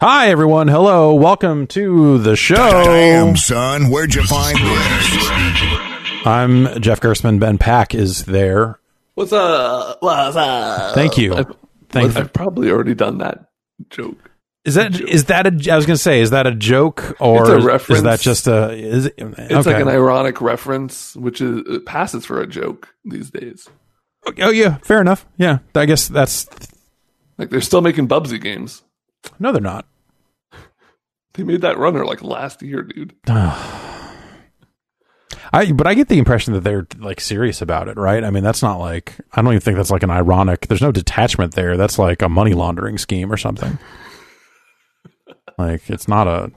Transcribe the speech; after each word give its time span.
Hi, 0.00 0.30
everyone. 0.30 0.68
Hello. 0.68 1.14
Welcome 1.14 1.66
to 1.68 2.18
the 2.18 2.34
show. 2.36 2.54
Damn, 2.56 3.36
son, 3.36 3.90
where'd 3.90 4.14
you 4.14 4.22
find 4.22 4.56
this? 4.56 6.26
I'm 6.26 6.80
Jeff 6.80 7.00
Gerstmann. 7.00 7.38
Ben 7.38 7.58
Pack 7.58 7.94
is 7.94 8.24
there. 8.24 8.78
What's 9.14 9.32
up? 9.32 9.98
What's 10.00 10.36
up? 10.36 10.94
Thank 10.94 11.18
you. 11.18 11.34
I, 11.34 11.44
Thank 11.90 12.16
I've 12.16 12.32
probably 12.32 12.70
already 12.70 12.94
done 12.94 13.18
that 13.18 13.50
joke. 13.90 14.30
Is 14.64 14.74
that 14.74 14.98
is 15.00 15.24
that 15.26 15.46
a? 15.46 15.72
I 15.72 15.76
was 15.76 15.86
going 15.86 15.96
to 15.96 16.02
say, 16.02 16.20
is 16.20 16.30
that 16.30 16.46
a 16.46 16.54
joke 16.54 17.16
or 17.20 17.40
It's 17.42 17.64
a 17.64 17.74
is- 17.74 17.90
is 17.98 18.02
that 18.04 18.20
just 18.20 18.46
a? 18.46 18.72
Is 18.72 19.06
it, 19.06 19.14
It's 19.18 19.66
like 19.66 19.80
an 19.80 19.88
ironic 19.88 20.40
reference, 20.40 21.16
which 21.16 21.40
is 21.40 21.62
it 21.66 21.84
passes 21.86 22.24
for 22.24 22.40
a 22.40 22.46
joke 22.46 22.94
these 23.04 23.30
days. 23.30 23.68
oh 24.38 24.50
yeah, 24.50 24.76
fair 24.78 25.00
enough. 25.00 25.26
Yeah, 25.36 25.58
I 25.74 25.84
guess 25.86 26.08
that's 26.08 26.46
Like 27.38 27.50
they're 27.50 27.60
still 27.60 27.80
making 27.80 28.08
Bubsy 28.08 28.40
games. 28.40 28.82
no, 29.38 29.52
they're 29.52 29.60
not. 29.62 29.86
They 31.34 31.44
made 31.44 31.60
that 31.62 31.78
runner 31.78 32.04
like 32.04 32.22
last 32.22 32.62
year, 32.62 32.82
dude. 32.82 33.14
I 35.52 35.72
but 35.72 35.86
I 35.86 35.94
get 35.94 36.08
the 36.08 36.18
impression 36.18 36.52
that 36.54 36.62
they're 36.62 36.86
like 36.98 37.20
serious 37.20 37.60
about 37.60 37.88
it, 37.88 37.96
right? 37.96 38.22
I 38.22 38.30
mean, 38.30 38.44
that's 38.44 38.62
not 38.62 38.78
like 38.78 39.14
I 39.32 39.42
don't 39.42 39.52
even 39.52 39.60
think 39.60 39.76
that's 39.76 39.90
like 39.90 40.02
an 40.02 40.10
ironic. 40.10 40.68
There's 40.68 40.82
no 40.82 40.92
detachment 40.92 41.54
there. 41.54 41.76
That's 41.76 41.98
like 41.98 42.22
a 42.22 42.28
money 42.28 42.52
laundering 42.54 42.98
scheme 42.98 43.32
or 43.32 43.36
something. 43.36 43.78
like 45.58 45.90
it's 45.90 46.06
not 46.06 46.28
a 46.28 46.52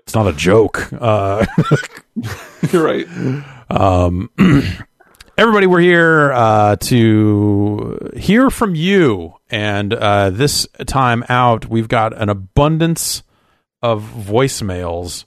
it's 0.00 0.14
not 0.14 0.26
a 0.26 0.32
joke. 0.32 0.88
Uh 0.92 1.44
You're 2.72 2.84
right. 2.84 3.06
Um, 3.70 4.30
everybody, 5.38 5.66
we're 5.66 5.80
here 5.80 6.32
uh, 6.32 6.76
to 6.76 8.12
hear 8.16 8.50
from 8.50 8.74
you. 8.74 9.34
And 9.50 9.92
uh, 9.92 10.30
this 10.30 10.66
time 10.86 11.24
out, 11.28 11.66
we've 11.66 11.88
got 11.88 12.16
an 12.16 12.28
abundance 12.28 13.22
of 13.92 14.02
voicemails. 14.02 15.24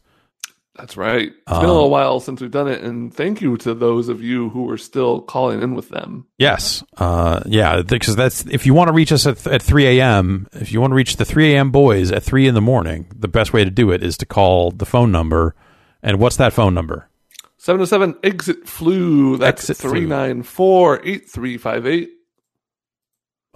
That's 0.75 0.95
right. 0.95 1.27
It's 1.27 1.35
been 1.45 1.55
Um, 1.57 1.65
a 1.65 1.73
little 1.73 1.89
while 1.89 2.19
since 2.21 2.39
we've 2.39 2.52
done 2.52 2.69
it, 2.69 2.81
and 2.81 3.13
thank 3.13 3.41
you 3.41 3.57
to 3.57 3.73
those 3.73 4.07
of 4.07 4.23
you 4.23 4.49
who 4.49 4.69
are 4.69 4.77
still 4.77 5.19
calling 5.21 5.61
in 5.61 5.75
with 5.75 5.89
them. 5.89 6.25
Yes, 6.38 6.83
uh, 6.97 7.41
yeah, 7.45 7.81
because 7.81 8.16
that's 8.16 8.45
if 8.45 8.66
you 8.66 8.73
want 8.73 8.88
to 8.88 8.93
reach 8.93 9.11
us 9.11 9.27
at, 9.27 9.45
at 9.47 9.61
3 9.61 9.99
a.m., 9.99 10.47
if 10.53 10.71
you 10.71 10.79
want 10.79 10.91
to 10.91 10.95
reach 10.95 11.17
the 11.17 11.25
3 11.25 11.53
a.m. 11.53 11.71
boys 11.71 12.11
at 12.11 12.23
3 12.23 12.47
in 12.47 12.53
the 12.55 12.61
morning, 12.61 13.07
the 13.13 13.27
best 13.27 13.51
way 13.51 13.66
to 13.66 13.69
do 13.71 13.91
it 13.91 14.01
is 14.03 14.17
to 14.19 14.25
call 14.25 14.71
the 14.71 14.85
phone 14.85 15.11
number. 15.11 15.53
And 16.01 16.17
what's 16.17 16.38
that 16.38 16.53
phone 16.53 16.73
number? 16.73 17.09
707 17.57 18.16
exit 18.23 18.66
flu. 18.66 19.35
That's 19.38 19.69
Exit 19.69 19.81
flu. 19.81 19.89
394 19.91 21.01
8358. 21.03 22.09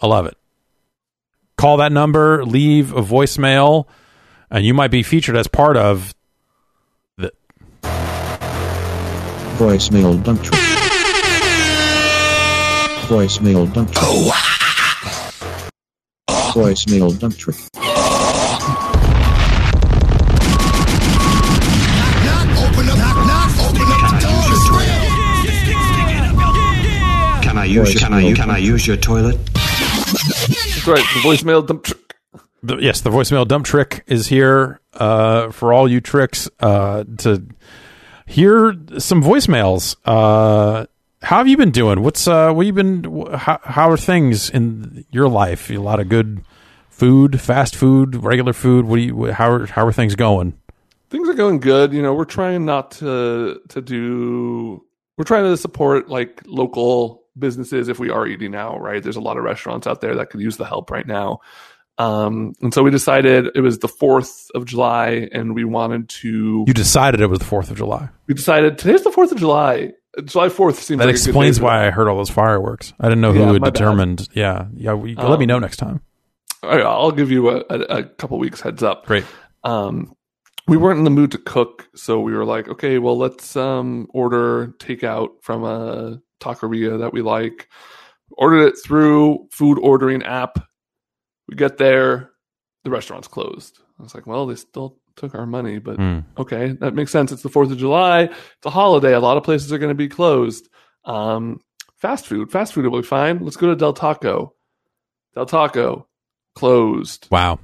I 0.02 0.08
love 0.08 0.26
it. 0.26 0.36
Call 1.56 1.78
that 1.78 1.94
number, 1.94 2.44
leave 2.44 2.92
a 2.92 3.02
voicemail, 3.02 3.86
and 4.54 4.64
you 4.64 4.74
might 4.74 4.92
be 4.92 5.04
featured 5.04 5.36
as 5.36 5.48
part 5.48 5.76
of 5.76 6.14
the. 7.18 7.34
Voicemail 9.58 10.24
dump 10.24 10.42
truck. 10.44 10.60
Voicemail 13.10 13.74
dump 13.74 13.92
truck. 13.92 14.06
Voicemail 16.54 17.20
dump 17.20 17.36
truck. 17.36 17.56
Open 22.56 22.90
up, 22.90 22.98
knock, 22.98 23.18
knock, 23.28 23.52
open 23.60 23.88
up 23.90 24.00
the 24.06 24.20
door. 24.22 24.44
It's 24.54 24.70
real. 24.70 25.02
Can 27.42 27.58
I 27.58 27.66
use 27.66 27.94
your, 27.94 28.00
can 28.00 28.14
I 28.14 28.34
can 28.34 28.52
I 28.52 28.58
use 28.60 28.86
your 28.86 28.98
toilet? 28.98 29.44
That's 29.54 30.88
right. 30.88 31.04
The 31.16 31.22
voicemail 31.24 31.66
dump 31.66 31.84
trick. 31.84 32.03
The 32.64 32.78
yes, 32.78 33.02
the 33.02 33.10
voicemail 33.10 33.48
dump 33.48 33.66
trick 33.66 34.04
is 34.08 34.28
here 34.28 34.80
uh, 34.94 35.52
for 35.52 35.74
all 35.74 35.88
you 35.88 36.02
tricks 36.02 36.50
uh, 36.60 37.04
to 37.20 37.46
hear 38.26 38.76
some 38.98 39.22
voicemails. 39.22 39.96
Uh, 40.06 40.86
how 41.22 41.38
have 41.38 41.48
you 41.48 41.58
been 41.58 41.72
doing? 41.72 42.02
What's 42.02 42.28
uh, 42.28 42.52
what 42.52 42.66
you 42.66 42.74
been? 42.74 43.28
How, 43.34 43.60
how 43.64 43.90
are 43.90 43.98
things 43.98 44.50
in 44.50 45.06
your 45.12 45.30
life? 45.30 45.70
A 45.70 45.78
lot 45.78 46.00
of 46.00 46.10
good 46.10 46.44
food, 46.90 47.40
fast 47.40 47.76
food, 47.76 48.16
regular 48.16 48.54
food. 48.54 48.86
What 48.86 48.96
do 48.96 49.02
you? 49.04 49.26
How 49.34 49.52
are 49.52 49.66
how 49.68 49.86
are 49.86 49.94
things 49.94 50.16
going? 50.16 50.58
things 51.14 51.30
are 51.30 51.36
going 51.36 51.60
good. 51.60 51.94
You 51.94 52.02
know, 52.02 52.14
we're 52.14 52.26
trying 52.26 52.66
not 52.66 52.92
to 52.92 53.62
to 53.70 53.82
do. 53.82 54.84
We're 55.16 55.24
trying 55.26 55.44
to 55.44 55.56
support 55.56 56.10
like 56.10 56.42
local 56.46 57.22
businesses 57.38 57.88
if 57.88 58.00
we 58.00 58.10
are 58.10 58.26
eating 58.26 58.56
out. 58.56 58.82
Right, 58.82 59.02
there's 59.02 59.16
a 59.16 59.22
lot 59.22 59.38
of 59.38 59.44
restaurants 59.44 59.88
out 59.88 60.02
there 60.02 60.16
that 60.16 60.32
could 60.32 60.42
use 60.42 60.58
the 60.58 60.66
help 60.66 60.90
right 60.90 61.08
now. 61.08 61.40
Um, 61.98 62.54
and 62.62 62.74
so 62.74 62.82
we 62.84 62.90
decided 62.92 63.50
it 63.56 63.62
was 63.62 63.80
the 63.80 63.88
fourth 63.88 64.48
of 64.56 64.66
July, 64.66 65.30
and 65.32 65.54
we 65.54 65.64
wanted 65.64 66.10
to. 66.10 66.64
You 66.68 66.74
decided 66.74 67.22
it 67.22 67.28
was 67.28 67.40
the 67.40 67.46
Fourth 67.46 67.70
of 67.70 67.78
July. 67.78 68.10
we 68.28 68.34
decided 68.34 68.78
today's 68.80 69.04
the 69.04 69.12
fourth 69.12 69.32
of 69.32 69.38
July. 69.38 69.92
July 70.26 70.50
fourth 70.50 70.80
seems 70.82 71.00
That 71.00 71.06
like 71.06 71.16
a 71.16 71.18
good 71.18 71.28
explains 71.28 71.60
why. 71.62 71.88
I 71.88 71.92
heard 71.92 72.08
all 72.08 72.18
those 72.18 72.30
fireworks. 72.30 72.94
I 73.00 73.06
didn't 73.10 73.22
know 73.22 73.32
who 73.34 73.40
Yeah, 73.40 73.52
had 73.54 73.62
my 73.62 73.68
bad. 73.68 73.74
determined. 73.74 74.28
Yeah, 74.34 74.68
yeah. 74.76 74.94
We, 74.94 75.16
let 75.16 75.40
me 75.40 75.46
Um, 75.46 75.48
know 75.48 75.60
next 75.60 75.78
time. 75.78 76.02
I'll 76.64 77.12
give 77.12 77.30
you 77.32 77.50
a, 77.50 77.64
a, 77.70 77.80
a 78.00 78.04
couple 78.04 78.38
weeks 78.40 78.62
heads 78.62 78.84
up. 78.84 79.06
Great. 79.06 79.26
um, 79.64 80.14
we 80.68 80.78
weren't 80.78 80.98
in 81.00 81.04
the 81.04 81.10
mood 81.10 81.32
to 81.32 81.38
cook, 81.40 81.90
so 81.94 82.20
we 82.22 82.34
were 82.34 82.46
like, 82.46 82.70
okay, 82.70 82.98
well, 82.98 83.18
let's 83.18 83.56
um, 83.58 84.08
order 84.14 84.68
takeout 84.80 85.30
from 85.42 85.64
a 85.66 86.22
taqueria 86.40 87.00
that 87.00 87.12
we 87.12 87.22
like. 87.22 87.68
Ordered 88.32 88.68
it 88.68 88.76
through 88.86 89.48
food 89.52 89.78
ordering 89.82 90.24
app. 90.24 90.58
We 91.48 91.56
get 91.56 91.78
there, 91.78 92.32
the 92.84 92.90
restaurant's 92.90 93.28
closed. 93.28 93.80
I 94.00 94.04
was 94.04 94.16
like, 94.16 94.26
well, 94.28 94.46
they 94.46 94.56
still 94.56 94.98
took 95.16 95.36
our 95.36 95.46
money, 95.46 95.78
but 95.80 95.98
Mm. 95.98 96.24
okay, 96.38 96.72
that 96.80 96.96
makes 96.96 97.12
sense. 97.12 97.32
It's 97.32 97.44
the 97.44 97.50
Fourth 97.50 97.72
of 97.72 97.78
July. 97.78 98.22
It's 98.24 98.66
a 98.66 98.70
holiday. 98.70 99.14
A 99.14 99.20
lot 99.20 99.38
of 99.38 99.44
places 99.44 99.72
are 99.72 99.78
going 99.78 99.92
to 99.92 99.96
be 99.96 100.08
closed. 100.10 100.68
Um, 101.06 101.60
fast 101.98 102.26
food, 102.28 102.52
fast 102.52 102.74
food 102.74 102.86
will 102.88 103.02
be 103.02 103.08
fine. 103.08 103.40
Let's 103.44 103.58
go 103.58 103.68
to 103.68 103.76
Del 103.76 103.94
Taco. 103.94 104.56
Del 105.36 105.46
Taco 105.46 106.08
closed. 106.56 107.28
Wow. 107.32 107.60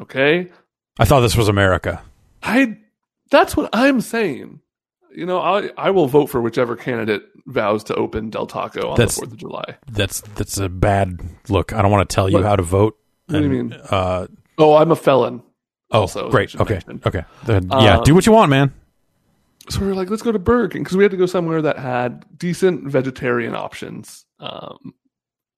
Okay, 0.00 0.50
I 0.98 1.04
thought 1.04 1.20
this 1.20 1.36
was 1.36 1.48
America. 1.48 2.02
I 2.42 2.78
that's 3.30 3.56
what 3.56 3.68
I'm 3.72 4.00
saying. 4.00 4.60
You 5.14 5.26
know, 5.26 5.38
I 5.40 5.70
I 5.76 5.90
will 5.90 6.06
vote 6.06 6.26
for 6.26 6.40
whichever 6.40 6.74
candidate 6.76 7.22
vows 7.46 7.84
to 7.84 7.94
open 7.94 8.30
Del 8.30 8.46
Taco 8.46 8.88
on 8.90 8.96
That's- 8.96 9.14
the 9.16 9.20
Fourth 9.22 9.32
of 9.32 9.38
July. 9.38 9.76
That's 9.90 10.20
that's 10.36 10.56
a 10.58 10.68
bad 10.70 11.20
look. 11.48 11.72
I 11.74 11.82
don't 11.82 11.90
want 11.90 12.08
to 12.08 12.14
tell 12.14 12.28
you 12.30 12.36
What? 12.38 12.44
how 12.46 12.56
to 12.56 12.62
vote. 12.62 12.96
What 13.30 13.38
do 13.38 13.44
you 13.44 13.48
mean? 13.50 13.72
Uh, 13.72 14.26
Oh, 14.58 14.76
I'm 14.76 14.90
a 14.90 14.96
felon. 14.96 15.42
oh, 15.90 16.02
Also, 16.02 16.30
great. 16.30 16.54
Okay, 16.60 16.74
mention. 16.86 17.00
okay. 17.06 17.24
Then, 17.44 17.68
yeah, 17.70 17.98
Um, 17.98 18.04
do 18.04 18.14
what 18.14 18.26
you 18.26 18.32
want, 18.32 18.50
man. 18.50 18.74
So 19.70 19.80
we 19.80 19.86
were 19.86 19.94
like, 19.94 20.10
let's 20.10 20.22
go 20.22 20.32
to 20.32 20.38
Burger 20.38 20.68
King 20.68 20.82
because 20.82 20.96
we 20.96 21.04
had 21.04 21.12
to 21.12 21.16
go 21.16 21.26
somewhere 21.26 21.62
that 21.62 21.78
had 21.78 22.26
decent 22.36 22.84
vegetarian 22.90 23.54
options. 23.54 24.24
Um, 24.38 24.94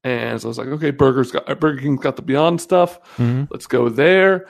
and 0.04 0.40
so 0.40 0.46
I 0.46 0.50
was 0.50 0.58
like, 0.58 0.68
okay, 0.68 0.90
Burger's 0.90 1.30
got 1.32 1.46
Burger 1.60 1.80
King's 1.80 2.00
got 2.00 2.16
the 2.16 2.22
Beyond 2.22 2.60
stuff. 2.60 3.00
Mhm. 3.16 3.48
Let's 3.50 3.66
go 3.66 3.88
there. 3.88 4.46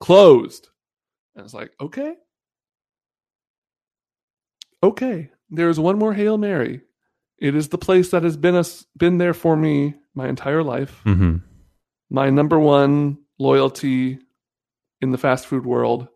Closed. 0.00 0.68
And 1.36 1.44
it's 1.44 1.54
like, 1.54 1.72
okay. 1.80 2.14
Okay. 4.82 5.30
There's 5.50 5.80
one 5.80 5.98
more 5.98 6.14
Hail 6.14 6.38
Mary. 6.38 6.80
It 7.38 7.54
is 7.54 7.68
the 7.68 7.78
place 7.78 8.10
that 8.10 8.22
has 8.22 8.36
been 8.36 8.54
us 8.54 8.84
been 8.96 9.18
there 9.18 9.34
for 9.34 9.56
me 9.56 9.94
my 10.14 10.28
entire 10.28 10.62
life. 10.62 11.00
Mhm. 11.04 11.42
My 12.10 12.30
number 12.30 12.58
one 12.58 13.18
loyalty 13.38 14.18
in 15.00 15.10
the 15.10 15.18
fast 15.18 15.46
food 15.46 15.64
world. 15.66 16.08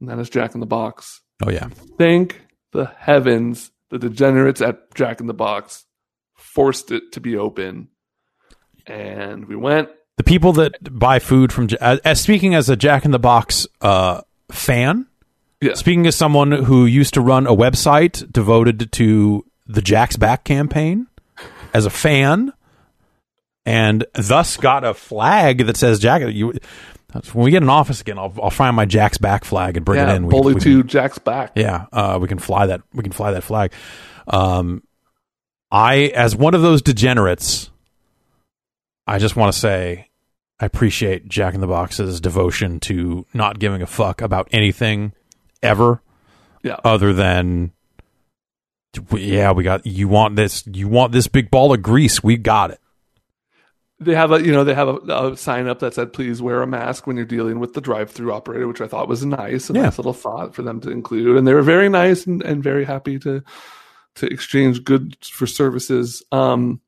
And 0.00 0.08
that 0.08 0.18
is 0.18 0.30
Jack 0.30 0.54
in 0.54 0.60
the 0.60 0.66
Box. 0.66 1.20
Oh 1.42 1.50
yeah. 1.50 1.68
Thank 1.98 2.40
the 2.72 2.86
heavens 2.98 3.70
the 3.90 3.98
degenerates 3.98 4.60
at 4.60 4.92
Jack 4.94 5.20
in 5.20 5.26
the 5.26 5.34
Box 5.34 5.84
forced 6.36 6.90
it 6.90 7.12
to 7.12 7.20
be 7.20 7.36
open. 7.36 7.88
And 8.86 9.46
we 9.46 9.56
went 9.56 9.88
The 10.16 10.24
people 10.24 10.52
that 10.54 10.76
buy 10.98 11.18
food 11.18 11.52
from 11.52 11.68
as, 11.80 11.98
as 12.00 12.20
speaking 12.20 12.54
as 12.54 12.68
a 12.68 12.76
Jack 12.76 13.04
in 13.04 13.10
the 13.12 13.18
Box 13.18 13.66
uh, 13.80 14.22
fan, 14.50 15.06
Yeah. 15.60 15.74
speaking 15.74 16.06
as 16.06 16.16
someone 16.16 16.50
who 16.52 16.86
used 16.86 17.14
to 17.14 17.20
run 17.20 17.46
a 17.46 17.54
website 17.54 18.30
devoted 18.32 18.90
to 18.92 19.44
the 19.66 19.80
Jack's 19.82 20.16
Back 20.16 20.44
campaign, 20.44 21.06
as 21.72 21.86
a 21.86 21.90
fan, 21.90 22.52
and 23.66 24.04
thus 24.14 24.56
got 24.56 24.84
a 24.84 24.94
flag 24.94 25.66
that 25.66 25.76
says 25.76 25.98
Jack. 25.98 26.22
You, 26.34 26.52
when 27.32 27.44
we 27.44 27.50
get 27.50 27.62
an 27.62 27.68
office 27.68 28.00
again, 28.00 28.18
I'll, 28.18 28.34
I'll 28.42 28.50
find 28.50 28.74
my 28.74 28.84
Jack's 28.86 29.18
Back 29.18 29.44
flag 29.44 29.76
and 29.76 29.84
bring 29.86 30.00
yeah, 30.00 30.12
it 30.12 30.16
in. 30.16 30.26
We- 30.26 30.30
Bully 30.30 30.54
we 30.54 30.60
can- 30.60 30.72
2 30.72 30.82
Jack's 30.84 31.18
back. 31.18 31.52
Yeah, 31.54 31.86
uh, 31.92 32.18
we 32.20 32.26
can 32.28 32.38
fly 32.38 32.66
that. 32.66 32.82
We 32.92 33.02
can 33.02 33.12
fly 33.12 33.30
that 33.32 33.44
flag. 33.44 33.72
Um, 34.26 34.82
I, 35.70 36.12
as 36.14 36.34
one 36.36 36.54
of 36.54 36.62
those 36.62 36.82
degenerates, 36.82 37.70
I 39.06 39.18
just 39.18 39.36
want 39.36 39.52
to 39.52 39.58
say 39.58 40.08
I 40.60 40.66
appreciate 40.66 41.28
Jack 41.28 41.54
in 41.54 41.60
the 41.60 41.66
Box's 41.66 42.20
devotion 42.20 42.80
to 42.80 43.26
not 43.34 43.58
giving 43.58 43.82
a 43.82 43.86
fuck 43.86 44.20
about 44.22 44.48
anything 44.52 45.12
ever, 45.62 46.00
Yeah. 46.62 46.76
other 46.84 47.12
than 47.12 47.72
yeah, 49.12 49.50
we 49.52 49.64
got 49.64 49.84
you 49.86 50.06
want 50.08 50.36
this, 50.36 50.64
you 50.66 50.86
want 50.88 51.12
this 51.12 51.26
big 51.26 51.50
ball 51.50 51.72
of 51.74 51.82
grease, 51.82 52.22
we 52.22 52.36
got 52.36 52.70
it. 52.70 52.80
They 54.04 54.14
have 54.14 54.32
a 54.32 54.42
you 54.44 54.52
know 54.52 54.64
they 54.64 54.74
have 54.74 54.88
a, 54.88 54.96
a 55.32 55.36
sign 55.36 55.66
up 55.66 55.78
that 55.80 55.94
said 55.94 56.12
please 56.12 56.40
wear 56.42 56.62
a 56.62 56.66
mask 56.66 57.06
when 57.06 57.16
you're 57.16 57.24
dealing 57.26 57.58
with 57.60 57.74
the 57.74 57.80
drive-through 57.80 58.32
operator, 58.32 58.66
which 58.68 58.80
I 58.80 58.86
thought 58.86 59.08
was 59.08 59.24
nice, 59.24 59.70
a 59.70 59.72
Yeah. 59.74 59.82
nice 59.82 59.98
little 59.98 60.12
thought 60.12 60.54
for 60.54 60.62
them 60.62 60.80
to 60.82 60.90
include, 60.90 61.36
and 61.36 61.46
they 61.46 61.54
were 61.54 61.62
very 61.62 61.88
nice 61.88 62.26
and, 62.26 62.42
and 62.42 62.62
very 62.62 62.84
happy 62.84 63.18
to 63.20 63.42
to 64.16 64.26
exchange 64.26 64.84
goods 64.84 65.28
for 65.28 65.46
services. 65.46 66.22
Um, 66.30 66.80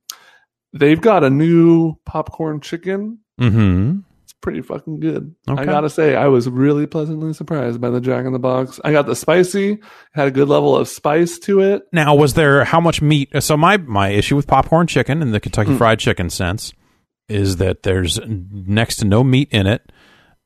they've 0.73 1.01
got 1.01 1.25
a 1.25 1.31
new 1.31 1.97
popcorn 2.05 2.61
chicken. 2.61 3.19
Mm-hmm. 3.41 4.01
It's 4.23 4.33
pretty 4.35 4.61
fucking 4.61 5.01
good. 5.01 5.35
Okay. 5.49 5.63
I 5.63 5.65
gotta 5.65 5.91
say, 5.91 6.17
I 6.17 6.27
was 6.29 6.49
really 6.49 6.87
pleasantly 6.87 7.33
surprised 7.33 7.81
by 7.81 7.91
the 7.91 8.01
Jack 8.01 8.27
in 8.27 8.33
the 8.33 8.39
Box. 8.39 8.81
I 8.85 8.93
got 8.93 9.07
the 9.07 9.17
spicy, 9.17 9.79
had 10.13 10.29
a 10.29 10.31
good 10.31 10.49
level 10.49 10.77
of 10.77 10.89
spice 10.89 11.39
to 11.41 11.61
it. 11.61 11.83
Now, 11.93 12.15
was 12.15 12.35
there 12.35 12.65
how 12.65 12.81
much 12.81 13.01
meat? 13.03 13.31
So 13.41 13.57
my 13.57 13.77
my 13.77 14.09
issue 14.11 14.37
with 14.37 14.47
popcorn 14.47 14.87
chicken 14.87 15.23
in 15.23 15.31
the 15.33 15.41
Kentucky 15.41 15.73
Hmm. 15.73 15.77
Fried 15.79 15.99
Chicken 15.99 16.31
sense 16.31 16.73
is 17.29 17.57
that 17.57 17.83
there's 17.83 18.19
next 18.27 18.97
to 18.97 19.05
no 19.05 19.25
meat 19.25 19.49
in 19.51 19.67
it, 19.67 19.91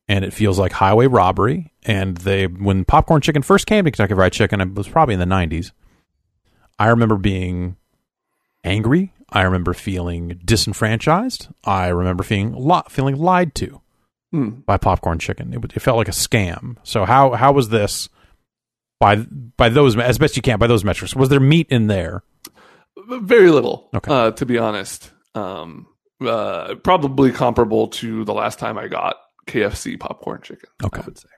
and 0.09 0.25
it 0.25 0.33
feels 0.33 0.59
like 0.59 0.73
highway 0.73 1.07
robbery. 1.07 1.73
And 1.85 2.17
they 2.19 2.47
when 2.47 2.85
popcorn 2.85 3.21
chicken 3.23 3.43
first 3.43 3.67
came 3.67 3.85
to 3.85 3.91
Kentucky 3.91 4.15
Fried 4.15 4.33
Chicken, 4.33 4.61
it 4.61 4.75
was 4.75 4.89
probably 4.89 5.15
in 5.15 5.21
the 5.21 5.27
'90s. 5.27 5.73
I 6.79 6.89
remember 6.89 7.17
being 7.17 7.77
angry. 8.65 9.13
I 9.31 9.43
remember 9.43 9.75
feeling 9.75 10.41
disenfranchised. 10.45 11.49
I 11.65 11.89
remember 11.89 12.23
feeling 12.25 12.55
li- 12.55 12.83
feeling 12.89 13.17
lied 13.17 13.55
to 13.57 13.81
Hmm. 14.33 14.49
by 14.67 14.77
popcorn 14.77 15.19
chicken. 15.19 15.53
It, 15.55 15.65
it 15.77 15.81
felt 15.83 15.97
like 15.99 16.09
a 16.09 16.13
scam. 16.13 16.77
So 16.83 17.05
how 17.05 17.33
how 17.33 17.53
was 17.53 17.69
this 17.69 18.09
by 18.99 19.17
by 19.57 19.69
those 19.69 19.97
as 19.99 20.19
best 20.19 20.37
you 20.37 20.43
can 20.43 20.59
by 20.59 20.67
those 20.67 20.85
metrics? 20.85 21.15
Was 21.15 21.29
there 21.29 21.41
meat 21.41 21.67
in 21.71 21.87
there? 21.87 22.23
Very 23.09 23.51
little, 23.51 23.89
Okay. 23.95 24.13
uh, 24.13 24.31
to 24.33 24.47
be 24.47 24.59
honest. 24.59 25.11
Um, 25.35 25.87
uh, 26.21 26.75
probably 26.77 27.33
comparable 27.33 27.89
to 27.89 28.25
the 28.25 28.35
last 28.35 28.59
time 28.59 28.79
I 28.79 28.89
got 28.89 29.17
KFC 29.47 29.99
popcorn 29.99 30.41
chicken. 30.43 30.69
Okay. 30.83 31.01
I 31.01 31.05
would 31.05 31.19
say. 31.19 31.29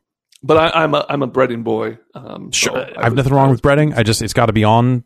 But 0.43 0.57
I, 0.57 0.83
I'm 0.83 0.95
a 0.95 1.07
I'm 1.09 1.23
a 1.23 1.29
breading 1.29 1.63
boy. 1.63 1.99
Um, 2.15 2.53
so 2.53 2.71
Sure, 2.71 2.79
I 2.79 3.01
I 3.01 3.05
have 3.05 3.15
nothing 3.15 3.33
wrong 3.33 3.51
with 3.51 3.63
breading. 3.63 3.97
I 3.97 4.03
just 4.03 4.23
it's 4.23 4.33
got 4.33 4.47
to 4.47 4.53
be 4.53 4.65
on 4.65 5.05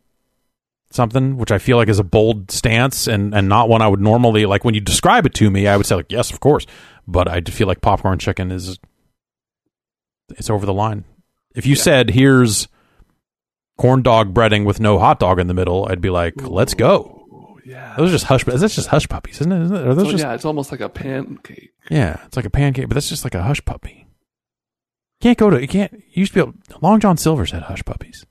something, 0.89 1.37
which 1.37 1.51
I 1.51 1.59
feel 1.59 1.77
like 1.77 1.89
is 1.89 1.99
a 1.99 2.03
bold 2.03 2.49
stance 2.49 3.07
and 3.07 3.35
and 3.35 3.47
not 3.47 3.69
one 3.69 3.81
I 3.81 3.87
would 3.87 4.01
normally 4.01 4.45
like 4.45 4.63
when 4.63 4.73
you 4.73 4.81
describe 4.81 5.25
it 5.25 5.33
to 5.35 5.51
me. 5.51 5.67
I 5.67 5.77
would 5.77 5.85
say 5.85 5.95
like 5.95 6.11
yes, 6.11 6.31
of 6.31 6.39
course, 6.39 6.65
but 7.07 7.27
I 7.27 7.41
feel 7.41 7.67
like 7.67 7.81
popcorn 7.81 8.17
chicken 8.19 8.51
is 8.51 8.79
it's 10.29 10.49
over 10.49 10.65
the 10.65 10.73
line. 10.73 11.05
If 11.55 11.65
you 11.65 11.75
said 11.75 12.09
here's 12.11 12.67
corn 13.77 14.01
dog 14.01 14.33
breading 14.33 14.65
with 14.65 14.79
no 14.79 14.97
hot 14.99 15.19
dog 15.19 15.39
in 15.39 15.47
the 15.47 15.53
middle, 15.53 15.87
I'd 15.89 16.01
be 16.01 16.09
like, 16.09 16.33
let's 16.41 16.73
go. 16.73 17.16
Yeah. 17.67 17.95
Those 17.97 18.09
are 18.09 18.13
just 18.13 18.25
hush. 18.25 18.45
That's 18.45 18.75
just 18.75 18.87
hush 18.87 19.09
puppies, 19.09 19.41
isn't 19.41 19.51
it? 19.51 19.61
Isn't 19.63 19.75
it? 19.75 19.87
Are 19.87 19.93
those 19.93 20.05
So, 20.05 20.11
just 20.11 20.23
yeah, 20.23 20.33
it's 20.33 20.45
almost 20.45 20.71
like 20.71 20.79
a 20.79 20.87
pancake. 20.87 21.73
yeah? 21.89 22.21
It's 22.25 22.37
like 22.37 22.45
a 22.45 22.49
pancake, 22.49 22.87
but 22.87 22.93
that's 22.93 23.09
just 23.09 23.25
like 23.25 23.35
a 23.35 23.43
hush 23.43 23.63
puppy. 23.65 24.07
You 25.19 25.23
can't 25.23 25.37
go 25.37 25.49
to 25.49 25.59
you 25.59 25.67
can't. 25.67 25.91
You 25.91 26.01
used 26.21 26.33
to 26.33 26.35
be 26.35 26.49
able, 26.49 26.53
Long 26.81 27.01
John 27.01 27.17
Silver's 27.17 27.51
had 27.51 27.63
hush 27.63 27.83
puppies. 27.83 28.25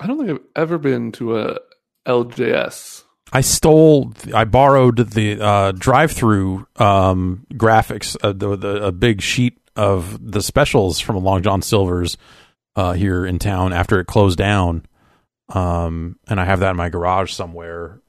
I 0.00 0.06
don't 0.06 0.18
think 0.18 0.30
I've 0.30 0.46
ever 0.56 0.78
been 0.78 1.12
to 1.12 1.38
a 1.38 1.58
LJS. 2.06 3.04
I 3.34 3.40
stole, 3.40 4.12
I 4.34 4.44
borrowed 4.44 5.10
the 5.12 5.40
uh, 5.40 5.72
drive-through 5.72 6.66
um, 6.76 7.46
graphics, 7.54 8.16
uh, 8.22 8.32
the, 8.32 8.56
the 8.56 8.86
a 8.86 8.92
big 8.92 9.22
sheet 9.22 9.58
of 9.74 10.18
the 10.32 10.42
specials 10.42 11.00
from 11.00 11.16
Long 11.16 11.42
John 11.42 11.62
Silver's 11.62 12.18
uh, 12.76 12.92
here 12.92 13.24
in 13.24 13.38
town 13.38 13.72
after 13.72 14.00
it 14.00 14.06
closed 14.06 14.36
down, 14.38 14.84
um, 15.48 16.18
and 16.28 16.38
I 16.40 16.44
have 16.44 16.60
that 16.60 16.72
in 16.72 16.76
my 16.76 16.90
garage 16.90 17.32
somewhere. 17.32 18.01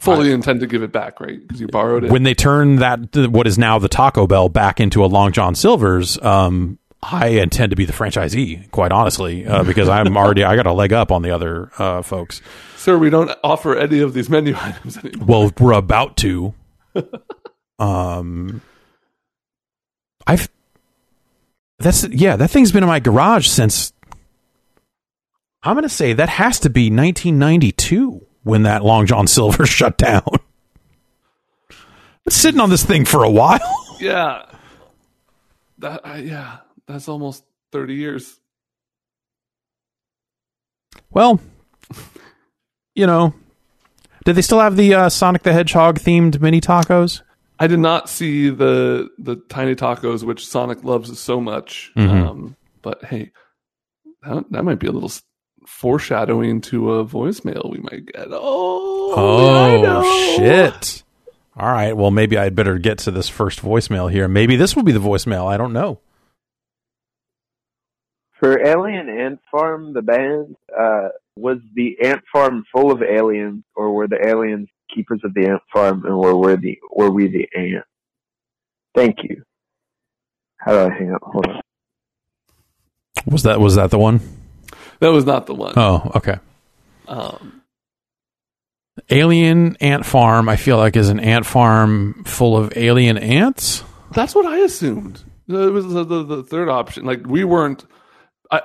Fully 0.00 0.32
intend 0.32 0.60
to 0.60 0.66
give 0.66 0.82
it 0.82 0.92
back, 0.92 1.20
right? 1.20 1.40
Because 1.40 1.60
you 1.60 1.68
borrowed 1.68 2.04
it. 2.04 2.10
When 2.10 2.24
they 2.24 2.34
turn 2.34 2.76
that 2.76 3.14
what 3.14 3.46
is 3.46 3.56
now 3.58 3.78
the 3.78 3.88
Taco 3.88 4.26
Bell 4.26 4.48
back 4.48 4.80
into 4.80 5.04
a 5.04 5.06
Long 5.06 5.30
John 5.30 5.54
Silver's, 5.54 6.20
um, 6.20 6.78
I 7.00 7.28
intend 7.28 7.70
to 7.70 7.76
be 7.76 7.84
the 7.84 7.92
franchisee, 7.92 8.70
quite 8.72 8.90
honestly, 8.90 9.46
uh, 9.46 9.62
because 9.64 9.88
I'm 9.88 10.16
already 10.16 10.42
I 10.42 10.56
got 10.56 10.66
a 10.66 10.72
leg 10.72 10.92
up 10.92 11.12
on 11.12 11.22
the 11.22 11.30
other 11.30 11.70
uh, 11.78 12.02
folks. 12.02 12.42
Sir, 12.76 12.98
we 12.98 13.08
don't 13.08 13.30
offer 13.44 13.76
any 13.76 14.00
of 14.00 14.14
these 14.14 14.28
menu 14.28 14.56
items 14.60 14.96
anymore. 14.98 15.26
Well, 15.26 15.52
we're 15.60 15.72
about 15.72 16.16
to. 16.18 16.54
um, 17.78 18.62
I've 20.26 20.48
that's 21.78 22.06
yeah, 22.08 22.36
that 22.36 22.50
thing's 22.50 22.72
been 22.72 22.82
in 22.82 22.88
my 22.88 23.00
garage 23.00 23.46
since. 23.46 23.92
I'm 25.62 25.76
gonna 25.76 25.88
say 25.88 26.12
that 26.14 26.28
has 26.28 26.58
to 26.60 26.70
be 26.70 26.90
1992 26.90 28.26
when 28.44 28.62
that 28.62 28.84
Long 28.84 29.06
John 29.06 29.26
Silver 29.26 29.66
shut 29.66 29.98
down. 29.98 30.22
It's 32.26 32.36
sitting 32.36 32.60
on 32.60 32.70
this 32.70 32.84
thing 32.84 33.04
for 33.04 33.24
a 33.24 33.30
while. 33.30 33.58
Yeah. 34.00 34.46
That 35.78 36.00
uh, 36.04 36.14
yeah, 36.16 36.58
that's 36.86 37.08
almost 37.08 37.44
30 37.72 37.94
years. 37.94 38.38
Well, 41.10 41.40
you 42.94 43.06
know, 43.06 43.34
did 44.24 44.34
they 44.34 44.42
still 44.42 44.58
have 44.60 44.76
the 44.76 44.94
uh, 44.94 45.08
Sonic 45.08 45.44
the 45.44 45.52
Hedgehog 45.52 46.00
themed 46.00 46.40
mini 46.40 46.60
tacos? 46.60 47.22
I 47.60 47.68
did 47.68 47.78
not 47.78 48.08
see 48.08 48.50
the 48.50 49.10
the 49.16 49.36
tiny 49.48 49.76
tacos 49.76 50.24
which 50.24 50.46
Sonic 50.46 50.82
loves 50.82 51.16
so 51.18 51.40
much. 51.40 51.92
Mhm. 51.96 52.28
Um, 52.28 52.56
but 52.82 53.04
hey, 53.04 53.30
that, 54.22 54.44
that 54.50 54.64
might 54.64 54.80
be 54.80 54.88
a 54.88 54.92
little 54.92 55.12
foreshadowing 55.74 56.60
to 56.60 56.94
a 56.94 57.04
voicemail 57.04 57.70
we 57.70 57.78
might 57.78 58.06
get. 58.06 58.28
Oh, 58.30 59.14
Oh 59.16 60.36
shit! 60.36 61.02
All 61.56 61.70
right, 61.70 61.96
well 61.96 62.10
maybe 62.10 62.38
I'd 62.38 62.54
better 62.54 62.78
get 62.78 62.98
to 62.98 63.10
this 63.10 63.28
first 63.28 63.60
voicemail 63.60 64.10
here. 64.10 64.28
Maybe 64.28 64.56
this 64.56 64.74
will 64.74 64.82
be 64.82 64.92
the 64.92 64.98
voicemail. 65.00 65.46
I 65.46 65.56
don't 65.56 65.72
know. 65.72 66.00
For 68.40 68.60
Alien 68.60 69.08
Ant 69.08 69.40
Farm, 69.50 69.92
the 69.92 70.02
band, 70.02 70.56
uh, 70.76 71.08
was 71.36 71.58
the 71.74 71.96
ant 72.02 72.22
farm 72.32 72.64
full 72.72 72.92
of 72.92 73.02
aliens, 73.02 73.64
or 73.74 73.92
were 73.92 74.06
the 74.06 74.24
aliens 74.24 74.68
keepers 74.94 75.20
of 75.24 75.34
the 75.34 75.46
ant 75.46 75.62
farm, 75.72 76.04
and 76.04 76.16
were 76.16 76.36
we 76.36 76.56
the 76.56 76.78
were 76.90 77.10
we 77.10 77.28
the 77.28 77.48
ant? 77.56 77.84
Thank 78.94 79.16
you. 79.22 79.42
How 80.58 80.72
do 80.72 80.92
I 80.92 80.96
hang 80.96 81.14
up? 81.14 81.22
Hold 81.22 81.46
on. 81.46 81.60
Was 83.26 83.42
that 83.44 83.60
was 83.60 83.74
that 83.76 83.90
the 83.90 83.98
one? 83.98 84.20
That 85.00 85.08
was 85.08 85.24
not 85.24 85.46
the 85.46 85.54
one. 85.54 85.74
Oh, 85.76 86.10
okay. 86.16 86.38
Um, 87.08 87.62
Alien 89.10 89.76
ant 89.80 90.06
farm. 90.06 90.48
I 90.48 90.56
feel 90.56 90.76
like 90.76 90.96
is 90.96 91.08
an 91.08 91.20
ant 91.20 91.44
farm 91.46 92.22
full 92.24 92.56
of 92.56 92.72
alien 92.76 93.18
ants. 93.18 93.82
that's 94.12 94.34
what 94.34 94.46
I 94.46 94.58
assumed. 94.58 95.22
It 95.48 95.52
was 95.52 95.92
the, 95.92 96.04
the, 96.04 96.22
the 96.24 96.42
third 96.44 96.68
option. 96.68 97.04
Like 97.04 97.26
we 97.26 97.44
weren't. 97.44 97.84
I, 98.50 98.62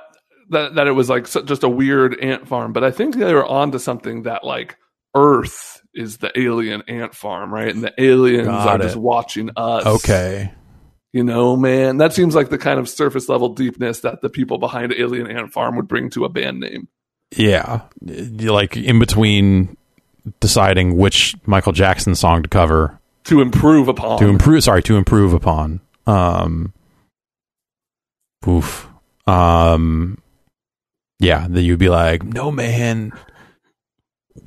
that 0.50 0.76
that 0.76 0.86
it 0.86 0.92
was 0.92 1.10
like 1.10 1.28
just 1.28 1.62
a 1.64 1.68
weird 1.68 2.18
ant 2.20 2.46
farm, 2.48 2.72
but 2.72 2.84
I 2.84 2.90
think 2.90 3.16
they 3.16 3.34
were 3.34 3.44
onto 3.44 3.78
something 3.78 4.22
that 4.22 4.44
like 4.44 4.76
Earth 5.16 5.82
is 5.94 6.18
the 6.18 6.30
alien 6.40 6.82
ant 6.88 7.14
farm, 7.14 7.52
right? 7.52 7.74
And 7.74 7.82
the 7.82 7.92
aliens 8.00 8.46
Got 8.46 8.68
are 8.68 8.76
it. 8.76 8.82
just 8.84 8.96
watching 8.96 9.50
us. 9.56 9.84
Okay. 9.84 10.52
You 11.12 11.24
know, 11.24 11.56
man, 11.56 11.96
that 11.96 12.12
seems 12.12 12.34
like 12.36 12.50
the 12.50 12.58
kind 12.58 12.78
of 12.78 12.88
surface 12.88 13.28
level 13.28 13.48
deepness 13.48 14.00
that 14.00 14.20
the 14.22 14.28
people 14.28 14.58
behind 14.58 14.94
Alien 14.96 15.26
Ant 15.28 15.52
Farm 15.52 15.74
would 15.76 15.88
bring 15.88 16.08
to 16.10 16.24
a 16.24 16.28
band 16.28 16.60
name. 16.60 16.86
Yeah, 17.36 17.82
like 18.00 18.76
in 18.76 18.98
between 19.00 19.76
deciding 20.40 20.96
which 20.96 21.34
Michael 21.46 21.72
Jackson 21.72 22.14
song 22.14 22.42
to 22.44 22.48
cover 22.48 22.98
To 23.24 23.40
improve 23.40 23.88
upon. 23.88 24.18
to 24.20 24.28
improve. 24.28 24.62
Sorry, 24.62 24.82
to 24.84 24.96
improve 24.96 25.32
upon. 25.32 25.80
Um, 26.06 26.72
oof. 28.48 28.86
Um, 29.26 30.20
yeah. 31.18 31.46
that 31.48 31.62
you'd 31.62 31.78
be 31.78 31.88
like, 31.88 32.22
no, 32.24 32.50
man, 32.52 33.12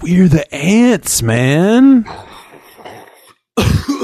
we're 0.01 0.27
the 0.29 0.53
ants, 0.53 1.21
man. 1.21 2.05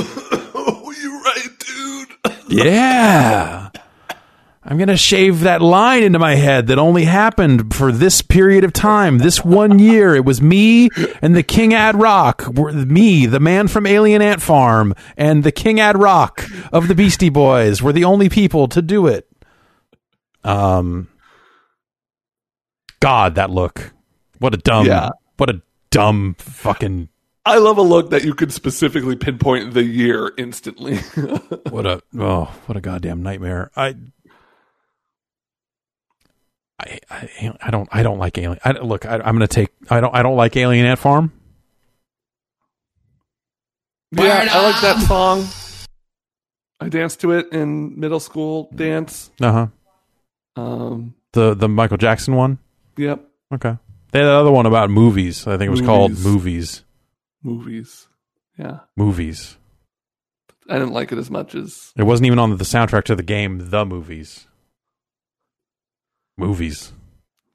Yeah. 2.49 3.69
I'm 4.61 4.77
going 4.77 4.89
to 4.89 4.97
shave 4.97 5.39
that 5.41 5.61
line 5.61 6.03
into 6.03 6.19
my 6.19 6.35
head 6.35 6.67
that 6.67 6.77
only 6.77 7.05
happened 7.05 7.73
for 7.73 7.91
this 7.91 8.21
period 8.21 8.63
of 8.63 8.73
time, 8.73 9.17
this 9.17 9.43
one 9.43 9.79
year. 9.79 10.13
It 10.15 10.25
was 10.25 10.41
me 10.41 10.89
and 11.21 11.35
the 11.35 11.43
King 11.43 11.73
Ad 11.73 11.95
Rock. 11.95 12.53
Me, 12.55 13.25
the 13.25 13.39
man 13.39 13.67
from 13.67 13.87
Alien 13.87 14.21
Ant 14.21 14.41
Farm, 14.41 14.93
and 15.17 15.43
the 15.43 15.51
King 15.51 15.79
Ad 15.79 15.97
Rock 15.97 16.45
of 16.71 16.87
the 16.87 16.93
Beastie 16.93 17.29
Boys 17.29 17.81
were 17.81 17.93
the 17.93 18.03
only 18.03 18.29
people 18.29 18.67
to 18.67 18.81
do 18.81 19.07
it. 19.07 19.27
Um, 20.43 21.07
God, 22.99 23.35
that 23.35 23.49
look. 23.49 23.93
What 24.39 24.53
a 24.53 24.57
dumb, 24.57 24.85
Yeah. 24.85 25.09
what 25.37 25.49
a 25.49 25.61
dumb 25.89 26.35
fucking, 26.37 27.09
I 27.49 27.57
love 27.57 27.77
a 27.77 27.81
look 27.81 28.11
that 28.11 28.23
you 28.23 28.33
could 28.33 28.53
specifically 28.53 29.15
pinpoint 29.15 29.73
the 29.73 29.83
year 29.83 30.31
instantly. 30.37 30.97
what 31.69 31.85
a, 31.85 32.01
oh, 32.17 32.45
what 32.65 32.77
a 32.77 32.81
goddamn 32.81 33.23
nightmare. 33.23 33.71
I, 33.75 33.95
I, 36.79 36.99
I, 37.09 37.53
I 37.61 37.71
don't 37.71 37.89
I 37.91 38.03
don't 38.03 38.19
like 38.19 38.37
alien. 38.37 38.59
I, 38.63 38.71
look, 38.71 39.05
I, 39.05 39.15
I'm 39.15 39.35
going 39.35 39.39
to 39.39 39.47
take. 39.47 39.69
I 39.89 39.99
don't 39.99 40.15
I 40.15 40.23
don't 40.23 40.37
like 40.37 40.55
Alien 40.55 40.85
Ant 40.85 40.99
Farm. 40.99 41.31
Yeah, 44.11 44.47
I 44.49 44.63
like 44.71 44.81
that 44.81 45.01
song. 45.07 45.47
I 46.79 46.89
danced 46.89 47.19
to 47.21 47.31
it 47.31 47.51
in 47.51 47.99
middle 47.99 48.19
school 48.19 48.69
dance. 48.73 49.29
Uh 49.41 49.51
huh. 49.51 49.67
Um, 50.61 51.15
The 51.33 51.53
the 51.53 51.67
Michael 51.67 51.97
Jackson 51.97 52.35
one. 52.35 52.59
yep, 52.97 53.25
Okay. 53.53 53.77
They 54.11 54.19
had 54.19 54.27
another 54.27 54.51
one 54.51 54.65
about 54.65 54.89
movies. 54.89 55.45
I 55.45 55.57
think 55.57 55.67
it 55.67 55.71
was 55.71 55.81
called 55.81 56.17
Movies. 56.17 56.83
Movies. 57.43 57.63
movies. 57.63 58.07
Yeah, 58.57 58.79
Movies. 58.95 59.57
I 60.69 60.73
didn't 60.73 60.93
like 60.93 61.11
it 61.11 61.17
as 61.17 61.31
much 61.31 61.55
as 61.55 61.91
It 61.97 62.03
wasn't 62.03 62.27
even 62.27 62.37
on 62.39 62.55
the 62.57 62.63
soundtrack 62.63 63.05
to 63.05 63.15
the 63.15 63.23
game 63.23 63.69
The 63.69 63.85
Movies. 63.85 64.47
Movies. 66.37 66.93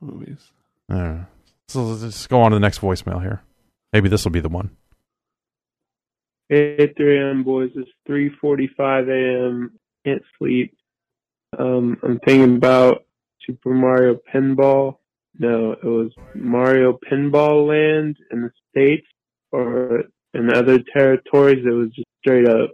movies. 0.00 0.50
Uh, 0.90 1.24
so 1.68 1.84
let's 1.84 2.26
go 2.26 2.40
on 2.42 2.50
to 2.50 2.56
the 2.56 2.60
next 2.60 2.80
voicemail 2.80 3.20
here. 3.22 3.42
Maybe 3.92 4.08
this 4.08 4.24
will 4.24 4.32
be 4.32 4.40
the 4.40 4.48
one. 4.48 4.70
Hey, 6.48 6.92
3 6.96 7.18
a.m. 7.18 7.44
boys. 7.44 7.70
It's 7.74 7.88
3:45 8.08 9.08
a.m. 9.08 9.78
Can't 10.04 10.22
sleep. 10.38 10.76
Um, 11.58 11.96
I'm 12.02 12.18
thinking 12.20 12.56
about 12.56 13.04
Super 13.46 13.70
Mario 13.72 14.18
Pinball. 14.32 14.98
No, 15.38 15.72
it 15.72 15.84
was 15.84 16.12
Mario 16.34 16.98
Pinball 17.10 17.66
Land 17.68 18.16
in 18.30 18.42
the 18.42 18.50
states, 18.70 19.06
or 19.54 20.04
in 20.34 20.52
other 20.52 20.80
territories. 20.96 21.64
It 21.64 21.70
was 21.70 21.90
just 21.94 22.08
straight 22.20 22.48
up 22.48 22.70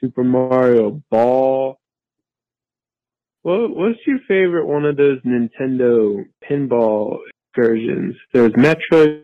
Super 0.00 0.24
Mario 0.24 1.02
Ball. 1.10 1.78
What 3.42 3.74
What's 3.74 3.98
your 4.06 4.18
favorite 4.28 4.66
one 4.66 4.84
of 4.84 4.96
those 4.96 5.20
Nintendo 5.22 6.24
pinball 6.48 7.18
excursions? 7.48 8.14
There's 8.32 8.52
Metroid 8.52 9.22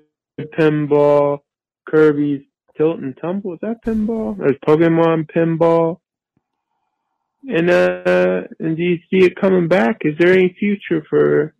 Pinball, 0.58 1.40
Kirby's 1.86 2.42
Tilt 2.76 3.00
and 3.00 3.16
Tumble. 3.20 3.54
Is 3.54 3.58
that 3.62 3.84
pinball? 3.84 4.38
There's 4.38 4.56
Pokemon 4.66 5.30
Pinball. 5.30 5.98
And 7.48 7.68
uh, 7.70 8.42
and 8.60 8.76
do 8.76 8.82
you 8.82 8.98
see 9.10 9.26
it 9.26 9.40
coming 9.40 9.68
back? 9.68 9.98
Is 10.02 10.14
there 10.18 10.32
any 10.32 10.54
future 10.58 11.04
for 11.10 11.54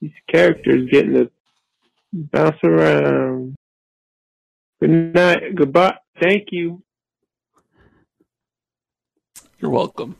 these 0.00 0.12
characters 0.30 0.88
getting 0.92 1.14
to 1.14 1.30
bounce 2.12 2.58
around? 2.62 3.56
Good 4.80 5.14
night. 5.14 5.54
Goodbye. 5.54 5.98
Thank 6.20 6.48
you. 6.52 6.82
You're 9.58 9.70
welcome. 9.70 10.16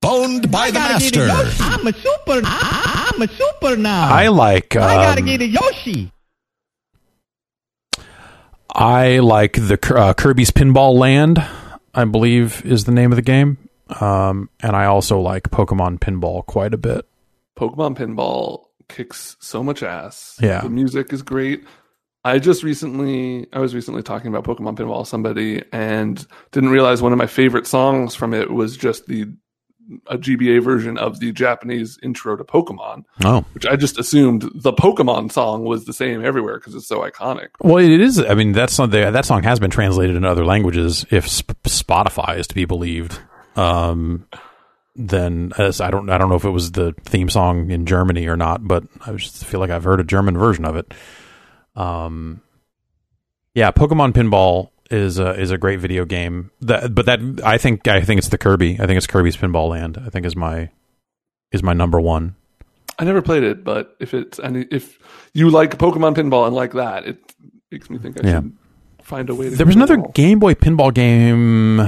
Boned 0.00 0.50
by 0.52 0.70
the 0.70 0.78
master. 0.78 1.28
I'm 1.28 1.86
a 1.86 1.92
super. 1.92 2.40
I, 2.44 3.10
I'm 3.12 3.22
a 3.22 3.28
super 3.28 3.76
now. 3.76 4.08
I 4.08 4.28
like. 4.28 4.76
Um, 4.76 4.82
I 4.84 4.94
gotta 4.94 5.22
get 5.22 5.40
a 5.42 5.46
Yoshi. 5.46 6.12
I 8.72 9.18
like 9.18 9.54
the 9.54 9.78
uh, 9.96 10.14
Kirby's 10.14 10.52
Pinball 10.52 10.94
Land. 10.94 11.44
I 11.94 12.04
believe 12.04 12.64
is 12.64 12.84
the 12.84 12.92
name 12.92 13.10
of 13.10 13.16
the 13.16 13.22
game. 13.22 13.58
Um, 14.00 14.50
and 14.60 14.76
I 14.76 14.84
also 14.84 15.18
like 15.18 15.44
Pokemon 15.44 15.98
Pinball 15.98 16.46
quite 16.46 16.74
a 16.74 16.78
bit. 16.78 17.06
Pokemon 17.58 17.96
Pinball 17.96 18.66
kicks 18.88 19.36
so 19.40 19.64
much 19.64 19.82
ass. 19.82 20.38
Yeah. 20.40 20.60
The 20.60 20.68
music 20.68 21.12
is 21.12 21.22
great. 21.22 21.64
I 22.28 22.38
just 22.38 22.62
recently, 22.62 23.46
I 23.52 23.58
was 23.58 23.74
recently 23.74 24.02
talking 24.02 24.34
about 24.34 24.44
Pokemon 24.44 24.76
Pinball 24.76 25.00
with 25.00 25.08
somebody 25.08 25.62
and 25.72 26.24
didn't 26.52 26.70
realize 26.70 27.02
one 27.02 27.12
of 27.12 27.18
my 27.18 27.26
favorite 27.26 27.66
songs 27.66 28.14
from 28.14 28.34
it 28.34 28.50
was 28.50 28.76
just 28.76 29.06
the 29.06 29.26
a 30.06 30.18
GBA 30.18 30.62
version 30.62 30.98
of 30.98 31.18
the 31.18 31.32
Japanese 31.32 31.98
intro 32.02 32.36
to 32.36 32.44
Pokemon, 32.44 33.04
Oh, 33.24 33.42
which 33.54 33.64
I 33.64 33.74
just 33.76 33.98
assumed 33.98 34.42
the 34.54 34.72
Pokemon 34.72 35.32
song 35.32 35.64
was 35.64 35.86
the 35.86 35.94
same 35.94 36.22
everywhere 36.22 36.58
because 36.58 36.74
it's 36.74 36.86
so 36.86 37.00
iconic. 37.00 37.48
well, 37.60 37.78
it 37.78 37.98
is. 37.98 38.18
I 38.20 38.34
mean, 38.34 38.52
that's 38.52 38.78
not 38.78 38.90
that 38.90 39.24
song 39.24 39.44
has 39.44 39.58
been 39.58 39.70
translated 39.70 40.14
into 40.14 40.28
other 40.28 40.44
languages. 40.44 41.06
If 41.10 41.26
Sp- 41.32 41.56
Spotify 41.64 42.38
is 42.38 42.46
to 42.48 42.54
be 42.54 42.66
believed, 42.66 43.18
um, 43.56 44.26
then 44.94 45.52
as 45.56 45.80
I 45.80 45.90
don't, 45.90 46.10
I 46.10 46.18
don't 46.18 46.28
know 46.28 46.36
if 46.36 46.44
it 46.44 46.50
was 46.50 46.72
the 46.72 46.92
theme 47.04 47.30
song 47.30 47.70
in 47.70 47.86
Germany 47.86 48.26
or 48.26 48.36
not, 48.36 48.68
but 48.68 48.84
I 49.06 49.12
just 49.12 49.42
feel 49.46 49.58
like 49.60 49.70
I've 49.70 49.84
heard 49.84 50.00
a 50.00 50.04
German 50.04 50.36
version 50.36 50.66
of 50.66 50.76
it. 50.76 50.92
Um, 51.78 52.42
yeah, 53.54 53.70
Pokemon 53.70 54.12
Pinball 54.12 54.70
is 54.90 55.18
a, 55.18 55.38
is 55.38 55.50
a 55.50 55.58
great 55.58 55.78
video 55.80 56.04
game. 56.04 56.50
That, 56.60 56.94
but 56.94 57.06
that 57.06 57.20
I 57.44 57.56
think 57.58 57.86
I 57.88 58.00
think 58.02 58.18
it's 58.18 58.28
the 58.28 58.38
Kirby. 58.38 58.74
I 58.80 58.86
think 58.86 58.96
it's 58.96 59.06
Kirby's 59.06 59.36
Pinball 59.36 59.68
Land. 59.70 59.96
I 60.04 60.10
think 60.10 60.26
is 60.26 60.34
my 60.36 60.70
is 61.52 61.62
my 61.62 61.72
number 61.72 62.00
one. 62.00 62.34
I 62.98 63.04
never 63.04 63.22
played 63.22 63.44
it, 63.44 63.62
but 63.62 63.94
if 64.00 64.12
it's 64.12 64.38
and 64.40 64.66
if 64.72 64.98
you 65.34 65.50
like 65.50 65.78
Pokemon 65.78 66.16
Pinball 66.16 66.46
and 66.46 66.54
like 66.56 66.72
that, 66.72 67.06
it 67.06 67.18
makes 67.70 67.88
me 67.90 67.98
think 67.98 68.22
I 68.24 68.26
Yeah. 68.28 68.34
should 68.40 68.52
find 69.02 69.30
a 69.30 69.34
way 69.34 69.50
to. 69.50 69.56
There 69.56 69.66
was 69.66 69.76
another 69.76 69.94
involved. 69.94 70.14
Game 70.16 70.38
Boy 70.40 70.54
pinball 70.54 70.92
game, 70.92 71.80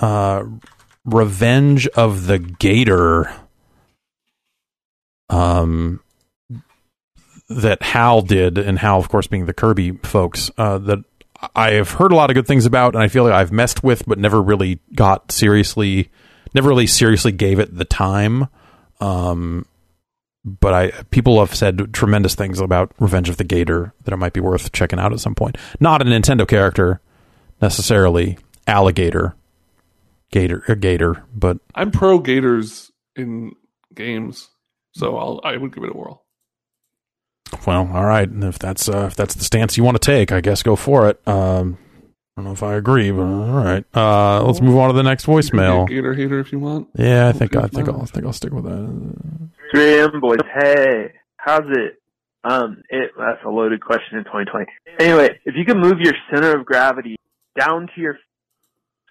uh, 0.00 0.44
Revenge 1.04 1.86
of 1.88 2.26
the 2.26 2.38
Gator, 2.38 3.30
um, 5.28 6.00
that 7.60 7.82
Hal 7.82 8.22
did, 8.22 8.58
and 8.58 8.78
Hal, 8.78 8.98
of 8.98 9.08
course, 9.08 9.26
being 9.26 9.46
the 9.46 9.54
Kirby 9.54 9.92
folks, 10.02 10.50
uh, 10.58 10.78
that 10.78 10.98
I 11.56 11.72
have 11.72 11.90
heard 11.92 12.12
a 12.12 12.16
lot 12.16 12.30
of 12.30 12.34
good 12.34 12.46
things 12.46 12.66
about, 12.66 12.94
and 12.94 13.02
I 13.02 13.08
feel 13.08 13.24
like 13.24 13.32
I've 13.32 13.52
messed 13.52 13.82
with, 13.82 14.06
but 14.06 14.18
never 14.18 14.40
really 14.40 14.78
got 14.94 15.32
seriously, 15.32 16.10
never 16.54 16.68
really 16.68 16.86
seriously 16.86 17.32
gave 17.32 17.58
it 17.58 17.76
the 17.76 17.84
time. 17.84 18.48
Um, 19.00 19.66
but 20.44 20.74
I 20.74 20.90
people 21.10 21.38
have 21.40 21.54
said 21.54 21.92
tremendous 21.92 22.34
things 22.34 22.60
about 22.60 22.92
Revenge 22.98 23.28
of 23.28 23.36
the 23.36 23.44
Gator 23.44 23.94
that 24.04 24.12
it 24.12 24.16
might 24.16 24.32
be 24.32 24.40
worth 24.40 24.72
checking 24.72 24.98
out 24.98 25.12
at 25.12 25.20
some 25.20 25.34
point. 25.34 25.56
Not 25.80 26.02
a 26.02 26.04
Nintendo 26.04 26.46
character 26.46 27.00
necessarily, 27.60 28.38
alligator, 28.66 29.36
gator, 30.30 30.64
a 30.68 30.76
gator, 30.76 31.24
but 31.34 31.58
I'm 31.74 31.90
pro 31.90 32.18
Gators 32.18 32.90
in 33.14 33.52
games, 33.94 34.48
so 34.92 35.16
I'll 35.16 35.40
I 35.44 35.56
would 35.56 35.74
give 35.74 35.84
it 35.84 35.90
a 35.90 35.96
whirl. 35.96 36.24
Well, 37.66 37.90
all 37.92 38.04
right. 38.04 38.28
If 38.30 38.58
that's 38.58 38.88
uh, 38.88 39.06
if 39.06 39.16
that's 39.16 39.34
the 39.34 39.44
stance 39.44 39.76
you 39.76 39.84
want 39.84 40.00
to 40.00 40.04
take, 40.04 40.32
I 40.32 40.40
guess 40.40 40.62
go 40.62 40.76
for 40.76 41.08
it. 41.08 41.20
Um, 41.26 41.78
I 42.36 42.40
don't 42.40 42.44
know 42.46 42.52
if 42.52 42.62
I 42.62 42.74
agree, 42.74 43.10
but 43.10 43.22
all 43.22 43.64
right. 43.64 43.84
Uh, 43.94 44.42
let's 44.44 44.60
move 44.60 44.76
on 44.78 44.88
to 44.88 44.94
the 44.94 45.02
next 45.02 45.26
You 45.28 45.34
can 45.34 45.42
voicemail. 45.42 45.88
Gator 45.88 46.14
hater 46.14 46.40
if 46.40 46.50
you 46.50 46.58
want. 46.58 46.88
Yeah, 46.94 47.28
I 47.28 47.32
think 47.32 47.54
I 47.56 47.68
think 47.68 47.88
I'll 47.88 48.02
I 48.02 48.06
think 48.06 48.24
I'll 48.24 48.32
stick 48.32 48.52
with 48.52 48.64
that. 48.64 49.50
3M 49.74 50.20
boys, 50.20 50.38
hey, 50.54 51.12
how's 51.36 51.64
it? 51.70 51.98
Um, 52.44 52.82
it 52.88 53.12
that's 53.18 53.44
a 53.44 53.48
loaded 53.48 53.80
question 53.80 54.18
in 54.18 54.24
2020. 54.24 54.66
Anyway, 54.98 55.38
if 55.44 55.54
you 55.56 55.64
could 55.64 55.76
move 55.76 56.00
your 56.00 56.14
center 56.32 56.58
of 56.58 56.64
gravity 56.66 57.16
down 57.58 57.86
to 57.94 58.00
your 58.00 58.18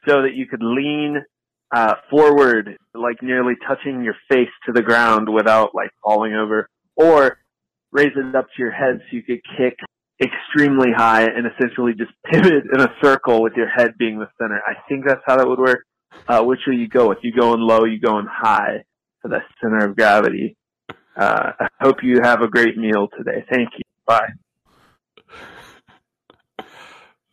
so 0.07 0.23
that 0.23 0.33
you 0.33 0.47
could 0.47 0.63
lean 0.63 1.23
uh, 1.71 1.93
forward, 2.09 2.77
like 2.93 3.21
nearly 3.21 3.53
touching 3.67 4.03
your 4.03 4.15
face 4.29 4.49
to 4.65 4.71
the 4.73 4.81
ground 4.81 5.29
without 5.31 5.73
like 5.73 5.91
falling 6.03 6.33
over, 6.33 6.67
or 6.95 7.37
raise 7.91 8.11
it 8.15 8.35
up 8.35 8.45
to 8.45 8.61
your 8.61 8.71
head 8.71 8.99
so 8.99 9.15
you 9.15 9.23
could 9.23 9.41
kick 9.57 9.77
extremely 10.21 10.89
high 10.95 11.23
and 11.23 11.45
essentially 11.47 11.93
just 11.93 12.11
pivot 12.31 12.63
in 12.73 12.81
a 12.81 12.93
circle 13.01 13.41
with 13.41 13.53
your 13.55 13.69
head 13.69 13.93
being 13.97 14.19
the 14.19 14.27
center. 14.39 14.61
I 14.65 14.73
think 14.87 15.05
that's 15.07 15.21
how 15.25 15.37
that 15.37 15.47
would 15.47 15.59
work. 15.59 15.83
Uh, 16.27 16.43
which 16.43 16.59
will 16.67 16.77
you 16.77 16.87
go 16.87 17.09
with? 17.09 17.19
You 17.23 17.31
going 17.31 17.61
low, 17.61 17.85
you 17.85 17.99
going 17.99 18.27
high 18.29 18.83
for 19.21 19.29
the 19.29 19.39
center 19.61 19.85
of 19.85 19.95
gravity. 19.95 20.57
Uh, 21.15 21.51
I 21.59 21.67
hope 21.81 22.03
you 22.03 22.19
have 22.21 22.41
a 22.41 22.47
great 22.47 22.77
meal 22.77 23.07
today. 23.17 23.45
Thank 23.49 23.69
you. 23.77 23.83
Bye. 24.05 24.27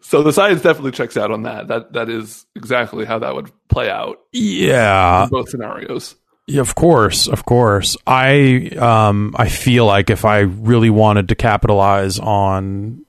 So 0.01 0.23
the 0.23 0.33
science 0.33 0.63
definitely 0.63 0.93
checks 0.93 1.17
out 1.17 1.31
on 1.31 1.43
that. 1.43 1.69
That 1.69 1.93
that 1.93 2.09
is 2.09 2.47
exactly 2.57 3.05
how 3.05 3.19
that 3.19 3.35
would 3.35 3.51
play 3.69 3.91
out 3.91 4.19
Yeah, 4.33 5.25
in 5.25 5.29
both 5.29 5.51
scenarios. 5.51 6.15
Yeah, 6.51 6.63
of 6.63 6.75
course, 6.75 7.29
of 7.29 7.45
course. 7.45 7.95
I 8.07 8.71
um 8.79 9.35
I 9.39 9.51
feel 9.51 9.85
like 9.85 10.09
if 10.09 10.25
I 10.25 10.39
really 10.41 10.89
wanted 10.89 11.29
to 11.29 11.35
capitalize 11.35 12.19
on 12.19 13.05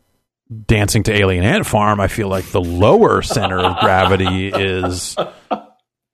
dancing 0.67 1.03
to 1.03 1.13
Alien 1.13 1.45
Ant 1.45 1.65
Farm, 1.65 2.01
I 2.01 2.09
feel 2.09 2.27
like 2.27 2.45
the 2.51 2.59
lower 2.59 3.21
center 3.21 3.57
of 3.59 3.79
gravity 3.79 4.49
is 4.53 5.15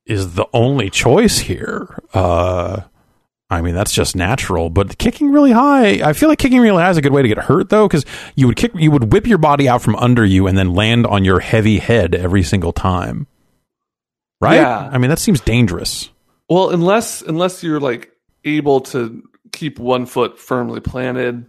is 0.05 0.36
the 0.36 0.46
only 0.53 0.91
choice 0.91 1.39
here. 1.39 2.00
Uh 2.13 2.82
I 3.50 3.62
mean 3.62 3.74
that's 3.74 3.94
just 3.94 4.15
natural, 4.15 4.70
but 4.70 5.00
kicking 5.00 5.32
really 5.32 5.51
high, 5.51 6.08
I 6.08 6.13
feel 6.13 6.29
like 6.29 6.38
kicking 6.38 6.60
really 6.60 6.84
high 6.84 6.91
is 6.91 6.98
a 6.98 7.01
good 7.01 7.12
way 7.13 7.24
to 7.24 7.27
get 7.27 7.39
hurt 7.39 7.70
though 7.70 7.89
cuz 7.89 8.05
you 8.36 8.46
would 8.46 8.55
kick 8.55 8.72
you 8.75 8.91
would 8.91 9.12
whip 9.12 9.25
your 9.25 9.39
body 9.39 9.67
out 9.67 9.82
from 9.82 9.96
under 9.96 10.24
you 10.24 10.46
and 10.46 10.55
then 10.55 10.75
land 10.75 11.08
on 11.08 11.25
your 11.25 11.39
heavy 11.39 11.79
head 11.79 12.13
every 12.13 12.44
single 12.44 12.72
time. 12.72 13.25
Right? 14.39 14.58
Yeah. 14.58 14.89
I 14.91 15.00
mean 15.00 15.10
that 15.10 15.17
seems 15.17 15.41
dangerous. 15.41 16.12
Well, 16.50 16.70
unless 16.70 17.22
unless 17.22 17.64
you're 17.64 17.80
like 17.80 18.12
able 18.44 18.82
to 18.82 19.24
keep 19.52 19.80
one 19.80 20.06
foot 20.06 20.40
firmly 20.40 20.80
planted, 20.80 21.46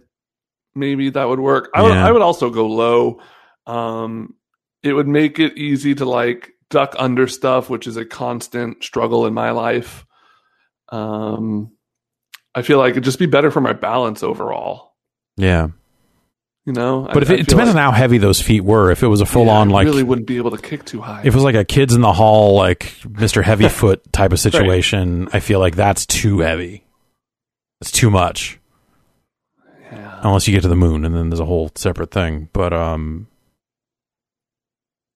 maybe 0.75 1.09
that 1.11 1.27
would 1.27 1.39
work. 1.39 1.69
I 1.75 1.81
would 1.81 1.93
Yeah. 1.93 2.07
I 2.07 2.11
would 2.11 2.21
also 2.21 2.49
go 2.49 2.67
low. 2.67 3.19
Um, 3.65 4.35
it 4.83 4.93
would 4.93 5.07
make 5.07 5.39
it 5.39 5.57
easy 5.57 5.95
to 5.95 6.05
like 6.05 6.51
duck 6.69 6.95
under 6.97 7.27
stuff, 7.27 7.69
which 7.69 7.87
is 7.87 7.97
a 7.97 8.05
constant 8.05 8.83
struggle 8.83 9.25
in 9.25 9.33
my 9.33 9.51
life. 9.51 10.05
Um, 10.89 11.71
I 12.55 12.61
feel 12.61 12.77
like 12.77 12.91
it'd 12.91 13.03
just 13.03 13.19
be 13.19 13.25
better 13.25 13.51
for 13.51 13.61
my 13.61 13.73
balance 13.73 14.23
overall. 14.23 14.95
Yeah. 15.35 15.69
You 16.67 16.73
know, 16.73 17.07
But 17.13 17.23
if 17.23 17.29
it, 17.29 17.39
it 17.39 17.47
depends 17.47 17.69
on 17.71 17.77
how 17.77 17.91
heavy 17.91 18.17
those 18.17 18.41
feet 18.41 18.59
were. 18.59 18.91
If 18.91 19.01
it 19.01 19.07
was 19.07 19.21
a 19.21 19.25
full 19.25 19.49
on 19.49 19.69
like 19.69 19.85
really 19.85 20.03
wouldn't 20.03 20.27
be 20.27 20.35
able 20.35 20.51
to 20.51 20.57
kick 20.61 20.83
too 20.83 20.99
high. 20.99 21.21
if 21.21 21.27
it 21.27 21.33
was 21.33 21.45
like 21.45 21.55
a 21.55 21.63
kids 21.63 21.95
in 21.95 22.01
the 22.01 22.11
hall 22.11 22.55
like 22.55 22.93
Mr. 23.03 23.41
Heavyfoot 23.41 24.01
type 24.11 24.33
of 24.33 24.39
situation, 24.41 25.29
I 25.31 25.39
feel 25.39 25.59
like 25.61 25.77
that's 25.77 26.05
too 26.05 26.39
heavy. 26.39 26.83
It's 27.79 27.89
too 27.91 28.09
much. 28.09 28.59
yeah. 29.91 30.19
Unless 30.23 30.49
you 30.49 30.53
get 30.53 30.63
to 30.63 30.67
the 30.67 30.75
moon 30.75 31.05
and 31.05 31.15
then 31.15 31.29
there's 31.29 31.39
a 31.39 31.45
whole 31.45 31.71
separate 31.75 32.11
thing. 32.11 32.49
But 32.51 32.73
um 32.73 33.27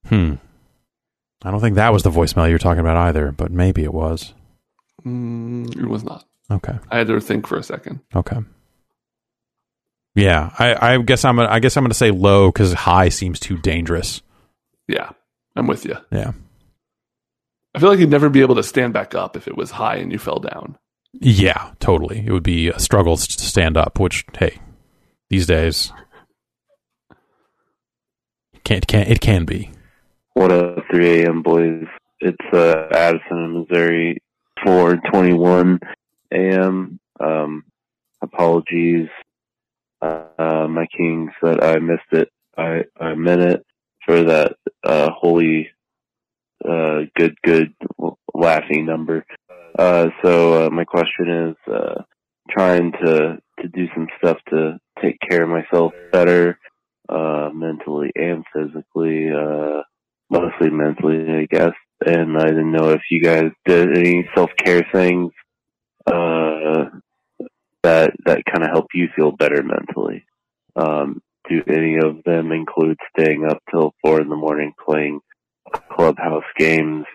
Hmm. 0.08 0.36
I 1.44 1.52
don't 1.52 1.60
think 1.60 1.76
that 1.76 1.92
was 1.92 2.04
the 2.04 2.12
voicemail 2.12 2.48
you 2.48 2.54
were 2.56 2.60
talking 2.60 2.80
about 2.80 2.96
either, 2.98 3.32
but 3.34 3.52
maybe 3.52 3.84
it 3.84 3.94
was. 3.94 4.34
Mm, 5.06 5.76
it 5.76 5.88
was 5.88 6.04
not. 6.06 6.24
Okay. 6.50 6.78
I 6.90 6.98
had 7.00 7.08
to 7.08 7.20
think 7.20 7.46
for 7.46 7.58
a 7.58 7.64
second. 7.64 8.00
Okay. 8.16 8.38
Yeah, 10.16 10.52
I, 10.60 10.94
I 10.94 10.98
guess 10.98 11.24
I'm 11.24 11.38
gonna, 11.38 11.50
I 11.50 11.60
guess 11.60 11.78
I'm 11.78 11.84
going 11.84 11.92
to 11.92 11.98
say 11.98 12.12
low 12.12 12.50
because 12.52 12.74
high 12.74 13.10
seems 13.10 13.40
too 13.40 13.58
dangerous. 13.58 14.22
Yeah, 14.88 15.12
I'm 15.56 15.68
with 15.68 15.86
you. 15.86 15.96
Yeah, 16.12 16.34
I 17.74 17.80
feel 17.80 17.90
like 17.90 18.00
you'd 18.00 18.10
never 18.10 18.30
be 18.30 18.42
able 18.42 18.56
to 18.56 18.64
stand 18.64 18.94
back 18.94 19.16
up 19.16 19.38
if 19.38 19.48
it 19.48 19.56
was 19.56 19.72
high 19.72 19.96
and 19.96 20.12
you 20.12 20.18
fell 20.20 20.40
down. 20.40 20.78
yeah, 21.14 21.72
totally. 21.80 22.24
It 22.26 22.32
would 22.32 22.44
be 22.44 22.68
a 22.70 22.80
struggle 22.80 23.16
to 23.16 23.24
stand 23.32 23.78
up. 23.78 24.00
Which, 24.00 24.26
hey, 24.38 24.60
these 25.30 25.48
days, 25.48 25.94
can't 28.64 28.86
can 28.88 29.08
it 29.08 29.22
can 29.22 29.46
be. 29.46 29.72
What 30.34 30.52
up, 30.52 30.84
3 30.90 31.24
a.m. 31.24 31.42
boys? 31.42 31.86
It's 32.20 32.54
uh, 32.54 32.88
Addison 32.92 33.38
in 33.38 33.66
Missouri, 33.70 34.18
4:21 34.66 35.80
a.m. 36.34 37.00
Um, 37.20 37.64
apologies, 38.22 39.08
uh, 40.02 40.68
my 40.70 40.86
kings, 40.98 41.32
that 41.42 41.64
I 41.64 41.80
missed 41.80 42.02
it 42.12 42.30
by 42.56 42.84
a 43.00 43.16
minute 43.16 43.66
for 44.06 44.24
that 44.24 44.54
uh, 44.84 45.10
holy, 45.12 45.70
uh, 46.68 47.02
good, 47.16 47.36
good 47.44 47.74
laughing 48.34 48.86
number. 48.86 49.26
Uh, 49.78 50.10
so 50.24 50.66
uh, 50.66 50.70
my 50.70 50.84
question 50.84 51.50
is, 51.50 51.74
uh, 51.74 52.02
trying 52.50 52.92
to 52.92 53.38
to 53.60 53.68
do 53.68 53.88
some 53.94 54.08
stuff 54.18 54.38
to 54.50 54.78
take 55.02 55.18
care 55.30 55.44
of 55.44 55.50
myself 55.50 55.94
better, 56.12 56.58
uh, 57.10 57.50
mentally 57.54 58.12
and 58.16 58.44
physically. 58.54 59.30
Uh, 59.32 59.82
mostly 60.32 60.70
mentally, 60.70 61.42
I 61.42 61.46
guess. 61.46 61.74
And 62.04 62.38
I 62.38 62.48
didn't 62.48 62.72
know 62.72 62.90
if 62.90 63.02
you 63.12 63.22
guys 63.22 63.52
did 63.66 63.96
any 63.96 64.28
self 64.34 64.50
care 64.58 64.86
things 64.92 65.32
uh, 66.08 66.86
that 67.84 68.14
that 68.26 68.44
kind 68.46 68.64
of 68.64 68.70
help 68.72 68.88
you 68.94 69.08
feel 69.16 69.32
better 69.32 69.64
mentally. 69.64 70.26
Um, 70.76 71.22
do 71.50 71.62
any 71.68 71.98
of 71.98 72.24
them 72.26 72.52
include 72.52 72.98
staying 73.18 73.46
up 73.50 73.58
till 73.72 73.94
four 74.02 74.22
in 74.22 74.30
the 74.30 74.36
morning 74.36 74.74
playing 74.84 75.20
clubhouse 75.92 76.44
games 76.58 77.06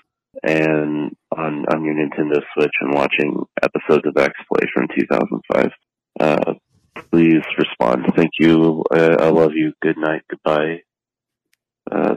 and 0.42 1.14
on 1.36 1.64
on 1.66 1.84
your 1.84 1.94
Nintendo 1.94 2.42
Switch 2.54 2.74
and 2.80 2.92
watching 2.94 3.42
episodes 3.62 4.04
of 4.06 4.16
X 4.16 4.34
Play 4.52 4.66
from 4.74 4.88
2005? 4.98 5.70
Uh, 6.18 6.54
please 7.10 7.42
respond. 7.58 8.06
Thank 8.16 8.32
you. 8.38 8.82
I, 8.92 8.98
I 9.20 9.28
love 9.30 9.52
you. 9.54 9.72
Good 9.80 9.96
night. 9.98 10.22
Goodbye. 10.28 10.82
Uh, 11.90 12.14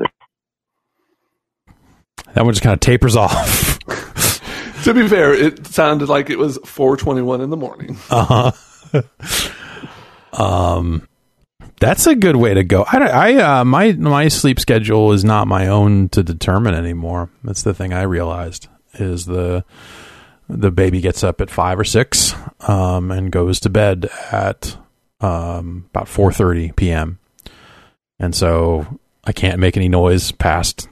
That 2.34 2.46
one 2.46 2.54
just 2.54 2.64
kind 2.64 2.74
of 2.74 2.80
tapers 2.80 3.16
off. 3.18 3.80
To 4.90 4.96
be 4.96 5.08
fair, 5.08 5.36
it 5.36 5.68
sounded 5.68 6.10
like 6.10 6.32
it 6.32 6.40
was 6.40 6.58
4:21 6.58 7.44
in 7.44 7.52
the 7.52 7.58
morning. 7.58 7.96
Uh 8.10 8.52
huh. 8.92 9.02
um, 10.34 11.08
that's 11.80 12.08
a 12.08 12.16
good 12.16 12.36
way 12.36 12.56
to 12.56 12.64
go. 12.64 12.86
I, 12.92 12.98
I 12.98 13.60
uh, 13.60 13.66
my 13.66 13.92
my 13.92 14.30
sleep 14.30 14.60
schedule 14.60 15.12
is 15.12 15.24
not 15.24 15.48
my 15.48 15.68
own 15.68 16.10
to 16.10 16.24
determine 16.24 16.74
anymore. 16.74 17.30
That's 17.44 17.62
the 17.62 17.76
thing 17.76 17.94
I 17.94 18.02
realized 18.02 18.68
is 18.96 19.28
the 19.28 19.64
the 20.48 20.72
baby 20.72 21.02
gets 21.02 21.24
up 21.24 21.40
at 21.40 21.52
five 21.52 21.80
or 21.80 21.84
six 21.84 22.34
um, 22.62 23.12
and 23.12 23.32
goes 23.32 23.60
to 23.60 23.70
bed 23.70 24.10
at 24.32 24.76
um, 25.22 25.86
about 25.92 26.08
four 26.08 26.32
thirty 26.32 26.72
p.m. 26.72 27.20
And 28.18 28.34
so 28.34 29.00
I 29.24 29.34
can't 29.34 29.60
make 29.60 29.78
any 29.78 29.88
noise 29.88 30.32
past 30.32 30.90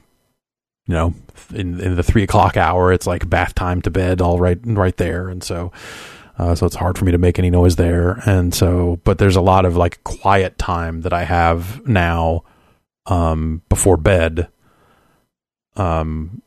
you 0.88 0.94
know 0.94 1.14
in, 1.54 1.80
in 1.80 1.94
the 1.94 2.02
three 2.02 2.24
o'clock 2.24 2.56
hour. 2.56 2.92
It's 2.92 3.06
like 3.06 3.28
bath 3.30 3.54
time 3.54 3.82
to 3.82 3.90
bed, 3.90 4.20
all 4.20 4.38
right 4.38 4.58
right 4.64 4.96
there. 4.96 5.28
And 5.28 5.44
so 5.44 5.70
uh, 6.38 6.54
so 6.54 6.66
it's 6.66 6.76
hard 6.76 6.96
for 6.96 7.04
me 7.04 7.12
to 7.12 7.18
make 7.18 7.38
any 7.38 7.50
noise 7.50 7.76
there. 7.76 8.22
And 8.24 8.54
so, 8.54 9.00
but 9.04 9.18
there's 9.18 9.36
a 9.36 9.40
lot 9.40 9.64
of 9.64 9.76
like 9.76 10.02
quiet 10.04 10.56
time 10.56 11.00
that 11.02 11.12
I 11.12 11.24
have 11.24 11.86
now 11.86 12.44
um, 13.06 13.62
before 13.68 13.96
bed. 13.96 14.48
Um, 15.76 16.42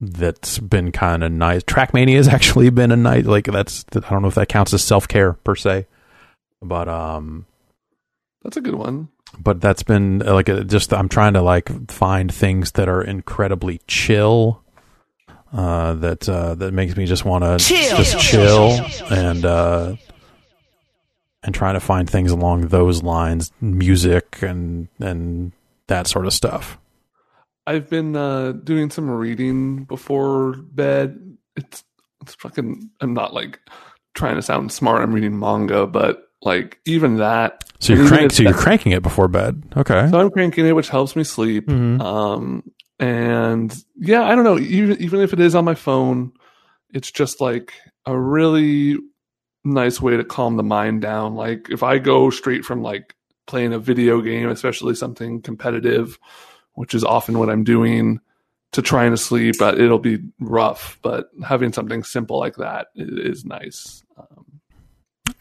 that's 0.00 0.58
been 0.58 0.92
kind 0.92 1.24
of 1.24 1.32
nice. 1.32 1.62
Trackmania 1.64 2.16
has 2.16 2.28
actually 2.36 2.70
been 2.70 2.92
a 2.92 2.96
night 2.96 3.26
like 3.26 3.46
that's. 3.46 3.84
I 3.94 4.00
don't 4.10 4.22
know 4.22 4.28
if 4.28 4.36
that 4.36 4.48
counts 4.48 4.72
as 4.72 4.84
self 4.84 5.08
care 5.08 5.32
per 5.32 5.56
se, 5.56 5.86
but 6.62 6.88
um, 6.88 7.46
That's 8.44 8.56
a 8.56 8.60
good 8.60 8.74
one. 8.74 9.08
But 9.38 9.60
that's 9.60 9.82
been 9.82 10.26
uh, 10.26 10.34
like 10.34 10.48
a, 10.48 10.64
just 10.64 10.92
I'm 10.92 11.08
trying 11.08 11.34
to 11.34 11.42
like 11.42 11.90
find 11.90 12.32
things 12.32 12.72
that 12.72 12.88
are 12.88 13.02
incredibly 13.02 13.80
chill. 13.86 14.62
Uh, 15.52 15.94
that 15.94 16.28
uh, 16.28 16.54
that 16.56 16.74
makes 16.74 16.96
me 16.96 17.06
just 17.06 17.24
want 17.24 17.44
to 17.44 17.56
just 17.58 18.18
chill 18.18 18.78
and 19.10 19.44
uh, 19.44 19.96
and 21.42 21.54
trying 21.54 21.74
to 21.74 21.80
find 21.80 22.10
things 22.10 22.30
along 22.30 22.68
those 22.68 23.02
lines, 23.02 23.52
music 23.60 24.42
and 24.42 24.88
and 24.98 25.52
that 25.86 26.06
sort 26.06 26.26
of 26.26 26.32
stuff. 26.32 26.78
I've 27.66 27.88
been 27.88 28.14
uh, 28.16 28.52
doing 28.52 28.90
some 28.90 29.08
reading 29.08 29.84
before 29.84 30.54
bed. 30.56 31.36
It's 31.56 31.84
it's 32.22 32.34
fucking. 32.34 32.90
I'm 33.00 33.14
not 33.14 33.32
like 33.32 33.60
trying 34.14 34.36
to 34.36 34.42
sound 34.42 34.72
smart. 34.72 35.02
I'm 35.02 35.12
reading 35.12 35.38
manga, 35.38 35.86
but 35.86 36.28
like 36.42 36.80
even 36.86 37.16
that. 37.18 37.64
So 37.78 37.92
you're 37.92 38.06
crank, 38.06 38.32
so 38.32 38.42
you're 38.42 38.54
cranking 38.54 38.92
it 38.92 39.02
before 39.02 39.28
bed. 39.28 39.62
Okay. 39.76 40.08
So 40.10 40.18
I'm 40.18 40.30
cranking 40.30 40.66
it, 40.66 40.72
which 40.72 40.88
helps 40.88 41.14
me 41.16 41.24
sleep. 41.24 41.66
Mhm. 41.66 42.00
Um, 42.00 42.62
and 42.98 43.76
yeah, 43.96 44.22
I 44.22 44.34
don't 44.34 44.44
know. 44.44 44.58
Even 44.58 45.00
even 45.00 45.20
if 45.20 45.32
it 45.32 45.40
is 45.40 45.54
on 45.54 45.64
my 45.64 45.74
phone, 45.74 46.32
it's 46.92 47.10
just 47.10 47.40
like 47.40 47.72
a 48.06 48.18
really 48.18 48.96
nice 49.64 50.00
way 50.00 50.16
to 50.16 50.24
calm 50.24 50.56
the 50.56 50.62
mind 50.62 51.02
down. 51.02 51.34
Like 51.34 51.68
if 51.70 51.82
I 51.82 51.98
go 51.98 52.30
straight 52.30 52.64
from 52.64 52.82
like 52.82 53.14
playing 53.46 53.72
a 53.72 53.78
video 53.78 54.20
game, 54.20 54.48
especially 54.48 54.94
something 54.94 55.42
competitive, 55.42 56.18
which 56.74 56.94
is 56.94 57.04
often 57.04 57.38
what 57.38 57.50
I'm 57.50 57.64
doing, 57.64 58.20
to 58.72 58.82
trying 58.82 59.10
to 59.10 59.16
sleep, 59.16 59.60
uh, 59.60 59.74
it'll 59.76 59.98
be 59.98 60.18
rough. 60.40 60.98
But 61.02 61.30
having 61.46 61.72
something 61.72 62.02
simple 62.04 62.38
like 62.38 62.56
that 62.56 62.88
is 62.94 63.44
nice. 63.44 64.02
Um, 64.18 64.60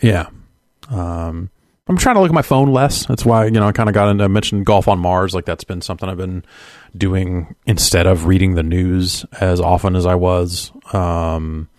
Yeah. 0.02 0.28
Um, 0.89 1.50
I'm 1.88 1.98
trying 1.98 2.15
to 2.15 2.21
look 2.21 2.32
at 2.32 2.34
my 2.36 2.41
phone 2.41 2.71
less. 2.71 3.06
That's 3.06 3.24
why, 3.24 3.45
you 3.45 3.52
know, 3.52 3.67
I 3.67 3.71
kind 3.71 3.89
of 3.89 3.93
got 3.93 4.10
into, 4.10 4.24
I 4.24 4.28
mentioned 4.28 4.65
golf 4.65 4.88
on 4.88 4.98
Mars. 4.98 5.36
Like 5.36 5.45
that's 5.45 5.63
been 5.63 5.82
something 5.82 6.10
I've 6.10 6.17
been 6.17 6.43
doing 6.98 7.56
instead 7.67 8.08
of 8.08 8.26
reading 8.26 8.56
the 8.56 8.63
news 8.63 9.24
as 9.39 9.62
often 9.62 9.95
as 9.95 10.06
I 10.08 10.15
was. 10.15 10.71
Um, 10.93 11.69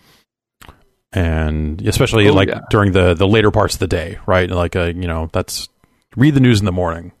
and 1.11 1.85
especially 1.85 2.29
Oh, 2.29 2.33
like 2.33 2.47
yeah. 2.49 2.61
during 2.69 2.93
the, 2.93 3.13
the 3.15 3.27
later 3.27 3.51
parts 3.51 3.73
of 3.75 3.79
the 3.79 3.87
day, 3.87 4.17
right? 4.25 4.49
Like, 4.49 4.75
uh, 4.77 4.93
you 4.95 5.07
know, 5.07 5.29
that's 5.33 5.67
read 6.15 6.35
the 6.35 6.39
news 6.39 6.59
in 6.59 6.65
the 6.65 6.71
morning, 6.71 7.11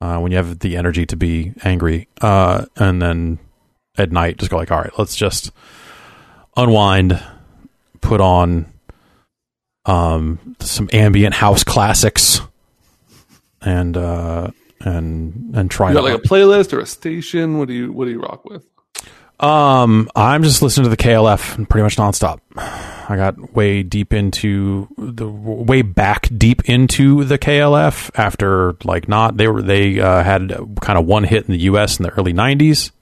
uh, 0.00 0.18
when 0.18 0.32
you 0.32 0.36
have 0.36 0.58
the 0.58 0.76
energy 0.76 1.06
to 1.06 1.16
be 1.16 1.52
angry. 1.64 2.08
Uh, 2.20 2.66
and 2.76 3.00
then 3.00 3.38
at 3.96 4.12
night, 4.12 4.36
just 4.36 4.50
go 4.50 4.56
like, 4.58 4.70
all 4.70 4.80
right, 4.80 4.92
let's 4.98 5.16
just 5.16 5.50
unwind, 6.56 7.22
put 8.00 8.20
on, 8.20 8.71
um, 9.86 10.56
some 10.60 10.88
ambient 10.92 11.34
house 11.34 11.64
classics, 11.64 12.40
and 13.60 13.96
uh, 13.96 14.50
and 14.80 15.52
and 15.54 15.70
try 15.70 15.88
you 15.88 15.94
got 15.94 16.04
like 16.04 16.14
a 16.18 16.22
playlist 16.22 16.72
or 16.72 16.80
a 16.80 16.86
station? 16.86 17.58
What 17.58 17.68
do 17.68 17.74
you 17.74 17.92
what 17.92 18.04
do 18.06 18.10
you 18.10 18.20
rock 18.20 18.44
with? 18.44 18.64
um, 19.40 20.08
I'm 20.14 20.44
just 20.44 20.62
listening 20.62 20.84
to 20.84 20.90
the 20.90 20.96
KLF 20.96 21.68
pretty 21.68 21.82
much 21.82 21.96
nonstop. 21.96 22.38
I 22.56 23.16
got 23.16 23.54
way 23.54 23.82
deep 23.82 24.12
into 24.12 24.86
the 24.96 25.28
way 25.28 25.82
back 25.82 26.28
deep 26.36 26.68
into 26.68 27.24
the 27.24 27.38
KLF 27.38 28.10
after 28.14 28.76
like 28.84 29.08
not 29.08 29.36
they 29.38 29.48
were 29.48 29.60
they 29.60 29.98
uh, 29.98 30.22
had 30.22 30.52
kind 30.80 30.96
of 30.98 31.06
one 31.06 31.24
hit 31.24 31.44
in 31.46 31.50
the 31.52 31.58
U.S. 31.62 31.98
in 31.98 32.04
the 32.04 32.10
early 32.10 32.32
'90s, 32.32 32.92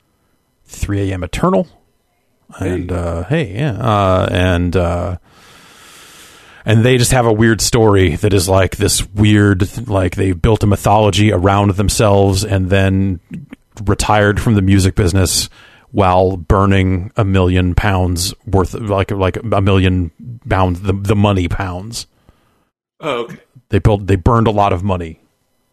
3 0.64 1.10
a.m. 1.10 1.22
Eternal, 1.22 1.68
and 2.58 2.90
Hey. 2.90 2.96
uh, 2.96 3.24
hey 3.24 3.54
yeah, 3.54 3.72
uh, 3.72 4.28
and 4.32 4.74
uh, 4.76 5.18
and 6.64 6.84
they 6.84 6.98
just 6.98 7.12
have 7.12 7.26
a 7.26 7.32
weird 7.32 7.60
story 7.60 8.16
that 8.16 8.32
is 8.32 8.48
like 8.48 8.76
this 8.76 9.06
weird 9.10 9.88
like 9.88 10.16
they 10.16 10.32
built 10.32 10.62
a 10.62 10.66
mythology 10.66 11.32
around 11.32 11.72
themselves 11.72 12.44
and 12.44 12.68
then 12.70 13.20
retired 13.84 14.40
from 14.40 14.54
the 14.54 14.62
music 14.62 14.94
business 14.94 15.48
while 15.92 16.36
burning 16.36 17.10
a 17.16 17.24
million 17.24 17.74
pounds 17.74 18.32
worth 18.46 18.74
of, 18.74 18.88
like 18.90 19.10
like 19.10 19.36
a 19.36 19.60
million 19.60 20.10
pounds 20.48 20.80
the, 20.82 20.92
the 20.92 21.16
money 21.16 21.48
pounds 21.48 22.06
Oh, 23.00 23.22
okay. 23.24 23.38
they 23.70 23.78
built 23.78 24.06
they 24.06 24.16
burned 24.16 24.46
a 24.46 24.50
lot 24.52 24.72
of 24.72 24.82
money 24.82 25.20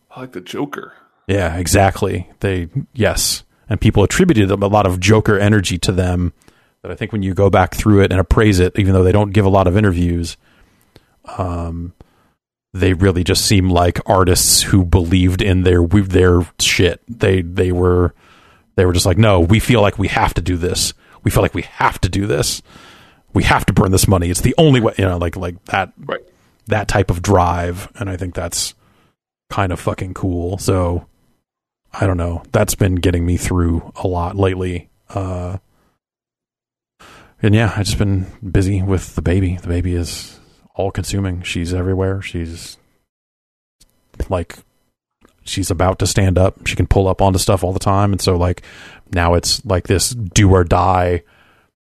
I 0.09 0.21
like 0.21 0.31
the 0.31 0.41
Joker. 0.41 0.93
Yeah, 1.27 1.57
exactly. 1.57 2.27
They 2.39 2.69
yes, 2.93 3.43
and 3.69 3.79
people 3.79 4.01
attributed 4.03 4.49
a 4.49 4.55
lot 4.55 4.87
of 4.87 4.99
Joker 4.99 5.37
energy 5.37 5.77
to 5.79 5.91
them. 5.91 6.33
That 6.81 6.91
I 6.91 6.95
think 6.95 7.11
when 7.11 7.21
you 7.21 7.35
go 7.35 7.51
back 7.51 7.75
through 7.75 8.01
it 8.01 8.11
and 8.11 8.19
appraise 8.19 8.59
it, 8.59 8.79
even 8.79 8.93
though 8.93 9.03
they 9.03 9.11
don't 9.11 9.31
give 9.33 9.45
a 9.45 9.49
lot 9.49 9.67
of 9.67 9.77
interviews, 9.77 10.35
um, 11.37 11.93
they 12.73 12.93
really 12.93 13.23
just 13.23 13.45
seem 13.45 13.69
like 13.69 13.99
artists 14.07 14.61
who 14.61 14.85
believed 14.85 15.41
in 15.41 15.63
their 15.63 15.85
their 15.87 16.41
shit. 16.59 17.01
They 17.07 17.41
they 17.41 17.71
were 17.71 18.13
they 18.75 18.85
were 18.85 18.93
just 18.93 19.05
like, 19.05 19.17
no, 19.17 19.39
we 19.39 19.59
feel 19.59 19.81
like 19.81 19.97
we 19.97 20.07
have 20.09 20.33
to 20.35 20.41
do 20.41 20.57
this. 20.57 20.93
We 21.23 21.31
feel 21.31 21.41
like 21.41 21.55
we 21.55 21.63
have 21.63 21.99
to 22.01 22.09
do 22.09 22.27
this. 22.27 22.61
We 23.33 23.43
have 23.43 23.65
to 23.65 23.73
burn 23.73 23.91
this 23.91 24.07
money. 24.07 24.29
It's 24.29 24.41
the 24.41 24.55
only 24.57 24.79
way, 24.81 24.93
you 24.97 25.05
know, 25.05 25.17
like 25.17 25.35
like 25.35 25.63
that 25.65 25.93
Right. 25.97 26.21
that 26.67 26.87
type 26.87 27.09
of 27.11 27.21
drive, 27.21 27.91
and 27.95 28.09
I 28.09 28.17
think 28.17 28.35
that's 28.35 28.73
kind 29.49 29.71
of 29.71 29.79
fucking 29.79 30.13
cool. 30.13 30.57
So 30.57 31.07
I 31.93 32.05
don't 32.05 32.17
know. 32.17 32.43
That's 32.51 32.75
been 32.75 32.95
getting 32.95 33.25
me 33.25 33.37
through 33.37 33.91
a 33.95 34.07
lot 34.07 34.35
lately. 34.35 34.89
Uh, 35.09 35.57
and 37.41 37.53
yeah, 37.55 37.71
I've 37.75 37.85
just 37.85 37.97
been 37.97 38.25
busy 38.51 38.81
with 38.81 39.15
the 39.15 39.21
baby. 39.21 39.57
The 39.57 39.67
baby 39.67 39.93
is 39.95 40.36
all 40.77 40.91
consuming. 40.91 41.41
She's 41.41 41.73
everywhere. 41.73 42.21
She's 42.21 42.77
like 44.29 44.55
she's 45.43 45.71
about 45.71 45.99
to 45.99 46.07
stand 46.07 46.37
up. 46.37 46.65
She 46.67 46.75
can 46.75 46.87
pull 46.87 47.07
up 47.07 47.21
onto 47.21 47.39
stuff 47.39 47.63
all 47.63 47.73
the 47.73 47.79
time. 47.79 48.11
And 48.11 48.21
so 48.21 48.37
like 48.37 48.61
now 49.11 49.33
it's 49.33 49.65
like 49.65 49.87
this 49.87 50.11
do 50.11 50.51
or 50.51 50.63
die. 50.63 51.23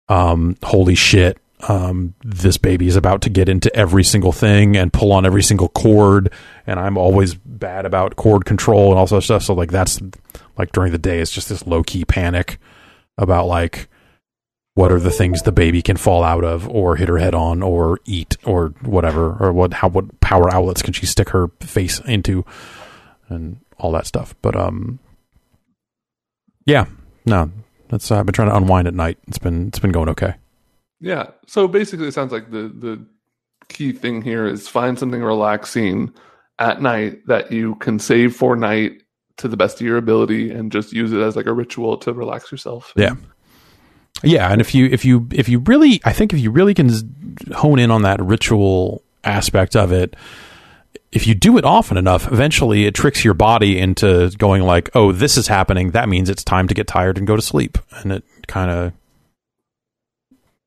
Um, 0.07 0.57
holy 0.63 0.95
shit. 0.95 1.37
Um, 1.67 2.15
this 2.23 2.57
baby 2.57 2.87
is 2.87 2.95
about 2.95 3.21
to 3.23 3.29
get 3.29 3.49
into 3.49 3.73
every 3.75 4.03
single 4.03 4.31
thing 4.31 4.77
and 4.77 4.93
pull 4.93 5.11
on 5.11 5.25
every 5.25 5.43
single 5.43 5.67
cord. 5.69 6.31
And 6.65 6.79
I'm 6.79 6.97
always 6.97 7.35
bad 7.35 7.85
about 7.85 8.15
cord 8.15 8.45
control 8.45 8.89
and 8.91 8.97
all 8.97 9.13
of 9.13 9.23
stuff. 9.23 9.43
So 9.43 9.53
like 9.53 9.71
that's 9.71 9.99
like 10.57 10.71
during 10.71 10.91
the 10.91 10.97
day, 10.97 11.19
it's 11.19 11.31
just 11.31 11.49
this 11.49 11.67
low 11.67 11.83
key 11.83 12.05
panic 12.05 12.59
about 13.17 13.47
like 13.47 13.89
what 14.75 14.91
are 14.91 14.99
the 14.99 15.11
things 15.11 15.41
the 15.41 15.51
baby 15.51 15.81
can 15.81 15.97
fall 15.97 16.23
out 16.23 16.43
of 16.43 16.67
or 16.69 16.95
hit 16.95 17.09
her 17.09 17.17
head 17.17 17.35
on 17.35 17.61
or 17.61 17.99
eat 18.05 18.37
or 18.45 18.69
whatever 18.81 19.35
or 19.39 19.51
what 19.51 19.73
how 19.73 19.89
what 19.89 20.19
power 20.21 20.53
outlets 20.53 20.81
can 20.81 20.93
she 20.93 21.05
stick 21.05 21.29
her 21.29 21.49
face 21.59 21.99
into 22.01 22.45
and 23.27 23.59
all 23.77 23.91
that 23.91 24.07
stuff. 24.07 24.35
But 24.41 24.55
um, 24.55 24.99
yeah, 26.65 26.85
no, 27.25 27.51
that's 27.89 28.11
I've 28.11 28.25
been 28.25 28.33
trying 28.33 28.49
to 28.49 28.55
unwind 28.55 28.87
at 28.87 28.93
night. 28.93 29.17
It's 29.27 29.39
been 29.39 29.67
it's 29.67 29.79
been 29.79 29.91
going 29.91 30.09
okay. 30.09 30.35
Yeah. 30.99 31.27
So 31.47 31.67
basically, 31.67 32.07
it 32.07 32.13
sounds 32.13 32.31
like 32.31 32.51
the 32.51 32.67
the 32.67 33.05
key 33.69 33.91
thing 33.91 34.21
here 34.21 34.47
is 34.47 34.67
find 34.67 34.97
something 34.97 35.21
relaxing 35.21 36.13
at 36.57 36.81
night 36.81 37.25
that 37.27 37.51
you 37.51 37.75
can 37.75 37.99
save 37.99 38.35
for 38.35 38.55
night 38.55 39.03
to 39.37 39.47
the 39.47 39.55
best 39.55 39.79
of 39.79 39.87
your 39.87 39.97
ability 39.97 40.51
and 40.51 40.71
just 40.71 40.91
use 40.91 41.13
it 41.13 41.21
as 41.21 41.35
like 41.35 41.45
a 41.45 41.53
ritual 41.53 41.97
to 41.97 42.11
relax 42.13 42.51
yourself. 42.51 42.91
Yeah. 42.95 43.15
Yeah, 44.23 44.51
and 44.51 44.59
if 44.59 44.75
you 44.75 44.85
if 44.85 45.05
you 45.05 45.27
if 45.31 45.47
you 45.47 45.59
really 45.59 46.01
I 46.03 46.13
think 46.13 46.33
if 46.33 46.39
you 46.39 46.51
really 46.51 46.73
can 46.73 46.89
hone 47.53 47.79
in 47.79 47.91
on 47.91 48.01
that 48.01 48.21
ritual 48.21 49.01
aspect 49.23 49.75
of 49.75 49.91
it, 49.91 50.15
if 51.11 51.25
you 51.25 51.33
do 51.33 51.57
it 51.57 51.65
often 51.65 51.97
enough, 51.97 52.31
eventually 52.31 52.85
it 52.85 52.93
tricks 52.93 53.23
your 53.23 53.33
body 53.33 53.79
into 53.79 54.29
going 54.37 54.63
like, 54.63 54.89
"Oh, 54.93 55.11
this 55.11 55.37
is 55.37 55.47
happening. 55.47 55.91
That 55.91 56.09
means 56.09 56.29
it's 56.29 56.43
time 56.43 56.67
to 56.67 56.73
get 56.73 56.87
tired 56.87 57.17
and 57.17 57.25
go 57.25 57.35
to 57.35 57.41
sleep." 57.41 57.77
And 57.91 58.11
it 58.11 58.23
kind 58.47 58.69
of 58.69 58.93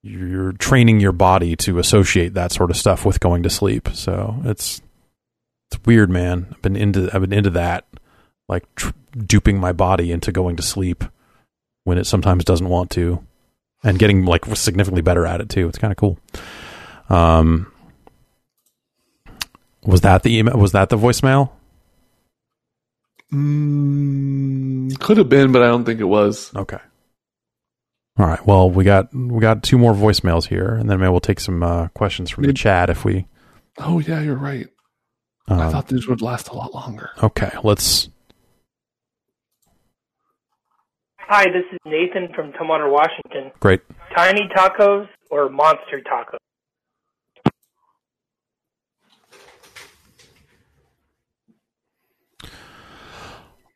you're 0.03 0.53
training 0.53 0.99
your 0.99 1.13
body 1.13 1.55
to 1.55 1.79
associate 1.79 2.35
that 2.35 2.53
sort 2.53 2.71
of 2.71 2.77
stuff 2.77 3.05
with 3.05 3.21
going 3.21 3.43
to 3.45 3.51
sleep. 3.51 3.89
So 3.93 4.37
it's 4.45 4.83
it's 5.71 5.83
weird, 5.85 6.11
man. 6.11 6.49
I've 6.51 6.63
been 6.63 6.77
into 6.77 7.09
I've 7.13 7.21
been 7.21 7.33
into 7.33 7.51
that, 7.51 7.87
like 8.49 8.65
tr- 8.75 8.91
duping 9.17 9.61
my 9.61 9.73
body 9.73 10.11
into 10.11 10.33
going 10.33 10.57
to 10.57 10.63
sleep 10.63 11.05
when 11.85 11.99
it 11.99 12.07
sometimes 12.07 12.45
doesn't 12.45 12.69
want 12.69 12.91
to, 12.91 13.25
and 13.85 13.99
getting 13.99 14.25
like 14.25 14.45
significantly 14.57 15.03
better 15.03 15.27
at 15.27 15.41
it 15.41 15.49
too. 15.49 15.69
It's 15.69 15.79
kind 15.79 15.91
of 15.93 15.97
cool. 15.97 16.19
Um, 17.09 17.73
was 19.85 20.01
that 20.03 20.23
the 20.23 20.37
email? 20.39 20.57
Was 20.57 20.73
that 20.73 20.89
the 20.89 20.97
voicemail? 20.97 21.51
Mm, 23.33 24.99
could 25.01 25.17
have 25.17 25.29
been, 25.29 25.53
but 25.53 25.63
I 25.63 25.67
don't 25.67 25.85
think 25.85 26.01
it 26.01 26.05
was. 26.05 26.55
Okay. 26.55 26.79
All 28.19 28.27
right. 28.27 28.45
Well, 28.47 28.69
we 28.71 28.85
got 28.85 29.15
we 29.15 29.41
got 29.41 29.63
two 29.63 29.79
more 29.79 29.95
voicemails 29.95 30.47
here, 30.49 30.75
and 30.75 30.89
then 30.91 31.01
maybe 31.01 31.11
we'll 31.11 31.21
take 31.21 31.41
some 31.41 31.63
uh, 31.63 31.89
questions 31.89 32.31
from 32.31 32.45
the 32.45 32.53
chat 32.53 32.91
if 32.91 33.05
we. 33.05 33.27
Oh 33.79 34.01
yeah, 34.01 34.21
you're 34.21 34.37
right. 34.37 34.69
I 35.49 35.65
Um, 35.65 35.73
thought 35.73 35.89
these 35.89 36.07
would 36.07 36.21
last 36.23 36.49
a 36.51 36.55
lot 36.55 36.75
longer. 36.75 37.11
okay, 37.23 37.51
let's. 37.65 38.11
Hi, 41.29 41.45
this 41.45 41.65
is 41.73 41.79
Nathan 41.87 42.29
from 42.35 42.53
Tumwater, 42.53 42.91
Washington. 42.91 43.53
Great. 43.61 43.81
Tiny 44.15 44.49
tacos 44.55 45.09
or 45.31 45.49
monster 45.49 46.03
tacos? 46.03 46.39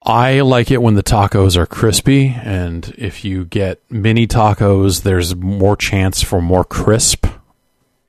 I 0.02 0.40
like 0.40 0.70
it 0.70 0.82
when 0.82 0.94
the 0.94 1.02
tacos 1.02 1.56
are 1.56 1.66
crispy, 1.66 2.28
and 2.28 2.94
if 2.98 3.24
you 3.24 3.44
get 3.44 3.80
mini 3.90 4.26
tacos, 4.26 5.02
there's 5.02 5.34
more 5.34 5.76
chance 5.76 6.22
for 6.22 6.40
more 6.40 6.64
crisp. 6.64 7.26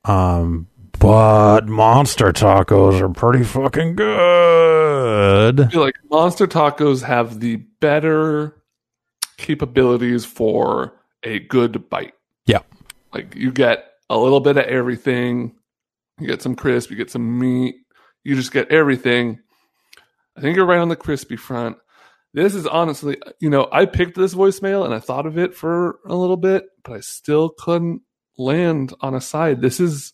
Um, 0.03 0.67
but 0.99 1.67
monster 1.67 2.33
tacos 2.33 3.01
are 3.01 3.09
pretty 3.09 3.43
fucking 3.43 3.95
good. 3.95 5.61
I 5.61 5.67
feel 5.67 5.81
like 5.81 5.95
monster 6.09 6.47
tacos 6.47 7.03
have 7.03 7.39
the 7.39 7.57
better 7.79 8.55
capabilities 9.37 10.25
for 10.25 10.93
a 11.23 11.39
good 11.39 11.89
bite. 11.89 12.13
Yeah. 12.45 12.61
Like 13.13 13.35
you 13.35 13.51
get 13.51 13.85
a 14.09 14.17
little 14.17 14.39
bit 14.39 14.57
of 14.57 14.65
everything. 14.65 15.55
You 16.19 16.27
get 16.27 16.41
some 16.41 16.55
crisp, 16.55 16.89
you 16.89 16.97
get 16.97 17.11
some 17.11 17.37
meat, 17.37 17.75
you 18.23 18.35
just 18.35 18.51
get 18.51 18.71
everything. 18.71 19.39
I 20.35 20.41
think 20.41 20.55
you're 20.55 20.65
right 20.65 20.79
on 20.79 20.89
the 20.89 20.95
crispy 20.95 21.35
front. 21.35 21.77
This 22.33 22.55
is 22.55 22.67
honestly, 22.67 23.17
you 23.39 23.49
know, 23.49 23.67
I 23.71 23.85
picked 23.85 24.17
this 24.17 24.33
voicemail 24.33 24.83
and 24.85 24.93
I 24.93 24.99
thought 24.99 25.25
of 25.25 25.37
it 25.37 25.55
for 25.55 25.99
a 26.05 26.15
little 26.15 26.37
bit, 26.37 26.65
but 26.83 26.93
I 26.93 26.99
still 26.99 27.49
couldn't 27.49 28.01
land 28.37 28.93
on 29.01 29.15
a 29.15 29.21
side. 29.21 29.61
This 29.61 29.79
is 29.79 30.13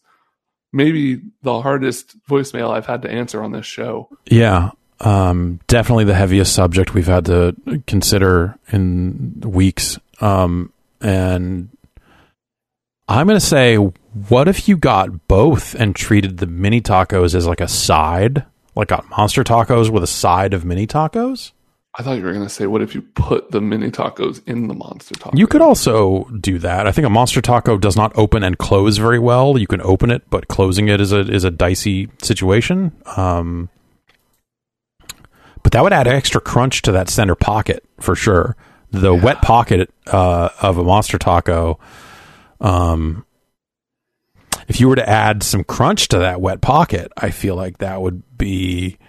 maybe 0.72 1.22
the 1.42 1.62
hardest 1.62 2.16
voicemail 2.28 2.72
I've 2.72 2.86
had 2.86 3.02
to 3.04 3.12
answer 3.12 3.44
on 3.44 3.52
this 3.52 3.66
show. 3.66 4.10
Yeah, 4.26 4.72
um, 5.04 5.60
definitely 5.68 6.06
the 6.06 6.16
heaviest 6.16 6.54
subject 6.54 6.94
we've 6.94 7.08
had 7.08 7.26
to 7.26 7.56
consider 7.88 8.58
in 8.72 9.42
weeks. 9.42 10.00
Um, 10.22 10.72
and 11.02 11.70
I'm 13.08 13.28
going 13.28 13.39
to 13.39 13.46
say, 13.46 13.76
what 13.76 14.48
if 14.48 14.68
you 14.68 14.78
got 14.78 15.28
both 15.28 15.76
and 15.76 15.96
treated 15.96 16.38
the 16.38 16.48
mini 16.48 16.82
tacos 16.82 17.36
as 17.36 17.46
like 17.46 17.62
a 17.62 17.68
side? 17.68 18.46
Like 18.76 18.88
got 18.88 19.10
monster 19.10 19.44
tacos 19.44 19.89
with 19.89 20.04
a 20.04 20.08
side 20.08 20.54
of 20.54 20.66
mini 20.66 20.88
tacos? 20.88 21.52
I 21.96 22.02
thought 22.02 22.18
you 22.18 22.24
were 22.24 22.34
going 22.34 22.46
to 22.46 22.50
say, 22.50 22.66
what 22.66 22.82
if 22.82 22.96
you 22.96 23.04
put 23.04 23.52
the 23.52 23.62
mini 23.62 23.92
tacos 23.92 24.42
in 24.48 24.68
the 24.68 24.74
monster 24.74 25.13
taco? 25.13 25.38
You 25.38 25.46
could 25.46 25.62
also 25.62 26.24
do 26.39 26.58
that. 26.60 26.88
I 26.88 26.92
think 26.92 27.06
a 27.06 27.10
monster 27.10 27.39
taco 27.39 27.78
does 27.78 27.96
not 27.96 28.12
open 28.16 28.42
and 28.42 28.58
close 28.58 28.98
very 28.98 29.20
well. 29.20 29.60
You 29.60 29.68
can 29.68 29.82
open 29.82 30.10
it, 30.10 30.28
but 30.32 30.48
closing 30.48 30.88
it 30.88 31.00
is 31.00 31.12
a 31.12 31.20
is 31.20 31.44
a 31.44 31.52
dicey 31.52 32.10
situation. 32.20 32.94
Um, 33.16 33.70
that 35.74 35.82
would 35.82 35.92
add 35.92 36.08
extra 36.08 36.40
crunch 36.40 36.84
to 36.84 36.92
that 36.92 37.10
center 37.10 37.34
pocket 37.34 37.84
for 38.00 38.16
sure. 38.16 38.56
The 38.92 39.14
wet 39.14 39.42
pocket 39.42 39.92
uh, 40.06 40.50
of 40.62 40.78
a 40.78 40.84
monster 40.84 41.18
taco. 41.18 41.80
Um, 42.62 43.26
if 44.68 44.80
you 44.80 44.88
were 44.88 44.96
to 44.96 45.10
add 45.10 45.42
some 45.42 45.64
crunch 45.64 46.10
to 46.10 46.20
that 46.20 46.40
wet 46.40 46.62
pocket, 46.62 47.12
I 47.18 47.32
feel 47.32 47.56
like 47.56 47.80
that 47.80 48.00
would 48.00 48.22
be 48.38 49.00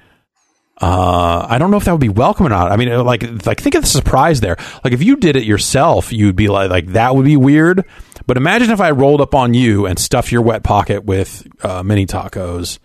uh, 0.79 1.47
I 1.49 1.59
don't 1.59 1.71
know 1.71 1.77
if 1.77 1.85
that 1.85 1.93
would 1.93 2.01
be 2.01 2.09
welcome 2.09 2.47
or 2.47 2.49
not. 2.49 2.73
I 2.73 2.77
mean, 2.77 2.91
uh, 2.91 3.05
like, 3.05 3.47
like 3.47 3.61
think 3.61 3.75
of 3.75 3.83
the 3.83 3.89
surprise 3.89 4.41
there. 4.41 4.57
Like, 4.83 4.95
if 4.95 5.03
you 5.03 5.17
did 5.17 5.37
it 5.37 5.45
yourself, 5.45 6.13
you'd 6.13 6.35
be 6.35 6.49
like, 6.49 6.71
like 6.71 6.87
that 6.89 7.15
would 7.15 7.27
be 7.27 7.37
weird. 7.37 7.85
But 8.27 8.39
imagine 8.39 8.71
if 8.71 8.81
I 8.81 8.91
rolled 8.91 9.21
up 9.21 9.35
on 9.35 9.53
you 9.53 9.87
and 9.87 9.99
stuffed 9.99 10.33
your 10.33 10.43
wet 10.43 10.65
pocket 10.65 11.05
with 11.05 11.47
uh, 11.63 11.83
mini 11.83 12.07
tacos 12.07 12.79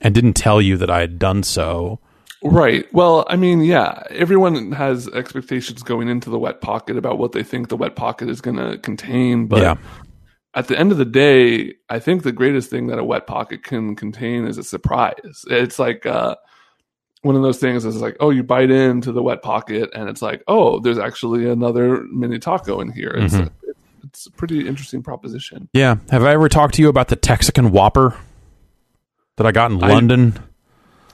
and 0.00 0.14
didn't 0.14 0.34
tell 0.34 0.62
you 0.62 0.76
that 0.78 0.90
I 0.90 1.00
had 1.00 1.18
done 1.18 1.42
so. 1.42 1.98
Right. 2.50 2.92
Well, 2.92 3.26
I 3.28 3.36
mean, 3.36 3.60
yeah, 3.62 4.02
everyone 4.10 4.72
has 4.72 5.08
expectations 5.08 5.82
going 5.82 6.08
into 6.08 6.30
the 6.30 6.38
wet 6.38 6.60
pocket 6.60 6.96
about 6.96 7.18
what 7.18 7.32
they 7.32 7.42
think 7.42 7.68
the 7.68 7.76
wet 7.76 7.96
pocket 7.96 8.28
is 8.28 8.40
going 8.40 8.56
to 8.56 8.78
contain. 8.78 9.46
But 9.46 9.62
Yeah. 9.62 9.74
at 10.54 10.68
the 10.68 10.78
end 10.78 10.92
of 10.92 10.98
the 10.98 11.04
day, 11.04 11.74
I 11.88 11.98
think 11.98 12.22
the 12.22 12.32
greatest 12.32 12.70
thing 12.70 12.86
that 12.88 12.98
a 12.98 13.04
wet 13.04 13.26
pocket 13.26 13.62
can 13.62 13.94
contain 13.96 14.46
is 14.46 14.58
a 14.58 14.62
surprise. 14.64 15.44
It's 15.48 15.78
like 15.78 16.06
uh, 16.06 16.36
one 17.22 17.36
of 17.36 17.42
those 17.42 17.58
things 17.58 17.84
is 17.84 18.00
like, 18.00 18.16
oh, 18.20 18.30
you 18.30 18.42
bite 18.42 18.70
into 18.70 19.12
the 19.12 19.22
wet 19.22 19.42
pocket 19.42 19.90
and 19.94 20.08
it's 20.08 20.22
like, 20.22 20.42
oh, 20.48 20.80
there's 20.80 20.98
actually 20.98 21.48
another 21.48 22.04
mini 22.12 22.38
taco 22.38 22.80
in 22.80 22.90
here. 22.92 23.12
It's, 23.16 23.34
Mhm. 23.34 23.50
it's 24.04 24.26
a 24.26 24.30
pretty 24.30 24.66
interesting 24.68 25.02
proposition. 25.02 25.68
Yeah. 25.72 25.96
Have 26.10 26.24
I 26.24 26.32
ever 26.32 26.48
talked 26.48 26.74
to 26.74 26.82
you 26.82 26.88
about 26.88 27.08
the 27.08 27.16
Texican 27.16 27.70
Whopper 27.72 28.14
that 29.36 29.46
I 29.46 29.52
got 29.52 29.70
in 29.72 29.82
I- 29.82 29.88
London? 29.88 30.38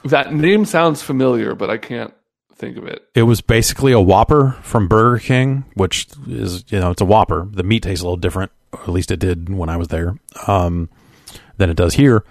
That 0.04 0.34
name 0.34 0.64
sounds 0.64 1.02
familiar, 1.02 1.54
but 1.54 1.70
I 1.70 1.78
can't 1.78 2.12
think 2.56 2.76
of 2.76 2.86
it. 2.86 3.08
It 3.14 3.22
was 3.22 3.40
basically 3.40 3.92
a 3.92 4.00
Whopper 4.00 4.56
from 4.62 4.88
Burger 4.88 5.18
King, 5.18 5.64
which 5.74 6.06
is 6.26 6.64
you 6.68 6.80
know 6.80 6.90
it's 6.90 7.02
a 7.02 7.06
Whopper. 7.06 7.48
The 7.50 7.62
meat 7.62 7.82
tastes 7.82 8.02
a 8.02 8.04
little 8.04 8.16
different, 8.16 8.52
or 8.72 8.82
at 8.82 8.88
least 8.88 9.10
it 9.10 9.20
did 9.20 9.48
when 9.48 9.68
I 9.68 9.76
was 9.76 9.88
there, 9.88 10.16
um, 10.46 10.88
than 11.56 11.70
it 11.70 11.76
does 11.76 11.94
here. 11.94 12.24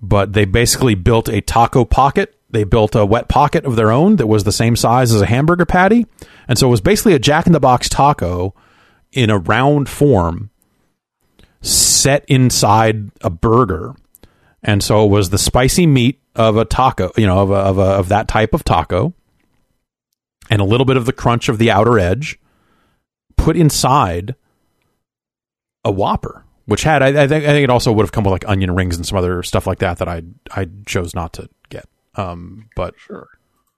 But 0.00 0.32
they 0.32 0.44
basically 0.44 0.94
built 0.94 1.28
a 1.28 1.40
taco 1.40 1.84
pocket. 1.84 2.34
They 2.50 2.64
built 2.64 2.94
a 2.94 3.06
wet 3.06 3.28
pocket 3.28 3.64
of 3.64 3.76
their 3.76 3.90
own 3.90 4.16
that 4.16 4.26
was 4.26 4.44
the 4.44 4.52
same 4.52 4.76
size 4.76 5.12
as 5.12 5.20
a 5.20 5.26
hamburger 5.26 5.66
patty, 5.66 6.06
and 6.48 6.58
so 6.58 6.68
it 6.68 6.70
was 6.70 6.80
basically 6.80 7.14
a 7.14 7.18
Jack 7.18 7.46
in 7.46 7.52
the 7.52 7.60
Box 7.60 7.88
taco 7.88 8.54
in 9.12 9.30
a 9.30 9.38
round 9.38 9.88
form, 9.88 10.50
set 11.62 12.24
inside 12.26 13.10
a 13.22 13.30
burger. 13.30 13.94
And 14.62 14.82
so 14.82 15.04
it 15.04 15.08
was 15.08 15.28
the 15.28 15.38
spicy 15.38 15.86
meat 15.86 16.20
of 16.34 16.56
a 16.56 16.64
taco, 16.64 17.10
you 17.16 17.26
know, 17.26 17.38
of 17.40 17.50
a, 17.50 17.54
of, 17.54 17.78
a, 17.78 17.82
of 17.82 18.08
that 18.08 18.28
type 18.28 18.54
of 18.54 18.64
taco, 18.64 19.14
and 20.50 20.60
a 20.60 20.64
little 20.64 20.84
bit 20.84 20.96
of 20.96 21.06
the 21.06 21.12
crunch 21.12 21.48
of 21.48 21.58
the 21.58 21.70
outer 21.70 21.98
edge, 21.98 22.38
put 23.36 23.56
inside 23.56 24.34
a 25.84 25.90
Whopper, 25.92 26.44
which 26.66 26.82
had 26.82 27.02
I, 27.02 27.08
I 27.24 27.28
think 27.28 27.44
I 27.44 27.48
think 27.48 27.64
it 27.64 27.70
also 27.70 27.92
would 27.92 28.02
have 28.04 28.12
come 28.12 28.24
with 28.24 28.32
like 28.32 28.48
onion 28.48 28.74
rings 28.74 28.96
and 28.96 29.06
some 29.06 29.18
other 29.18 29.42
stuff 29.42 29.66
like 29.66 29.78
that 29.80 29.98
that 29.98 30.08
I 30.08 30.22
I 30.50 30.66
chose 30.86 31.14
not 31.14 31.34
to 31.34 31.48
get. 31.68 31.86
Um, 32.14 32.68
but 32.76 32.94
Sure. 32.96 33.28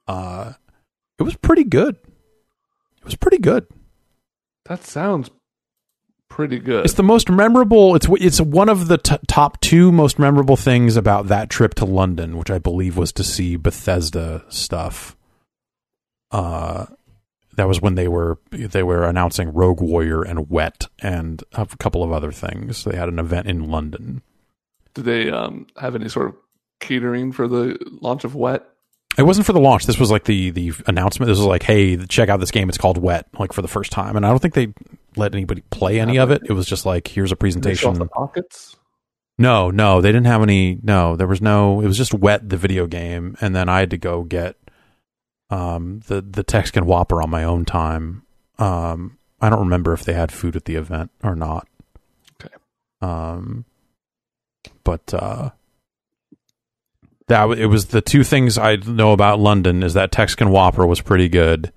uh, 0.07 0.53
it 1.19 1.23
was 1.25 1.35
pretty 1.37 1.65
good. 1.65 1.97
It 2.99 3.05
was 3.05 3.17
pretty 3.17 3.39
good. 3.39 3.67
That 4.67 4.85
sounds 4.85 5.31
pretty 6.37 6.59
good. 6.59 6.85
It's 6.85 6.95
the 6.95 7.03
most 7.03 7.31
memorable. 7.31 7.97
It's 7.97 8.07
it's 8.21 8.43
one 8.43 8.69
of 8.69 8.89
the 8.89 8.99
t- 8.99 9.17
top 9.27 9.59
two 9.63 9.91
most 9.91 10.19
memorable 10.19 10.57
things 10.57 10.95
about 10.95 11.29
that 11.29 11.49
trip 11.49 11.73
to 11.77 11.87
London, 11.87 12.37
which 12.37 12.51
I 12.51 12.59
believe 12.59 12.99
was 12.99 13.11
to 13.15 13.25
see 13.25 13.57
Bethesda 13.57 14.45
stuff. 14.51 15.17
Uh, 16.31 16.85
that 17.57 17.67
was 17.67 17.81
when 17.81 17.95
they 17.95 18.07
were 18.07 18.39
they 18.51 18.83
were 18.83 19.05
announcing 19.05 19.55
Rogue 19.55 19.81
Warrior 19.81 20.23
and 20.23 20.51
Wet 20.51 20.89
and 20.99 21.43
a 21.55 21.67
couple 21.79 22.05
of 22.05 22.13
other 22.13 22.33
things. 22.33 22.85
They 22.85 22.97
had 22.97 23.09
an 23.09 23.19
event 23.19 23.47
in 23.47 23.71
London. 23.71 24.21
Did 24.93 25.07
they 25.07 25.31
um, 25.31 25.67
have 25.79 25.95
any 25.95 26.11
sort 26.11 26.29
of 26.29 26.35
catering 26.81 27.33
for 27.33 27.49
the 27.49 27.79
launch 28.03 28.25
of 28.25 28.35
Wet? 28.35 28.63
It 29.19 29.23
wasn't 29.23 29.47
for 29.47 29.53
the 29.55 29.61
launch. 29.61 29.87
This 29.87 29.99
was 29.99 30.11
like 30.11 30.25
the 30.25 30.51
the 30.51 30.73
announcement. 30.87 31.29
This 31.29 31.39
was 31.39 31.47
like, 31.47 31.63
hey, 31.63 31.97
check 32.07 32.29
out 32.29 32.39
this 32.41 32.51
game. 32.51 32.69
It's 32.69 32.77
called 32.79 32.99
Wet, 32.99 33.27
like 33.39 33.53
for 33.53 33.63
the 33.63 33.69
first 33.69 33.91
time. 33.93 34.17
And 34.17 34.27
I 34.27 34.29
don't 34.31 34.41
think 34.41 34.55
they 34.55 34.75
let 35.17 35.35
anybody 35.35 35.63
play 35.71 36.01
any 36.01 36.19
of 36.19 36.31
it. 36.31 36.43
It 36.45 36.53
was 36.53 36.67
just 36.67 36.85
like, 36.85 37.09
here's 37.09 37.33
a 37.33 37.37
Did 37.37 37.63
they 37.63 37.75
show 37.75 37.89
off 37.91 37.97
presentation. 37.97 37.99
the 37.99 38.07
pockets? 38.07 38.77
No, 39.39 39.71
no, 39.71 40.01
they 40.01 40.09
didn't 40.13 40.27
have 40.27 40.43
any. 40.43 40.79
No, 40.83 41.17
there 41.17 41.27
was 41.27 41.41
no. 41.41 41.81
It 41.81 41.87
was 41.87 41.97
just 41.97 42.15
wet 42.15 42.49
the 42.49 42.57
video 42.57 42.87
game, 42.87 43.37
and 43.41 43.55
then 43.57 43.69
I 43.69 43.81
had 43.81 43.91
to 43.91 43.99
go 43.99 44.23
get 44.23 44.57
um 45.51 46.01
the 46.09 46.21
the 46.21 46.43
Texican 46.45 46.85
Whopper 46.87 47.23
on 47.23 47.31
my 47.31 47.45
own 47.45 47.65
time. 47.65 48.23
Um, 48.59 49.19
I 49.41 49.49
don't 49.51 49.61
remember 49.61 49.93
if 49.93 50.05
they 50.05 50.15
had 50.15 50.33
food 50.33 50.57
at 50.57 50.65
the 50.65 50.77
event 50.77 51.11
or 51.23 51.37
not. 51.37 51.69
Okay. 52.43 52.55
Um, 53.03 53.65
but 54.85 55.13
uh, 55.13 55.51
that 57.29 57.51
it 57.59 57.67
was 57.67 57.87
the 57.87 58.01
two 58.01 58.25
things 58.25 58.57
I 58.57 58.77
know 58.77 59.13
about 59.13 59.41
London 59.41 59.83
is 59.83 59.95
that 59.95 60.13
Texican 60.13 60.51
Whopper 60.51 60.87
was 60.87 61.01
pretty 61.01 61.29
good, 61.29 61.73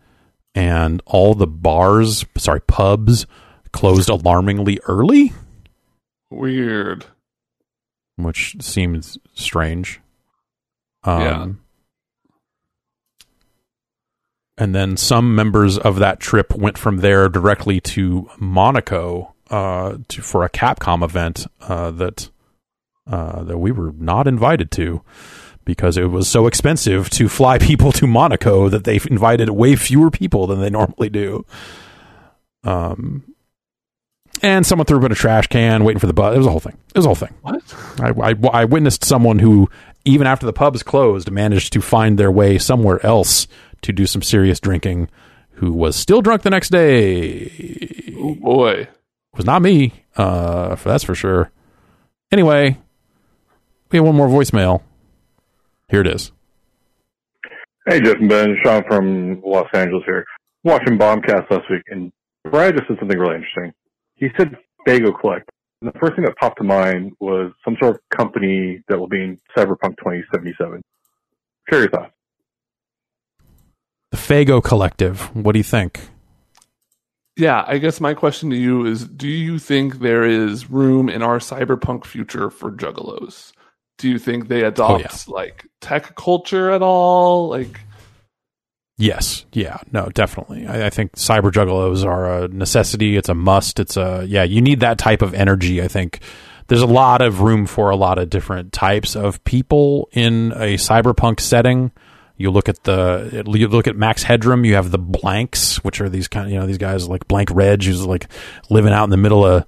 and 0.54 1.02
all 1.06 1.34
the 1.34 1.48
bars, 1.48 2.26
sorry, 2.38 2.62
pubs, 2.62 3.26
closed 3.72 4.10
alarmingly 4.10 4.80
early 4.88 5.34
Weird. 6.30 7.06
which 8.16 8.56
seems 8.62 9.18
strange. 9.34 10.00
Um, 11.04 11.22
Yeah. 11.22 11.48
And 14.58 14.76
then 14.76 14.98
some 14.98 15.36
members 15.36 15.78
of 15.78 16.00
that 16.00 16.20
trip 16.20 16.54
went 16.54 16.78
from 16.78 16.98
there 16.98 17.30
directly 17.30 17.80
to 17.80 18.30
Monaco 18.38 19.34
uh, 19.50 20.00
to, 20.10 20.22
for 20.22 20.44
a 20.44 20.50
Capcom 20.50 21.02
event 21.02 21.48
uh, 21.62 21.92
that 21.92 22.30
uh, 23.10 23.44
that 23.44 23.58
we 23.58 23.72
were 23.72 23.92
not 23.98 24.28
invited 24.28 24.72
to 24.72 25.02
because 25.66 25.98
it 25.98 26.06
was 26.06 26.28
so 26.28 26.48
expensive 26.48 27.10
to 27.12 27.30
fly 27.30 27.58
people 27.60 27.92
to 27.94 28.08
Monaco 28.08 28.70
that 28.70 28.84
they 28.84 29.00
invited 29.10 29.50
way 29.50 29.76
fewer 29.76 30.10
people 30.12 30.48
than 30.48 30.62
they 30.62 30.70
normally 30.70 31.10
do. 31.10 31.46
Um, 32.64 33.36
and 34.42 34.66
someone 34.66 34.86
threw 34.86 35.00
up 35.00 35.04
in 35.06 35.12
a 35.12 35.16
trash 35.16 35.48
can 35.48 35.84
waiting 35.84 36.00
for 36.00 36.08
the 36.08 36.14
bus. 36.14 36.36
It 36.36 36.38
was 36.38 36.48
a 36.48 36.52
whole 36.52 36.60
thing. 36.60 36.78
It 36.94 36.98
was 36.98 37.06
a 37.06 37.10
whole 37.10 37.16
thing. 37.16 37.34
What? 37.42 37.62
I, 38.00 38.32
I, 38.32 38.62
I 38.62 38.66
witnessed 38.66 39.04
someone 39.04 39.40
who, 39.40 39.70
even 40.06 40.28
after 40.28 40.46
the 40.46 40.54
pubs 40.54 40.82
closed, 40.82 41.30
managed 41.30 41.74
to 41.74 41.82
find 41.82 42.18
their 42.18 42.32
way 42.32 42.58
somewhere 42.58 43.06
else 43.06 43.48
to 43.82 43.92
do 43.92 44.06
some 44.06 44.22
serious 44.22 44.60
drinking. 44.60 45.10
Who 45.54 45.74
was 45.74 45.96
still 45.96 46.22
drunk 46.22 46.44
the 46.44 46.50
next 46.50 46.70
day? 46.70 48.14
Oh 48.18 48.36
boy. 48.36 48.88
Was 49.36 49.46
not 49.46 49.62
me. 49.62 49.94
Uh, 50.16 50.76
for 50.76 50.90
that's 50.90 51.04
for 51.04 51.16
sure. 51.16 51.52
Anyway, 52.32 52.78
we 53.92 53.98
have 53.98 54.06
one 54.06 54.16
more 54.16 54.28
voicemail. 54.28 54.82
Here 55.90 56.02
it 56.02 56.08
is. 56.08 56.32
Hey, 57.88 58.02
Jeff 58.02 58.18
and 58.18 58.30
Ben. 58.30 58.56
Sean 58.64 58.84
from 58.88 59.42
Los 59.44 59.68
Angeles 59.74 60.04
here. 60.06 60.26
Watching 60.64 60.98
Bombcast 60.98 61.50
last 61.50 61.70
week, 61.72 61.82
and 61.88 62.12
Brad 62.44 62.76
just 62.76 62.88
said 62.88 62.98
something 63.00 63.18
really 63.18 63.36
interesting. 63.36 63.74
He 64.16 64.28
said 64.38 64.56
Faygo 64.88 65.18
Collect. 65.20 65.50
And 65.82 65.92
the 65.94 65.98
first 65.98 66.16
thing 66.16 66.26
that 66.26 66.36
popped 66.38 66.58
to 66.58 66.64
mind 66.64 67.14
was 67.20 67.52
some 67.64 67.78
sort 67.80 67.96
of 67.96 68.02
company 68.16 68.84
that 68.90 69.00
will 69.00 69.08
be 69.08 69.24
in 69.24 69.40
Cyberpunk 69.58 69.98
2077. 69.98 70.82
Share 71.70 71.80
your 71.80 71.90
thoughts. 71.90 72.14
The 74.12 74.18
Faygo 74.18 74.62
Collective. 74.64 75.34
What 75.36 75.54
do 75.54 75.60
you 75.60 75.64
think? 75.64 76.10
Yeah, 77.38 77.64
I 77.66 77.78
guess 77.78 78.02
my 78.02 78.14
question 78.14 78.50
to 78.50 78.58
you 78.58 78.86
is 78.86 79.08
do 79.08 79.28
you 79.30 79.60
think 79.60 80.00
there 80.00 80.26
is 80.26 80.70
room 80.70 81.08
in 81.08 81.22
our 81.22 81.40
cyberpunk 81.40 82.04
future 82.06 82.50
for 82.50 82.70
juggalos? 82.70 83.54
Do 84.00 84.10
you 84.10 84.18
think 84.18 84.48
they 84.48 84.64
oh, 84.64 84.70
adopt 84.70 85.02
yeah. 85.02 85.34
like 85.34 85.68
tech 85.82 86.16
culture 86.16 86.72
at 86.72 86.82
all? 86.82 87.50
Like 87.50 87.80
Yes. 89.00 89.46
Yeah. 89.54 89.78
No, 89.94 90.10
definitely. 90.10 90.68
I, 90.68 90.88
I 90.88 90.90
think 90.90 91.14
cyber 91.14 91.52
juggalos 91.52 92.04
are 92.04 92.44
a 92.44 92.48
necessity. 92.50 93.16
It's 93.16 93.30
a 93.30 93.34
must. 93.34 93.80
It's 93.80 93.96
a, 93.96 94.26
yeah, 94.28 94.44
you 94.44 94.62
need 94.62 94.82
that 94.82 94.98
type 94.98 95.22
of 95.22 95.34
energy. 95.34 95.82
I 95.82 95.88
think 95.88 96.20
there's 96.68 96.82
a 96.82 96.86
lot 96.86 97.22
of 97.22 97.40
room 97.40 97.66
for 97.66 97.92
a 97.92 97.96
lot 97.96 98.20
of 98.20 98.30
different 98.30 98.74
types 98.74 99.16
of 99.16 99.42
people 99.46 100.10
in 100.12 100.52
a 100.52 100.76
cyberpunk 100.76 101.40
setting. 101.40 101.94
You 102.36 102.52
look 102.52 102.68
at 102.68 102.84
the, 102.84 103.46
you 103.48 103.70
look 103.70 103.88
at 103.88 103.96
Max 103.96 104.22
Headroom, 104.24 104.66
you 104.66 104.76
have 104.76 104.92
the 104.92 105.00
blanks, 105.00 105.82
which 105.82 106.02
are 106.02 106.10
these 106.10 106.28
kind 106.28 106.48
of, 106.48 106.52
you 106.52 106.60
know, 106.60 106.68
these 106.68 106.78
guys 106.78 107.08
like 107.08 107.26
Blank 107.30 107.52
Reg, 107.54 107.82
who's 107.82 108.06
like 108.06 108.28
living 108.70 108.92
out 108.92 109.06
in 109.06 109.12
the 109.12 109.18
middle 109.18 109.46
of 109.46 109.66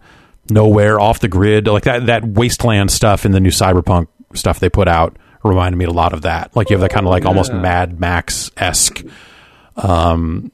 nowhere 0.49 0.99
off 0.99 1.21
the 1.21 1.29
grid. 1.29 1.67
Like 1.67 1.83
that, 1.83 2.07
that 2.07 2.25
wasteland 2.25 2.91
stuff 2.91 3.25
in 3.25 3.31
the 3.31 3.39
new 3.39 3.49
cyberpunk 3.49 4.07
stuff 4.35 4.59
they 4.59 4.69
put 4.69 4.87
out 4.87 5.17
reminded 5.43 5.77
me 5.77 5.85
a 5.85 5.91
lot 5.91 6.13
of 6.13 6.21
that. 6.23 6.55
Like 6.55 6.69
you 6.69 6.75
have 6.75 6.81
that 6.81 6.91
kind 6.91 7.05
of 7.05 7.09
like 7.11 7.25
almost 7.25 7.51
Mad 7.53 7.99
Max 7.99 8.51
esque 8.57 9.03
um, 9.75 10.51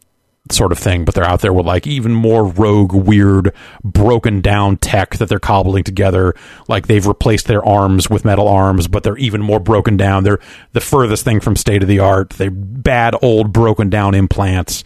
sort 0.50 0.72
of 0.72 0.80
thing, 0.80 1.04
but 1.04 1.14
they're 1.14 1.26
out 1.26 1.42
there 1.42 1.52
with 1.52 1.66
like 1.66 1.86
even 1.88 2.14
more 2.14 2.46
rogue, 2.46 2.94
weird, 2.94 3.54
broken 3.84 4.40
down 4.42 4.78
tech 4.78 5.18
that 5.18 5.28
they're 5.28 5.40
cobbling 5.40 5.84
together. 5.84 6.34
Like 6.70 6.88
they've 6.88 7.06
replaced 7.06 7.48
their 7.48 7.64
arms 7.66 8.10
with 8.10 8.24
metal 8.24 8.48
arms, 8.48 8.88
but 8.88 9.04
they're 9.04 9.18
even 9.18 9.42
more 9.42 9.60
broken 9.60 9.98
down. 9.98 10.24
They're 10.24 10.40
the 10.72 10.82
furthest 10.82 11.26
thing 11.26 11.42
from 11.42 11.56
state 11.56 11.82
of 11.82 11.90
the 11.90 12.00
art. 12.00 12.32
They 12.32 12.48
bad 12.50 13.16
old 13.22 13.52
broken 13.52 13.90
down 13.90 14.16
implants, 14.16 14.84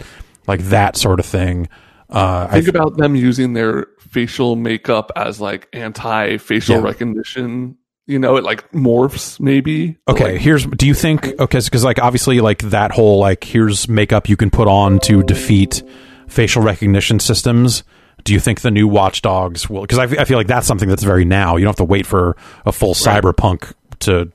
like 0.48 0.62
that 0.62 0.98
sort 0.98 1.20
of 1.20 1.26
thing. 1.26 1.70
Uh, 2.10 2.48
I 2.50 2.54
think 2.62 2.68
about 2.68 2.98
them 2.98 3.16
using 3.16 3.54
their 3.54 3.88
facial 4.00 4.56
makeup 4.56 5.12
as 5.16 5.40
like 5.40 5.70
anti 5.74 6.38
facial 6.38 6.78
Yeah. 6.78 6.82
recognition. 6.84 7.78
You 8.12 8.20
know, 8.20 8.36
it 8.36 8.44
like 8.44 8.70
morphs 8.72 9.40
maybe. 9.40 9.98
Okay, 10.08 10.34
like, 10.34 10.42
here's. 10.42 10.66
Do 10.66 10.86
you 10.86 10.94
think? 10.94 11.26
Okay, 11.40 11.60
because 11.60 11.84
like 11.84 11.98
obviously, 11.98 12.42
like 12.42 12.60
that 12.64 12.92
whole 12.92 13.20
like 13.20 13.44
here's 13.44 13.88
makeup 13.88 14.28
you 14.28 14.36
can 14.36 14.50
put 14.50 14.68
on 14.68 15.00
to 15.02 15.24
defeat 15.24 15.82
facial 16.28 16.62
recognition 16.62 17.20
systems. 17.20 17.84
Do 18.24 18.34
you 18.34 18.40
think 18.40 18.62
the 18.62 18.70
new 18.70 18.88
Watch 18.88 19.22
Dogs 19.22 19.70
will? 19.70 19.82
Because 19.82 19.98
I 19.98 20.26
feel 20.26 20.38
like 20.38 20.48
that's 20.48 20.68
something 20.68 20.90
that's 20.90 21.04
very 21.04 21.26
now. 21.26 21.56
You 21.56 21.64
don't 21.64 21.72
have 21.72 21.78
to 21.78 21.84
wait 21.86 22.06
for 22.06 22.36
a 22.66 22.72
full 22.72 22.94
cyberpunk 22.94 23.74
to 24.00 24.30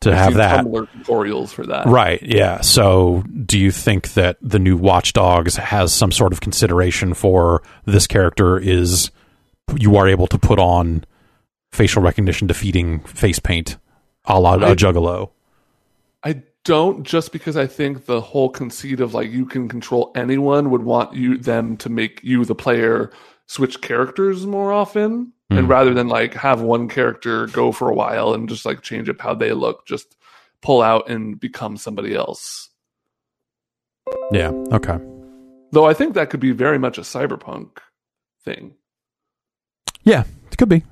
to 0.00 0.10
I've 0.10 0.16
have 0.16 0.34
that. 0.34 0.64
Tumblr 0.64 0.88
tutorials 0.88 1.48
for 1.48 1.66
that. 1.66 1.86
Right. 1.86 2.22
Yeah. 2.22 2.60
So, 2.60 3.24
do 3.46 3.58
you 3.58 3.70
think 3.70 4.12
that 4.14 4.36
the 4.40 4.58
new 4.58 4.76
Watch 4.76 5.14
Dogs 5.14 5.56
has 5.56 5.92
some 5.92 6.12
sort 6.12 6.32
of 6.32 6.40
consideration 6.40 7.14
for 7.14 7.62
this 7.86 8.06
character? 8.06 8.58
Is 8.58 9.10
you 9.76 9.96
are 9.96 10.06
able 10.06 10.26
to 10.28 10.38
put 10.38 10.58
on 10.58 11.04
facial 11.74 12.02
recognition 12.02 12.46
defeating 12.46 13.00
face 13.00 13.38
paint, 13.38 13.76
a 14.24 14.38
la 14.40 14.52
I- 14.54 14.70
a 14.70 14.76
Juggalo? 14.76 15.30
I 16.22 16.42
don't 16.64 17.02
just 17.04 17.32
because 17.32 17.56
I 17.56 17.66
think 17.66 18.06
the 18.06 18.20
whole 18.20 18.48
conceit 18.48 19.00
of 19.00 19.12
like 19.12 19.30
you 19.30 19.44
can 19.44 19.68
control 19.68 20.10
anyone 20.14 20.70
would 20.70 20.82
want 20.84 21.14
you 21.14 21.36
them 21.36 21.76
to 21.78 21.90
make 21.90 22.20
you 22.22 22.44
the 22.44 22.54
player 22.54 23.10
switch 23.46 23.82
characters 23.82 24.46
more 24.46 24.72
often 24.72 25.32
and 25.50 25.60
Hmm. 25.66 25.66
rather 25.70 25.92
than 25.92 26.08
like 26.08 26.32
have 26.32 26.62
one 26.62 26.88
character 26.88 27.46
go 27.48 27.70
for 27.72 27.90
a 27.90 27.94
while 27.94 28.32
and 28.32 28.48
just 28.48 28.64
like 28.64 28.80
change 28.80 29.10
up 29.10 29.20
how 29.20 29.34
they 29.34 29.52
look 29.52 29.84
just 29.86 30.16
pull 30.62 30.80
out 30.80 31.10
and 31.10 31.38
become 31.38 31.76
somebody 31.76 32.14
else. 32.14 32.70
Yeah. 34.32 34.50
Okay. 34.72 34.98
Though 35.72 35.84
I 35.84 35.92
think 35.92 36.14
that 36.14 36.30
could 36.30 36.40
be 36.40 36.52
very 36.52 36.78
much 36.78 36.96
a 36.96 37.02
cyberpunk 37.02 37.68
thing. 38.42 38.74
Yeah, 40.04 40.24
it 40.50 40.56
could 40.56 40.70
be. 40.70 40.82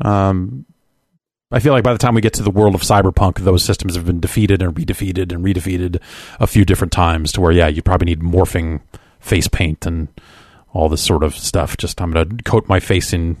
Um, 0.00 0.66
I 1.50 1.60
feel 1.60 1.72
like 1.72 1.84
by 1.84 1.92
the 1.92 1.98
time 1.98 2.14
we 2.14 2.20
get 2.20 2.34
to 2.34 2.42
the 2.42 2.50
world 2.50 2.74
of 2.74 2.80
cyberpunk, 2.82 3.38
those 3.38 3.64
systems 3.64 3.94
have 3.94 4.04
been 4.04 4.20
defeated 4.20 4.62
and 4.62 4.74
redefeated 4.74 5.32
and 5.32 5.44
redefeated 5.44 6.00
a 6.40 6.46
few 6.46 6.64
different 6.64 6.92
times. 6.92 7.32
To 7.32 7.40
where, 7.40 7.52
yeah, 7.52 7.68
you 7.68 7.82
probably 7.82 8.06
need 8.06 8.20
morphing 8.20 8.80
face 9.20 9.48
paint 9.48 9.86
and 9.86 10.08
all 10.72 10.88
this 10.88 11.02
sort 11.02 11.22
of 11.22 11.36
stuff. 11.36 11.76
Just 11.76 12.00
I'm 12.02 12.10
going 12.12 12.36
to 12.36 12.42
coat 12.42 12.68
my 12.68 12.80
face 12.80 13.12
in, 13.12 13.36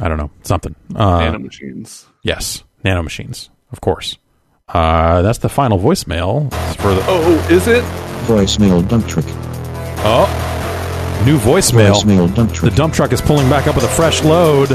I 0.00 0.08
don't 0.08 0.18
know, 0.18 0.30
something. 0.42 0.76
Uh, 0.94 1.20
Nanomachines. 1.20 2.04
Yes, 2.22 2.62
nanomachines, 2.84 3.48
of 3.72 3.80
course. 3.80 4.16
Uh, 4.68 5.22
that's 5.22 5.38
the 5.38 5.48
final 5.48 5.78
voicemail 5.78 6.52
for 6.76 6.94
the. 6.94 7.04
Oh, 7.06 7.48
is 7.50 7.66
it? 7.68 7.84
Voicemail 8.26 8.86
dump 8.88 9.06
trick. 9.06 9.24
Oh, 10.08 10.26
new 11.24 11.38
voicemail. 11.38 11.94
Voicemail 11.94 12.34
dump 12.34 12.52
The 12.52 12.70
dump 12.70 12.94
truck 12.94 13.12
is 13.12 13.20
pulling 13.20 13.48
back 13.48 13.66
up 13.66 13.74
with 13.74 13.84
a 13.84 13.88
fresh 13.88 14.22
load. 14.24 14.68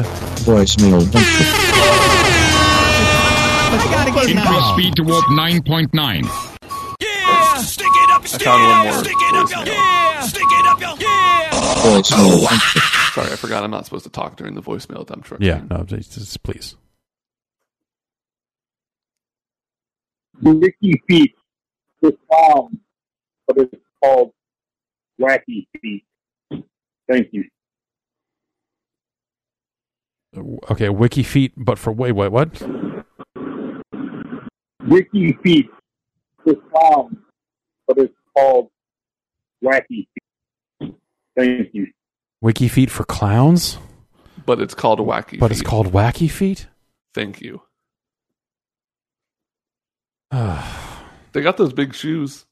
Voicemail 0.46 1.00
dump 1.12 1.26
trick. 1.26 1.48
I 3.74 3.88
gotta 3.92 4.12
get 4.12 4.30
Increase 4.30 4.46
now. 4.46 4.74
speed 4.74 4.96
to 4.96 5.04
warp 5.04 5.26
9.9. 5.26 5.92
I 8.24 8.38
found 8.38 8.64
one 8.64 8.86
more. 8.88 9.04
voicemail. 9.04 10.02
Voicemail 11.82 12.42
dump 12.42 12.52
oh. 12.52 12.60
trick. 12.72 12.84
Sorry, 13.14 13.32
I 13.32 13.36
forgot 13.36 13.64
I'm 13.64 13.72
not 13.72 13.86
supposed 13.86 14.06
to 14.06 14.10
talk 14.10 14.38
during 14.38 14.56
the 14.56 14.62
voicemail 14.62 15.06
dump 15.06 15.26
truck. 15.26 15.42
Yeah, 15.42 15.64
no, 15.70 15.84
just, 15.84 16.14
just 16.14 16.42
please. 16.44 16.76
Wiki 20.42 21.02
Feet 21.08 21.36
was 22.02 22.14
found, 22.32 22.80
but 23.48 23.58
it's 23.58 23.76
called 24.02 24.34
Wacky 25.20 25.68
Feet. 25.82 26.04
Thank 27.12 27.28
you. 27.34 27.44
Okay, 30.72 30.88
wiki 30.90 31.24
feet, 31.24 31.52
but 31.58 31.78
for 31.78 31.92
wait, 31.92 32.14
wait, 32.14 32.32
what? 32.32 32.62
Wiki 34.88 35.34
Feet 35.44 35.70
was 36.46 36.56
found, 36.74 37.18
but 37.88 37.98
it's 37.98 38.14
called 38.36 38.70
Wacky 39.64 40.08
Feet. 40.80 40.96
Thank 41.36 41.70
you. 41.74 41.88
Wiki 42.42 42.68
feet 42.68 42.90
for 42.90 43.04
clowns, 43.04 43.78
But 44.46 44.60
it's 44.62 44.74
called 44.74 45.00
wacky. 45.00 45.38
but 45.40 45.52
it's 45.52 45.62
called 45.62 45.92
wacky 45.92 46.30
feet. 46.30 46.68
Thank 47.14 47.42
you. 47.42 47.62
Ah. 50.32 51.06
They 51.34 51.42
got 51.42 51.58
those 51.58 51.72
big 51.74 51.94
shoes. 51.94 52.46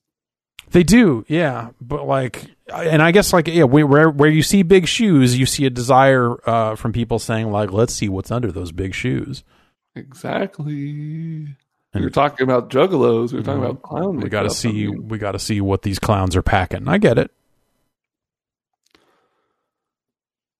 They 0.72 0.84
do, 0.84 1.26
yeah, 1.28 1.70
but 1.82 2.06
like, 2.06 2.46
and 2.72 3.02
I 3.02 3.12
guess 3.12 3.34
like, 3.34 3.48
yeah, 3.48 3.64
where 3.64 3.88
where, 3.88 4.10
where 4.10 4.30
you 4.30 4.44
see 4.44 4.62
big 4.62 4.88
shoes, 4.88 5.38
you 5.38 5.46
see 5.48 5.66
a 5.66 5.70
desire 5.72 6.36
uh, 6.48 6.76
from 6.76 6.94
people 6.94 7.18
saying 7.18 7.52
like, 7.52 7.72
let's 7.72 7.94
see 7.94 8.08
what's 8.08 8.30
under 8.30 8.52
those 8.52 8.72
big 8.72 8.94
shoes. 8.94 9.44
Exactly. 9.96 11.56
And- 11.92 12.02
we 12.02 12.02
were 12.02 12.12
talking 12.12 12.44
about 12.44 12.70
juggalos. 12.70 13.32
We 13.32 13.40
were 13.40 13.44
talking 13.44 13.64
about 13.64 13.82
clown. 13.82 14.18
We 14.18 14.30
got 14.30 14.44
to 14.44 14.50
makeup. 14.50 14.56
see, 14.58 14.88
we 14.88 15.18
got 15.18 15.32
to 15.32 15.40
see 15.40 15.60
what 15.60 15.82
these 15.82 15.98
clowns 15.98 16.36
are 16.36 16.44
packing. 16.44 16.88
I 16.88 17.00
get 17.00 17.18
it. 17.18 17.32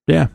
Yeah. 0.08 0.28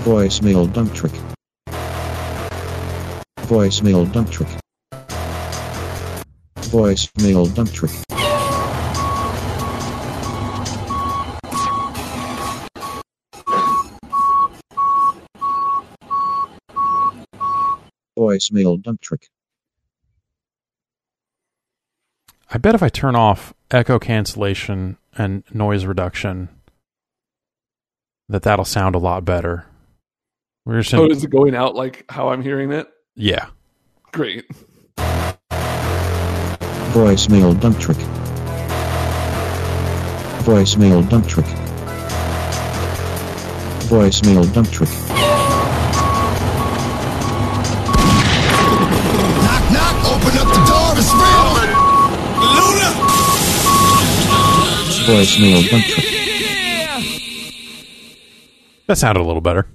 Voicemail 0.00 0.70
dump 0.72 0.92
trick. 0.92 1.12
Voicemail 3.52 4.10
dump 4.10 4.30
trick. 4.30 4.48
Voicemail 6.56 7.54
dump 7.54 7.70
trick. 7.70 7.90
Voicemail 18.18 18.80
dump 18.80 19.02
trick. 19.02 19.28
I 22.50 22.56
bet 22.56 22.74
if 22.74 22.82
I 22.82 22.88
turn 22.88 23.14
off 23.14 23.52
echo 23.70 23.98
cancellation 23.98 24.96
and 25.18 25.44
noise 25.52 25.84
reduction, 25.84 26.48
that 28.30 28.44
that'll 28.44 28.64
sound 28.64 28.94
a 28.94 28.98
lot 28.98 29.26
better. 29.26 29.66
We're 30.64 30.80
just 30.80 30.94
Oh, 30.94 31.04
is 31.04 31.22
it 31.22 31.30
going 31.30 31.54
out 31.54 31.74
like 31.74 32.06
how 32.08 32.30
I'm 32.30 32.40
hearing 32.40 32.72
it? 32.72 32.88
Yeah. 33.14 33.46
Great. 34.12 34.46
Voicemail 36.92 37.58
dump 37.60 37.78
trick. 37.78 37.96
Voicemail 40.44 41.08
dump 41.08 41.26
trick. 41.26 41.46
Voicemail 43.88 44.52
dump 44.52 44.68
trick. 44.70 44.88
Knock, 49.40 49.64
knock, 49.72 49.96
open 50.12 50.38
up 50.38 50.48
the 50.48 50.60
door, 50.68 50.92
it's 50.96 51.12
real. 51.12 51.48
Luna! 52.56 52.88
Voicemail 55.06 55.60
dump 55.70 55.84
trick. 55.84 56.06
That 58.86 58.98
sounded 58.98 59.20
a 59.20 59.24
little 59.24 59.40
better. 59.40 59.66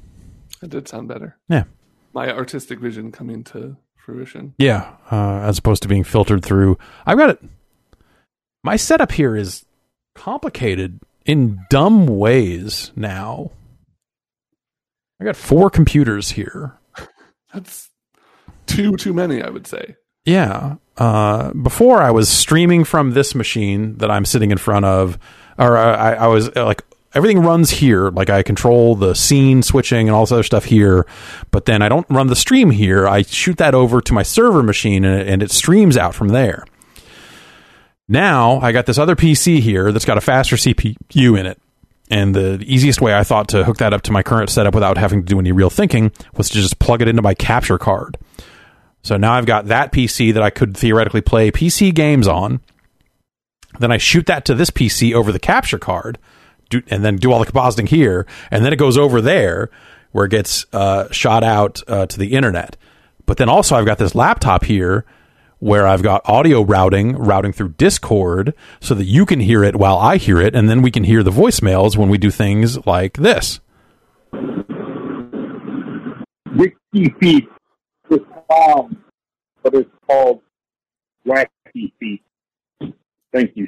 It 0.61 0.69
did 0.69 0.87
sound 0.87 1.07
better. 1.07 1.37
Yeah. 1.49 1.63
My 2.13 2.31
artistic 2.31 2.79
vision 2.79 3.11
coming 3.11 3.43
to 3.45 3.77
fruition. 3.95 4.53
Yeah, 4.57 4.95
uh, 5.11 5.39
as 5.43 5.57
opposed 5.57 5.83
to 5.83 5.87
being 5.87 6.03
filtered 6.03 6.43
through. 6.43 6.77
I've 7.05 7.17
got 7.17 7.29
it. 7.31 7.43
My 8.63 8.75
setup 8.75 9.11
here 9.11 9.35
is 9.35 9.65
complicated 10.15 10.99
in 11.25 11.59
dumb 11.69 12.07
ways 12.07 12.91
now. 12.95 13.51
I 15.19 15.25
got 15.25 15.35
four 15.35 15.69
computers 15.69 16.31
here. 16.31 16.77
That's 17.53 17.89
too 18.65 18.95
too 18.97 19.13
many, 19.13 19.41
I 19.41 19.49
would 19.49 19.67
say. 19.67 19.95
Yeah. 20.25 20.75
Uh, 20.97 21.53
before 21.53 22.01
I 22.01 22.11
was 22.11 22.29
streaming 22.29 22.83
from 22.83 23.11
this 23.11 23.35
machine 23.35 23.97
that 23.97 24.11
I'm 24.11 24.25
sitting 24.25 24.51
in 24.51 24.57
front 24.57 24.85
of, 24.85 25.17
or 25.57 25.77
I, 25.77 26.13
I 26.13 26.27
was 26.27 26.49
uh, 26.55 26.65
like, 26.65 26.83
everything 27.17 27.39
runs 27.39 27.71
here. 27.71 28.09
Like 28.09 28.29
I 28.29 28.43
control 28.43 28.95
the 28.95 29.15
scene 29.15 29.63
switching 29.63 30.07
and 30.07 30.15
all 30.15 30.23
this 30.23 30.31
other 30.31 30.43
stuff 30.43 30.65
here, 30.65 31.05
but 31.51 31.65
then 31.65 31.81
I 31.81 31.89
don't 31.89 32.05
run 32.09 32.27
the 32.27 32.35
stream 32.35 32.69
here. 32.69 33.07
I 33.07 33.23
shoot 33.23 33.57
that 33.57 33.73
over 33.73 33.99
to 34.01 34.13
my 34.13 34.23
server 34.23 34.63
machine 34.63 35.03
and 35.03 35.21
it, 35.21 35.27
and 35.27 35.43
it 35.43 35.51
streams 35.51 35.97
out 35.97 36.15
from 36.15 36.29
there. 36.29 36.63
Now 38.07 38.59
I 38.61 38.71
got 38.71 38.85
this 38.85 38.97
other 38.97 39.15
PC 39.15 39.59
here 39.59 39.91
that's 39.91 40.05
got 40.05 40.17
a 40.17 40.21
faster 40.21 40.55
CPU 40.55 41.37
in 41.37 41.45
it. 41.45 41.59
And 42.09 42.33
the 42.33 42.63
easiest 42.65 43.01
way 43.01 43.13
I 43.13 43.23
thought 43.23 43.49
to 43.49 43.65
hook 43.65 43.77
that 43.77 43.93
up 43.93 44.03
to 44.03 44.13
my 44.13 44.23
current 44.23 44.49
setup 44.49 44.73
without 44.73 44.97
having 44.97 45.21
to 45.21 45.25
do 45.25 45.39
any 45.39 45.51
real 45.51 45.69
thinking 45.69 46.11
was 46.37 46.47
to 46.49 46.55
just 46.55 46.79
plug 46.79 47.01
it 47.01 47.09
into 47.09 47.21
my 47.21 47.33
capture 47.33 47.77
card. 47.77 48.17
So 49.01 49.17
now 49.17 49.33
I've 49.33 49.45
got 49.45 49.65
that 49.65 49.91
PC 49.91 50.33
that 50.33 50.43
I 50.43 50.49
could 50.49 50.77
theoretically 50.77 51.21
play 51.21 51.51
PC 51.51 51.93
games 51.93 52.27
on. 52.27 52.61
Then 53.79 53.91
I 53.91 53.97
shoot 53.97 54.25
that 54.27 54.45
to 54.45 54.55
this 54.55 54.69
PC 54.69 55.13
over 55.13 55.31
the 55.31 55.39
capture 55.39 55.79
card, 55.79 56.17
do, 56.69 56.81
and 56.87 57.03
then 57.03 57.17
do 57.17 57.31
all 57.31 57.39
the 57.39 57.51
compositing 57.51 57.87
here, 57.87 58.25
and 58.51 58.63
then 58.63 58.73
it 58.73 58.77
goes 58.77 58.97
over 58.97 59.21
there 59.21 59.69
where 60.11 60.25
it 60.25 60.31
gets 60.31 60.65
uh, 60.73 61.11
shot 61.11 61.43
out 61.43 61.81
uh, 61.87 62.05
to 62.07 62.17
the 62.17 62.33
internet. 62.33 62.77
But 63.25 63.37
then 63.37 63.49
also 63.49 63.75
I've 63.75 63.85
got 63.85 63.97
this 63.97 64.15
laptop 64.15 64.63
here 64.63 65.05
where 65.59 65.87
I've 65.87 66.03
got 66.03 66.21
audio 66.25 66.61
routing, 66.61 67.15
routing 67.15 67.51
through 67.51 67.69
Discord, 67.69 68.53
so 68.79 68.93
that 68.93 69.05
you 69.05 69.25
can 69.25 69.39
hear 69.39 69.63
it 69.63 69.75
while 69.75 69.97
I 69.97 70.17
hear 70.17 70.39
it, 70.39 70.55
and 70.55 70.69
then 70.69 70.81
we 70.81 70.91
can 70.91 71.03
hear 71.03 71.23
the 71.23 71.31
voicemails 71.31 71.97
when 71.97 72.09
we 72.09 72.17
do 72.17 72.29
things 72.29 72.85
like 72.85 73.13
this. 73.17 73.59
Wiki 76.55 77.09
Feet 77.19 77.49
was 78.09 78.21
found, 78.49 78.97
but 79.63 79.73
it's 79.73 79.89
called 80.07 80.41
Wacky 81.25 81.91
Feet. 81.99 82.23
Thank 83.33 83.55
you. 83.55 83.67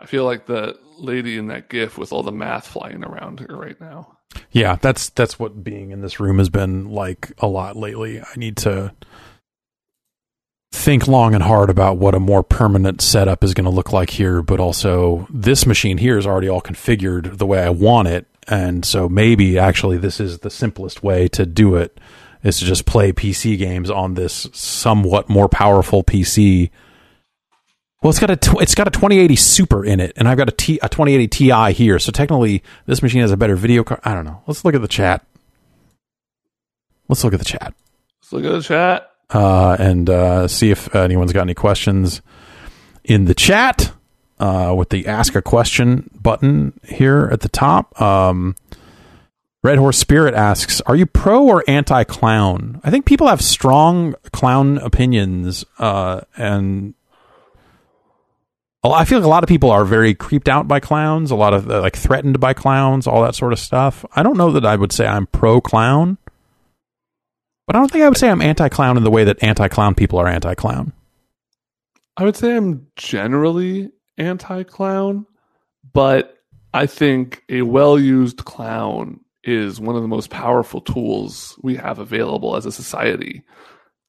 I 0.00 0.06
feel 0.06 0.24
like 0.24 0.46
the 0.46 0.78
lady 0.98 1.36
in 1.36 1.46
that 1.48 1.68
GIF 1.68 1.98
with 1.98 2.12
all 2.12 2.22
the 2.22 2.32
math 2.32 2.66
flying 2.66 3.04
around 3.04 3.40
her 3.40 3.56
right 3.56 3.80
now. 3.80 4.18
Yeah, 4.50 4.76
that's 4.76 5.10
that's 5.10 5.38
what 5.38 5.64
being 5.64 5.90
in 5.90 6.00
this 6.00 6.20
room 6.20 6.38
has 6.38 6.48
been 6.48 6.90
like 6.90 7.32
a 7.38 7.46
lot 7.46 7.76
lately. 7.76 8.20
I 8.20 8.36
need 8.36 8.56
to 8.58 8.94
think 10.72 11.08
long 11.08 11.34
and 11.34 11.42
hard 11.42 11.70
about 11.70 11.96
what 11.96 12.14
a 12.14 12.20
more 12.20 12.42
permanent 12.42 13.00
setup 13.00 13.42
is 13.42 13.54
going 13.54 13.64
to 13.64 13.70
look 13.70 13.92
like 13.92 14.10
here, 14.10 14.42
but 14.42 14.60
also 14.60 15.26
this 15.30 15.66
machine 15.66 15.98
here 15.98 16.18
is 16.18 16.26
already 16.26 16.48
all 16.48 16.60
configured 16.60 17.38
the 17.38 17.46
way 17.46 17.62
I 17.62 17.70
want 17.70 18.08
it, 18.08 18.26
and 18.46 18.84
so 18.84 19.08
maybe 19.08 19.58
actually 19.58 19.98
this 19.98 20.20
is 20.20 20.40
the 20.40 20.50
simplest 20.50 21.02
way 21.02 21.28
to 21.28 21.46
do 21.46 21.74
it 21.74 21.98
is 22.42 22.58
to 22.58 22.64
just 22.64 22.86
play 22.86 23.12
PC 23.12 23.58
games 23.58 23.90
on 23.90 24.14
this 24.14 24.46
somewhat 24.52 25.28
more 25.28 25.48
powerful 25.48 26.04
PC 26.04 26.70
Well, 28.02 28.10
it's 28.10 28.20
got 28.20 28.30
a 28.30 28.36
tw- 28.36 28.60
it's 28.62 28.74
got 28.76 28.86
a 28.86 28.90
2080 28.90 29.34
Super 29.36 29.84
in 29.84 29.98
it, 30.00 30.12
and 30.16 30.28
I've 30.28 30.38
got 30.38 30.48
a 30.48 30.52
T 30.52 30.78
a 30.82 30.88
2080 30.88 31.26
Ti 31.28 31.72
here. 31.72 31.98
So 31.98 32.12
technically, 32.12 32.62
this 32.86 33.02
machine 33.02 33.22
has 33.22 33.32
a 33.32 33.36
better 33.36 33.56
video 33.56 33.82
card. 33.82 34.00
I 34.04 34.14
don't 34.14 34.24
know. 34.24 34.42
Let's 34.46 34.64
look 34.64 34.74
at 34.74 34.82
the 34.82 34.88
chat. 34.88 35.24
Let's 37.08 37.24
look 37.24 37.32
at 37.32 37.38
the 37.38 37.44
chat 37.44 37.74
Let's 38.20 38.32
look 38.32 38.44
at 38.44 38.52
the 38.52 38.62
chat. 38.62 39.10
uh, 39.30 39.76
and 39.80 40.08
uh, 40.10 40.46
see 40.46 40.70
if 40.70 40.94
anyone's 40.94 41.32
got 41.32 41.40
any 41.42 41.54
questions 41.54 42.20
in 43.02 43.24
the 43.24 43.34
chat 43.34 43.92
uh, 44.38 44.74
with 44.76 44.90
the 44.90 45.06
ask 45.06 45.34
a 45.34 45.40
question 45.42 46.10
button 46.14 46.78
here 46.84 47.28
at 47.32 47.40
the 47.40 47.48
top. 47.48 48.00
Um, 48.00 48.54
Red 49.62 49.78
Horse 49.78 49.98
Spirit 49.98 50.34
asks, 50.34 50.80
"Are 50.82 50.94
you 50.94 51.04
pro 51.06 51.42
or 51.44 51.64
anti 51.66 52.04
clown?" 52.04 52.80
I 52.84 52.90
think 52.90 53.06
people 53.06 53.26
have 53.26 53.40
strong 53.42 54.14
clown 54.32 54.78
opinions, 54.78 55.64
uh, 55.78 56.20
and 56.36 56.94
I 58.84 59.04
feel 59.04 59.18
like 59.18 59.26
a 59.26 59.30
lot 59.30 59.42
of 59.42 59.48
people 59.48 59.70
are 59.70 59.84
very 59.84 60.14
creeped 60.14 60.48
out 60.48 60.68
by 60.68 60.80
clowns. 60.80 61.30
A 61.30 61.36
lot 61.36 61.52
of 61.52 61.70
uh, 61.70 61.80
like 61.80 61.96
threatened 61.96 62.38
by 62.38 62.54
clowns, 62.54 63.06
all 63.06 63.22
that 63.22 63.34
sort 63.34 63.52
of 63.52 63.58
stuff. 63.58 64.04
I 64.12 64.22
don't 64.22 64.36
know 64.36 64.52
that 64.52 64.64
I 64.64 64.76
would 64.76 64.92
say 64.92 65.06
I'm 65.06 65.26
pro 65.26 65.60
clown. 65.60 66.18
But 67.66 67.76
I 67.76 67.80
don't 67.80 67.90
think 67.90 68.04
I 68.04 68.08
would 68.08 68.16
say 68.16 68.30
I'm 68.30 68.40
anti-clown 68.40 68.96
in 68.96 69.04
the 69.04 69.10
way 69.10 69.24
that 69.24 69.42
anti-clown 69.42 69.94
people 69.94 70.18
are 70.18 70.26
anti-clown. 70.26 70.94
I 72.16 72.24
would 72.24 72.34
say 72.34 72.56
I'm 72.56 72.86
generally 72.96 73.90
anti 74.16 74.62
clown, 74.62 75.26
but 75.92 76.36
I 76.74 76.86
think 76.86 77.44
a 77.48 77.62
well 77.62 77.98
used 77.98 78.44
clown 78.44 79.20
is 79.44 79.80
one 79.80 79.96
of 79.96 80.02
the 80.02 80.08
most 80.08 80.30
powerful 80.30 80.80
tools 80.80 81.58
we 81.62 81.76
have 81.76 81.98
available 81.98 82.56
as 82.56 82.66
a 82.66 82.72
society. 82.72 83.44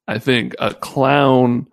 I 0.08 0.18
think 0.18 0.54
a 0.58 0.74
clown, 0.74 1.68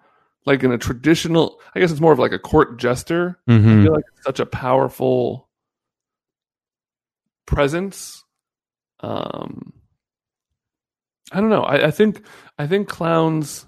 like 0.48 0.64
in 0.64 0.72
a 0.72 0.78
traditional, 0.80 1.60
I 1.76 1.80
guess 1.80 1.92
it's 1.92 2.00
more 2.02 2.14
of 2.14 2.20
like 2.20 2.32
a 2.32 2.40
court 2.40 2.80
jester. 2.80 3.38
I 3.48 3.52
Mhm. 3.52 3.84
feel 3.84 3.94
like 3.94 4.06
it's 4.16 4.24
such 4.26 4.40
a 4.40 4.46
powerful 4.46 5.50
presence. 7.46 8.24
Um, 9.02 9.74
I 11.32 11.40
don't 11.42 11.50
know. 11.50 11.64
I, 11.64 11.88
I 11.88 11.92
think 11.92 12.26
I 12.58 12.66
think 12.68 12.88
clowns 12.88 13.66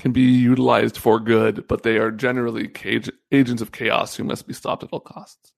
can 0.00 0.12
be 0.12 0.20
utilized 0.22 0.96
for 0.96 1.18
good, 1.18 1.66
but 1.66 1.82
they 1.82 1.96
are 1.98 2.10
generally 2.12 2.68
cage, 2.68 3.10
agents 3.32 3.60
of 3.62 3.72
chaos 3.72 4.14
who 4.14 4.22
must 4.24 4.46
be 4.46 4.54
stopped 4.54 4.84
at 4.84 4.90
all 4.92 5.00
costs. 5.00 5.52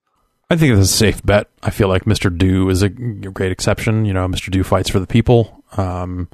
I 0.49 0.57
think 0.57 0.73
it's 0.73 0.89
a 0.91 0.97
safe 0.97 1.23
bet. 1.25 1.49
I 1.63 1.71
feel 1.71 1.89
like 1.89 2.05
Mr. 2.07 2.37
Do 2.37 2.71
is 2.71 2.83
a 2.83 2.89
great 2.89 3.53
exception. 3.53 4.05
You 4.05 4.13
know, 4.15 4.27
Mr. 4.27 4.51
Do 4.51 4.65
fights 4.65 4.89
for 4.91 4.99
the 4.99 5.07
people. 5.07 5.63
Um, 5.77 6.29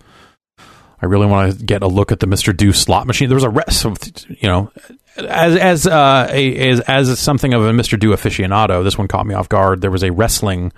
I 1.01 1.07
really 1.07 1.27
want 1.27 1.59
to 1.59 1.65
get 1.65 1.83
a 1.83 1.87
look 1.87 2.11
at 2.11 2.21
the 2.21 2.27
Mr. 2.27 2.57
Do 2.57 2.73
slot 2.73 3.07
machine. 3.07 3.29
There 3.29 3.37
was 3.37 3.45
a 3.45 3.51
rest, 3.51 3.85
of, 3.85 3.99
you 4.29 4.49
know, 4.49 4.73
as 5.17 5.57
as 5.57 5.87
uh, 5.87 6.29
a 6.31 6.71
as 6.71 6.81
as 6.81 7.19
something 7.19 7.53
of 7.53 7.65
a 7.65 7.71
Mr. 7.73 7.99
Do 7.99 8.11
aficionado. 8.11 8.83
This 8.83 8.97
one 8.97 9.09
caught 9.09 9.27
me 9.27 9.35
off 9.35 9.49
guard. 9.49 9.81
There 9.81 9.91
was 9.91 10.03
a 10.03 10.11
wrestling 10.11 10.73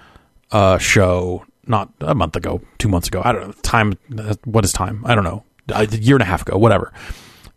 uh, 0.50 0.78
show 0.78 1.44
not 1.66 1.92
a 2.00 2.14
month 2.14 2.36
ago, 2.36 2.60
two 2.78 2.88
months 2.88 3.08
ago. 3.08 3.22
I 3.24 3.32
don't 3.32 3.46
know. 3.46 3.52
Time. 3.62 3.98
What 4.44 4.64
is 4.64 4.72
time? 4.72 5.04
I 5.06 5.14
don't 5.14 5.24
know. 5.24 5.44
A 5.68 5.86
year 5.86 6.16
and 6.16 6.22
a 6.22 6.26
half 6.26 6.42
ago, 6.42 6.56
whatever. 6.56 6.92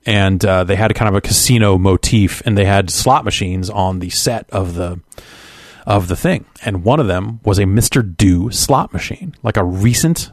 And 0.05 0.43
uh, 0.43 0.63
they 0.63 0.75
had 0.75 0.93
kind 0.95 1.07
of 1.09 1.15
a 1.15 1.21
casino 1.21 1.77
motif, 1.77 2.41
and 2.45 2.57
they 2.57 2.65
had 2.65 2.89
slot 2.89 3.23
machines 3.23 3.69
on 3.69 3.99
the 3.99 4.09
set 4.09 4.49
of 4.49 4.73
the 4.75 4.99
of 5.85 6.07
the 6.07 6.15
thing. 6.15 6.45
And 6.63 6.83
one 6.83 6.99
of 6.99 7.07
them 7.07 7.39
was 7.43 7.57
a 7.57 7.63
Mr. 7.63 8.15
Do 8.17 8.51
slot 8.51 8.93
machine, 8.93 9.35
like 9.43 9.57
a 9.57 9.63
recent 9.63 10.31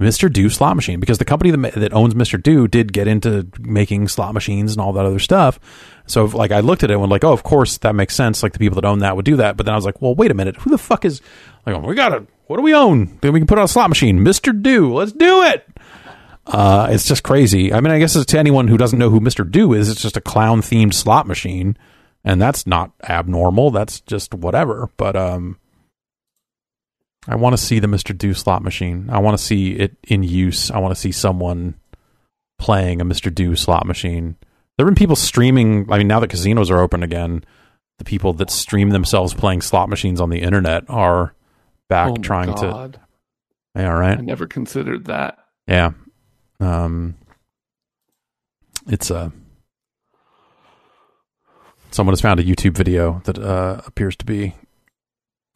Mr. 0.00 0.30
Do 0.30 0.50
slot 0.50 0.76
machine, 0.76 1.00
because 1.00 1.16
the 1.16 1.24
company 1.24 1.50
that, 1.50 1.72
that 1.74 1.92
owns 1.94 2.12
Mr. 2.12 2.42
Do 2.42 2.68
did 2.68 2.92
get 2.92 3.08
into 3.08 3.48
making 3.58 4.08
slot 4.08 4.34
machines 4.34 4.72
and 4.72 4.80
all 4.80 4.92
that 4.92 5.06
other 5.06 5.18
stuff. 5.18 5.58
So, 6.06 6.26
like, 6.26 6.52
I 6.52 6.60
looked 6.60 6.84
at 6.84 6.90
it 6.90 6.94
and 6.94 7.00
was 7.00 7.10
like, 7.10 7.24
oh, 7.24 7.32
of 7.32 7.42
course, 7.42 7.78
that 7.78 7.94
makes 7.94 8.14
sense. 8.14 8.42
Like, 8.42 8.52
the 8.52 8.58
people 8.58 8.74
that 8.74 8.86
own 8.86 8.98
that 8.98 9.16
would 9.16 9.24
do 9.24 9.36
that. 9.36 9.56
But 9.56 9.64
then 9.64 9.72
I 9.72 9.76
was 9.76 9.86
like, 9.86 10.02
well, 10.02 10.14
wait 10.14 10.30
a 10.30 10.34
minute. 10.34 10.56
Who 10.56 10.70
the 10.70 10.76
fuck 10.76 11.06
is, 11.06 11.22
like, 11.64 11.80
we 11.82 11.94
got 11.94 12.10
to, 12.10 12.26
what 12.46 12.56
do 12.56 12.62
we 12.62 12.74
own? 12.74 13.18
Then 13.22 13.32
we 13.32 13.40
can 13.40 13.46
put 13.46 13.56
on 13.56 13.64
a 13.64 13.68
slot 13.68 13.88
machine. 13.88 14.18
Mr. 14.18 14.60
Do, 14.60 14.92
let's 14.92 15.12
do 15.12 15.42
it. 15.44 15.66
Uh, 16.46 16.88
it's 16.90 17.08
just 17.08 17.22
crazy. 17.22 17.72
I 17.72 17.80
mean, 17.80 17.90
I 17.90 17.98
guess 17.98 18.14
it's 18.14 18.26
to 18.26 18.38
anyone 18.38 18.68
who 18.68 18.76
doesn't 18.76 18.98
know 18.98 19.10
who 19.10 19.20
Mr. 19.20 19.50
Do 19.50 19.72
is, 19.72 19.88
it's 19.88 20.02
just 20.02 20.16
a 20.18 20.20
clown 20.20 20.60
themed 20.60 20.92
slot 20.92 21.26
machine. 21.26 21.76
And 22.22 22.40
that's 22.42 22.66
not 22.66 22.92
abnormal. 23.08 23.70
That's 23.70 24.00
just 24.00 24.34
whatever. 24.34 24.90
But, 24.98 25.16
um, 25.16 25.58
I 27.28 27.34
want 27.36 27.54
to 27.54 27.62
see 27.62 27.78
the 27.78 27.86
Mr. 27.88 28.16
Do 28.16 28.34
slot 28.34 28.62
machine. 28.62 29.08
I 29.10 29.18
want 29.18 29.36
to 29.36 29.42
see 29.42 29.72
it 29.72 29.96
in 30.06 30.22
use. 30.22 30.70
I 30.70 30.78
want 30.78 30.94
to 30.94 31.00
see 31.00 31.12
someone 31.12 31.74
playing 32.58 33.00
a 33.00 33.04
Mr. 33.04 33.34
Do 33.34 33.56
slot 33.56 33.86
machine. 33.86 34.36
There 34.76 34.86
have 34.86 34.94
been 34.94 34.98
people 34.98 35.16
streaming. 35.16 35.90
I 35.90 35.98
mean, 35.98 36.08
now 36.08 36.20
that 36.20 36.30
casinos 36.30 36.70
are 36.70 36.80
open 36.80 37.02
again, 37.02 37.44
the 37.98 38.04
people 38.04 38.32
that 38.34 38.50
stream 38.50 38.90
themselves 38.90 39.34
playing 39.34 39.62
slot 39.62 39.88
machines 39.88 40.20
on 40.20 40.30
the 40.30 40.40
internet 40.40 40.84
are 40.88 41.34
back 41.88 42.10
Oh 42.12 42.16
trying 42.16 42.52
God. 42.52 42.92
to. 42.94 43.00
Yeah, 43.74 43.88
right. 43.88 44.18
I 44.18 44.20
never 44.22 44.46
considered 44.46 45.06
that. 45.06 45.38
Yeah. 45.66 45.92
Um, 46.60 47.14
it's 48.86 49.10
a. 49.10 49.32
Someone 51.90 52.12
has 52.12 52.20
found 52.20 52.40
a 52.40 52.44
YouTube 52.44 52.76
video 52.76 53.22
that 53.24 53.38
uh, 53.38 53.80
appears 53.86 54.16
to 54.16 54.26
be 54.26 54.54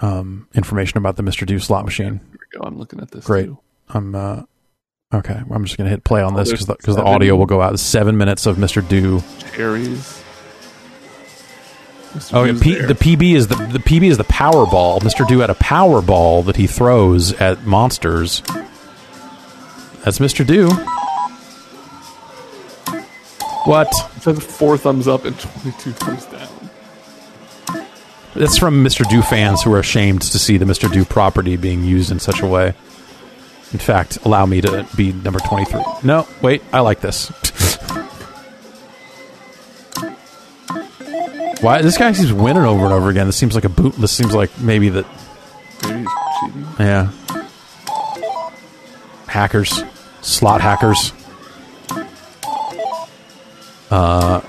um, 0.00 0.48
information 0.54 0.98
about 0.98 1.16
the 1.16 1.22
Mr. 1.22 1.46
Do 1.46 1.58
slot 1.58 1.84
machine. 1.84 2.20
Here 2.30 2.38
we 2.54 2.58
go. 2.60 2.66
I'm 2.66 2.78
looking 2.78 3.00
at 3.00 3.10
this. 3.10 3.24
Great. 3.24 3.46
too. 3.46 3.58
I'm 3.88 4.14
uh, 4.14 4.42
okay. 5.12 5.40
I'm 5.50 5.64
just 5.64 5.76
gonna 5.78 5.90
hit 5.90 6.04
play 6.04 6.22
on 6.22 6.34
Oh, 6.34 6.38
this 6.38 6.50
because 6.50 6.66
the, 6.66 6.76
'cause 6.76 6.96
the 6.96 7.02
audio 7.04 7.36
will 7.36 7.46
go 7.46 7.60
out. 7.60 7.78
Seven 7.78 8.16
minutes 8.16 8.46
of 8.46 8.56
Mr. 8.56 8.86
Do. 8.86 9.22
Cherries. 9.54 10.22
Mr. 12.14 12.30
Oh, 12.34 12.42
yeah, 12.42 12.58
P, 12.60 12.74
the 12.74 12.94
PB 12.94 13.34
is 13.36 13.46
the 13.46 13.54
the 13.54 13.78
PB 13.78 14.10
is 14.10 14.16
the 14.18 14.24
power 14.24 14.66
ball. 14.66 14.98
Mr. 15.00 15.26
Do 15.28 15.38
had 15.40 15.50
a 15.50 15.54
power 15.54 16.02
ball 16.02 16.42
that 16.42 16.56
he 16.56 16.66
throws 16.66 17.32
at 17.34 17.64
monsters. 17.66 18.42
That's 20.04 20.18
Mr. 20.18 20.44
Do. 20.46 20.70
What? 23.64 23.88
It 24.16 24.22
says 24.22 24.38
four 24.44 24.76
thumbs 24.78 25.06
up 25.06 25.24
and 25.24 25.38
22 25.38 25.92
thumbs 25.92 26.24
down. 26.26 26.48
That's 28.34 28.58
from 28.58 28.84
Mr. 28.84 29.08
Do 29.08 29.22
fans 29.22 29.62
who 29.62 29.72
are 29.74 29.78
ashamed 29.80 30.22
to 30.22 30.38
see 30.38 30.56
the 30.56 30.64
Mr. 30.64 30.90
Do 30.90 31.04
property 31.04 31.56
being 31.56 31.82
used 31.84 32.10
in 32.12 32.20
such 32.20 32.40
a 32.40 32.46
way. 32.46 32.74
In 33.72 33.78
fact, 33.78 34.18
allow 34.24 34.46
me 34.46 34.60
to 34.60 34.86
be 34.96 35.12
number 35.12 35.38
23. 35.40 35.82
No, 36.02 36.26
wait, 36.42 36.62
I 36.72 36.80
like 36.80 37.00
this. 37.00 37.28
Why 41.60 41.82
this 41.82 41.98
guy 41.98 42.12
keeps 42.12 42.32
winning 42.32 42.64
over 42.64 42.84
and 42.84 42.92
over 42.92 43.10
again? 43.10 43.26
This 43.26 43.36
seems 43.36 43.54
like 43.54 43.64
a 43.64 43.68
boot. 43.68 43.94
This 43.94 44.12
seems 44.12 44.34
like 44.34 44.50
maybe 44.58 44.88
that. 44.88 45.06
Maybe 45.86 45.98
he's 46.00 46.08
cheating. 46.40 46.66
Yeah. 46.78 47.10
Hackers, 49.26 49.82
slot 50.22 50.60
hackers. 50.60 51.12
Uh, 53.90 54.40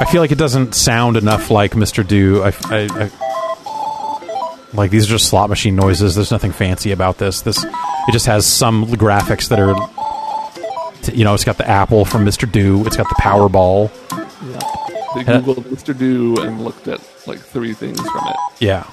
I 0.00 0.04
feel 0.10 0.20
like 0.20 0.30
it 0.32 0.38
doesn't 0.38 0.74
sound 0.74 1.16
enough 1.16 1.50
like 1.50 1.72
Mr. 1.72 2.06
Do. 2.06 2.42
I, 2.42 2.52
I, 2.70 2.88
I- 3.04 3.10
like 4.74 4.90
these 4.90 5.06
are 5.06 5.10
just 5.16 5.28
slot 5.28 5.48
machine 5.48 5.74
noises. 5.76 6.14
There's 6.14 6.30
nothing 6.30 6.52
fancy 6.52 6.92
about 6.92 7.16
this. 7.18 7.40
This 7.40 7.64
it 7.64 8.12
just 8.12 8.26
has 8.26 8.46
some 8.46 8.84
graphics 8.86 9.48
that 9.48 9.58
are, 9.58 9.74
you 11.14 11.24
know, 11.24 11.32
it's 11.34 11.44
got 11.44 11.56
the 11.56 11.66
apple 11.66 12.04
from 12.04 12.24
Mr. 12.26 12.50
Do. 12.50 12.86
It's 12.86 12.96
got 12.96 13.08
the 13.08 13.14
Powerball. 13.16 13.90
Yeah. 14.12 14.58
They 15.14 15.32
Uh, 15.32 15.40
googled 15.40 15.64
Mr. 15.64 15.98
Do 15.98 16.36
and 16.42 16.62
looked 16.62 16.86
at 16.86 17.00
like 17.26 17.38
three 17.40 17.72
things 17.72 17.98
from 17.98 18.28
it. 18.28 18.36
Yeah. 18.60 18.84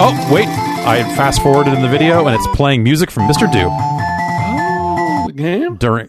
Oh 0.00 0.30
wait, 0.32 0.46
I 0.46 1.02
fast 1.16 1.42
forwarded 1.42 1.72
in 1.74 1.82
the 1.82 1.88
video 1.88 2.26
and 2.26 2.36
it's 2.36 2.46
playing 2.56 2.82
music 2.84 3.10
from 3.10 3.26
Mr. 3.26 3.50
Do 3.50 3.68
Oh, 3.70 5.24
the 5.28 5.32
game? 5.32 5.76
during. 5.76 6.08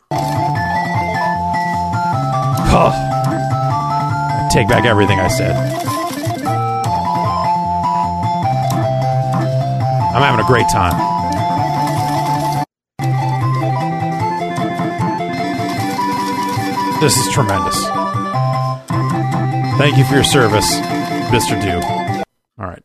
Oh. 2.72 2.92
I 2.94 4.48
take 4.52 4.68
back 4.68 4.86
everything 4.86 5.20
I 5.20 5.28
said. 5.28 5.56
I'm 10.16 10.22
having 10.22 10.44
a 10.44 10.48
great 10.48 10.68
time. 10.70 10.94
This 17.00 17.16
is 17.18 17.34
tremendous. 17.34 17.86
Thank 19.80 19.98
you 19.98 20.04
for 20.04 20.16
your 20.16 20.24
service, 20.24 20.70
Mr. 21.32 21.62
Do. 21.62 22.24
All 22.62 22.68
right. 22.70 22.84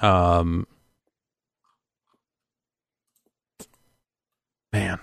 Um 0.00 0.66
man. 4.72 5.00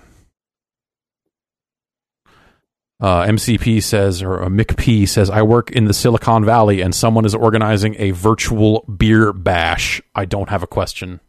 Uh, 3.02 3.24
MCP 3.26 3.82
says, 3.82 4.22
or 4.22 4.44
uh, 4.44 4.48
McP 4.48 5.10
says, 5.10 5.32
I 5.32 5.42
work 5.42 5.72
in 5.72 5.86
the 5.86 5.94
Silicon 5.94 6.46
Valley 6.46 6.82
and 6.82 6.94
someone 6.94 7.26
is 7.26 7.34
organizing 7.34 7.96
a 7.98 8.12
virtual 8.12 8.82
beer 8.82 9.34
bash. 9.34 10.00
I 10.14 10.26
don't 10.26 10.50
have 10.50 10.62
a 10.62 10.68
question. 10.68 11.20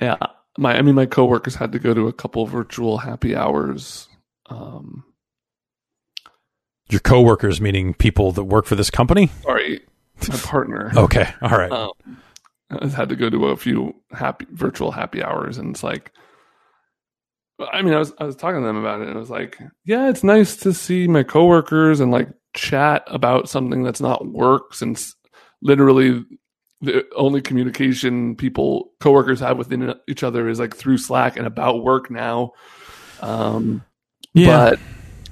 Yeah. 0.00 0.16
my 0.56 0.76
I 0.78 0.82
mean 0.82 0.94
my 0.94 1.04
coworkers 1.04 1.56
had 1.56 1.72
to 1.72 1.78
go 1.78 1.92
to 1.92 2.08
a 2.08 2.12
couple 2.12 2.46
virtual 2.46 2.98
happy 2.98 3.36
hours. 3.36 4.08
Um, 4.46 5.04
Your 6.88 7.00
coworkers, 7.00 7.60
meaning 7.60 7.92
people 7.92 8.32
that 8.32 8.44
work 8.44 8.64
for 8.64 8.76
this 8.76 8.88
company. 8.90 9.30
sorry, 9.42 9.80
my 10.26 10.36
partner. 10.36 10.90
Okay, 10.96 11.28
all 11.42 11.50
right. 11.50 11.70
Um, 11.70 11.92
has 12.80 12.94
had 12.94 13.10
to 13.10 13.16
go 13.16 13.28
to 13.28 13.48
a 13.48 13.56
few 13.56 13.94
happy 14.12 14.46
virtual 14.50 14.92
happy 14.92 15.22
hours, 15.22 15.58
and 15.58 15.70
it's 15.70 15.82
like, 15.82 16.12
I 17.72 17.82
mean, 17.82 17.94
I 17.94 17.98
was 17.98 18.12
I 18.18 18.24
was 18.24 18.36
talking 18.36 18.60
to 18.60 18.66
them 18.66 18.76
about 18.76 19.00
it, 19.00 19.08
and 19.08 19.16
I 19.16 19.20
was 19.20 19.30
like, 19.30 19.58
yeah, 19.84 20.08
it's 20.08 20.24
nice 20.24 20.56
to 20.58 20.72
see 20.72 21.06
my 21.08 21.22
coworkers 21.22 22.00
and 22.00 22.10
like 22.10 22.28
chat 22.54 23.02
about 23.06 23.48
something 23.48 23.82
that's 23.82 24.00
not 24.00 24.26
work, 24.26 24.74
since 24.74 25.14
literally 25.62 26.24
the 26.80 27.04
only 27.14 27.42
communication 27.42 28.34
people 28.36 28.90
coworkers 29.00 29.40
have 29.40 29.58
within 29.58 29.94
each 30.08 30.22
other 30.22 30.48
is 30.48 30.58
like 30.58 30.74
through 30.74 30.96
Slack 30.98 31.36
and 31.36 31.46
about 31.46 31.84
work 31.84 32.10
now. 32.10 32.52
Um, 33.20 33.84
Yeah. 34.32 34.46
but 34.70 34.80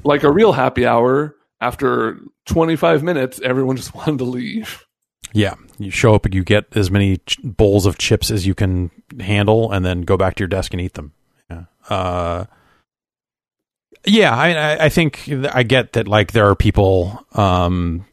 like 0.05 0.22
a 0.24 0.31
real 0.31 0.53
happy 0.53 0.87
hour, 0.87 1.35
after 1.61 2.18
25 2.47 3.03
minutes, 3.03 3.41
everyone 3.43 3.76
just 3.76 3.95
wanted 3.95 4.18
to 4.18 4.24
leave. 4.24 4.85
Yeah, 5.33 5.55
you 5.79 5.91
show 5.91 6.14
up 6.14 6.24
and 6.26 6.35
you 6.35 6.45
get 6.45 6.66
as 6.76 6.91
many 6.91 7.16
ch- 7.18 7.39
bowls 7.43 7.87
of 7.87 7.97
chips 7.99 8.31
as 8.31 8.47
you 8.47 8.55
can 8.55 8.91
handle, 9.18 9.72
and 9.72 9.85
then 9.85 10.03
go 10.03 10.16
back 10.18 10.35
to 10.37 10.41
your 10.43 10.49
desk 10.49 10.72
and 10.74 10.81
eat 10.83 10.95
them. 10.95 11.12
Yeah, 11.89 11.95
uh, 11.97 12.45
yeah. 14.07 14.34
I, 14.36 14.49
I, 14.55 14.84
I 14.84 14.89
think 14.89 15.28
I 15.53 15.62
get 15.62 15.93
that. 15.95 16.09
Like 16.09 16.32
there 16.32 16.49
are 16.49 16.55
people, 16.55 17.24
um, 17.32 18.05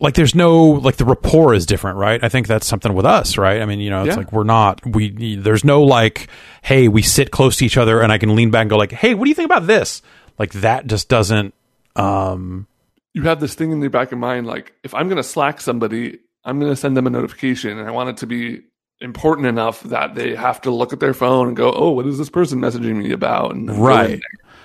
like 0.00 0.14
there's 0.14 0.34
no 0.34 0.64
like 0.64 0.96
the 0.96 1.04
rapport 1.04 1.54
is 1.54 1.66
different, 1.66 1.98
right? 1.98 2.22
I 2.22 2.28
think 2.28 2.46
that's 2.46 2.66
something 2.66 2.92
with 2.94 3.06
us, 3.06 3.38
right? 3.38 3.62
I 3.62 3.64
mean, 3.66 3.80
you 3.80 3.90
know, 3.90 4.00
it's 4.04 4.08
Yeah. 4.10 4.16
like 4.16 4.32
we're 4.32 4.44
not 4.44 4.84
we. 4.84 5.36
There's 5.36 5.64
no 5.64 5.82
like, 5.82 6.28
hey, 6.62 6.88
we 6.88 7.02
sit 7.02 7.30
close 7.30 7.56
to 7.58 7.64
each 7.66 7.76
other, 7.76 8.00
and 8.00 8.12
I 8.12 8.18
can 8.18 8.34
lean 8.34 8.50
back 8.50 8.62
and 8.62 8.70
go 8.70 8.76
like, 8.76 8.92
hey, 8.92 9.14
what 9.14 9.24
do 9.24 9.28
you 9.30 9.34
think 9.34 9.46
about 9.46 9.66
this? 9.66 10.02
Like 10.38 10.52
that 10.54 10.86
just 10.86 11.08
doesn't. 11.08 11.54
Um, 11.96 12.66
You 13.14 13.22
have 13.22 13.40
this 13.40 13.54
thing 13.54 13.70
in 13.70 13.80
the 13.80 13.88
back 13.88 14.10
of 14.12 14.18
mind, 14.18 14.46
like 14.46 14.74
if 14.82 14.92
I'm 14.94 15.06
going 15.08 15.16
to 15.16 15.22
Slack 15.22 15.60
somebody, 15.60 16.18
I'm 16.44 16.58
going 16.58 16.72
to 16.72 16.76
send 16.76 16.96
them 16.96 17.06
a 17.06 17.10
notification, 17.10 17.78
and 17.78 17.86
I 17.88 17.92
want 17.92 18.10
it 18.10 18.16
to 18.18 18.26
be 18.26 18.62
important 19.04 19.46
enough 19.46 19.82
that 19.84 20.14
they 20.14 20.34
have 20.34 20.60
to 20.62 20.70
look 20.70 20.92
at 20.92 21.00
their 21.00 21.14
phone 21.14 21.48
and 21.48 21.56
go, 21.56 21.72
"Oh, 21.72 21.90
what 21.90 22.06
is 22.06 22.18
this 22.18 22.30
person 22.30 22.58
messaging 22.58 22.96
me 22.96 23.12
about?" 23.12 23.54
And 23.54 23.68
then 23.68 23.76
go 23.76 23.82
in 23.82 23.86
right. 23.86 24.20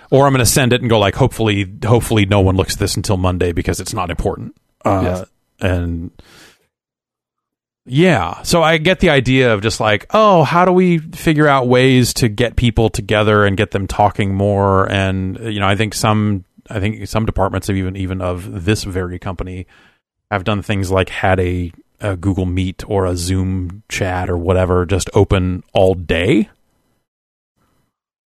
or 0.10 0.26
i'm 0.26 0.34
going 0.34 0.40
to 0.40 0.46
send 0.46 0.74
it 0.74 0.82
and 0.82 0.90
go 0.90 0.98
like 0.98 1.14
hopefully 1.16 1.72
hopefully 1.86 2.26
no 2.26 2.40
one 2.40 2.56
looks 2.56 2.74
at 2.74 2.80
this 2.80 2.96
until 2.96 3.18
monday 3.18 3.52
because 3.52 3.80
it's 3.80 3.94
not 3.94 4.10
important. 4.10 4.56
Uh, 4.84 5.02
Yes. 5.04 5.28
and 5.60 6.12
yeah. 7.86 8.42
So 8.44 8.62
i 8.64 8.78
get 8.78 9.00
the 9.00 9.10
idea 9.10 9.54
of 9.54 9.62
just 9.62 9.80
like 9.80 10.06
oh 10.12 10.44
how 10.44 10.66
do 10.66 10.72
we 10.72 10.98
figure 11.00 11.48
out 11.48 11.68
ways 11.68 12.14
to 12.16 12.30
get 12.30 12.56
people 12.56 12.90
together 12.90 13.46
and 13.46 13.58
get 13.58 13.72
them 13.72 13.88
talking 13.88 14.34
more? 14.34 14.90
And 14.92 15.38
you 15.40 15.60
know 15.60 15.68
i 15.68 15.76
think 15.76 15.94
some 15.94 16.46
i 16.70 16.80
think 16.80 17.08
some 17.08 17.26
departments 17.26 17.68
have 17.68 17.78
even 17.78 17.96
even 17.96 18.22
of 18.22 18.66
this 18.66 18.84
very 18.84 19.20
company 19.20 19.66
have 20.32 20.44
done 20.44 20.62
things 20.62 20.92
like 20.92 21.10
had 21.10 21.40
a, 21.40 21.72
a 22.02 22.16
google 22.16 22.46
meet 22.46 22.84
or 22.90 23.06
a 23.06 23.16
zoom 23.16 23.84
chat 23.90 24.30
or 24.30 24.38
whatever 24.38 24.86
just 24.86 25.10
open 25.14 25.64
all 25.74 25.96
day? 25.96 26.50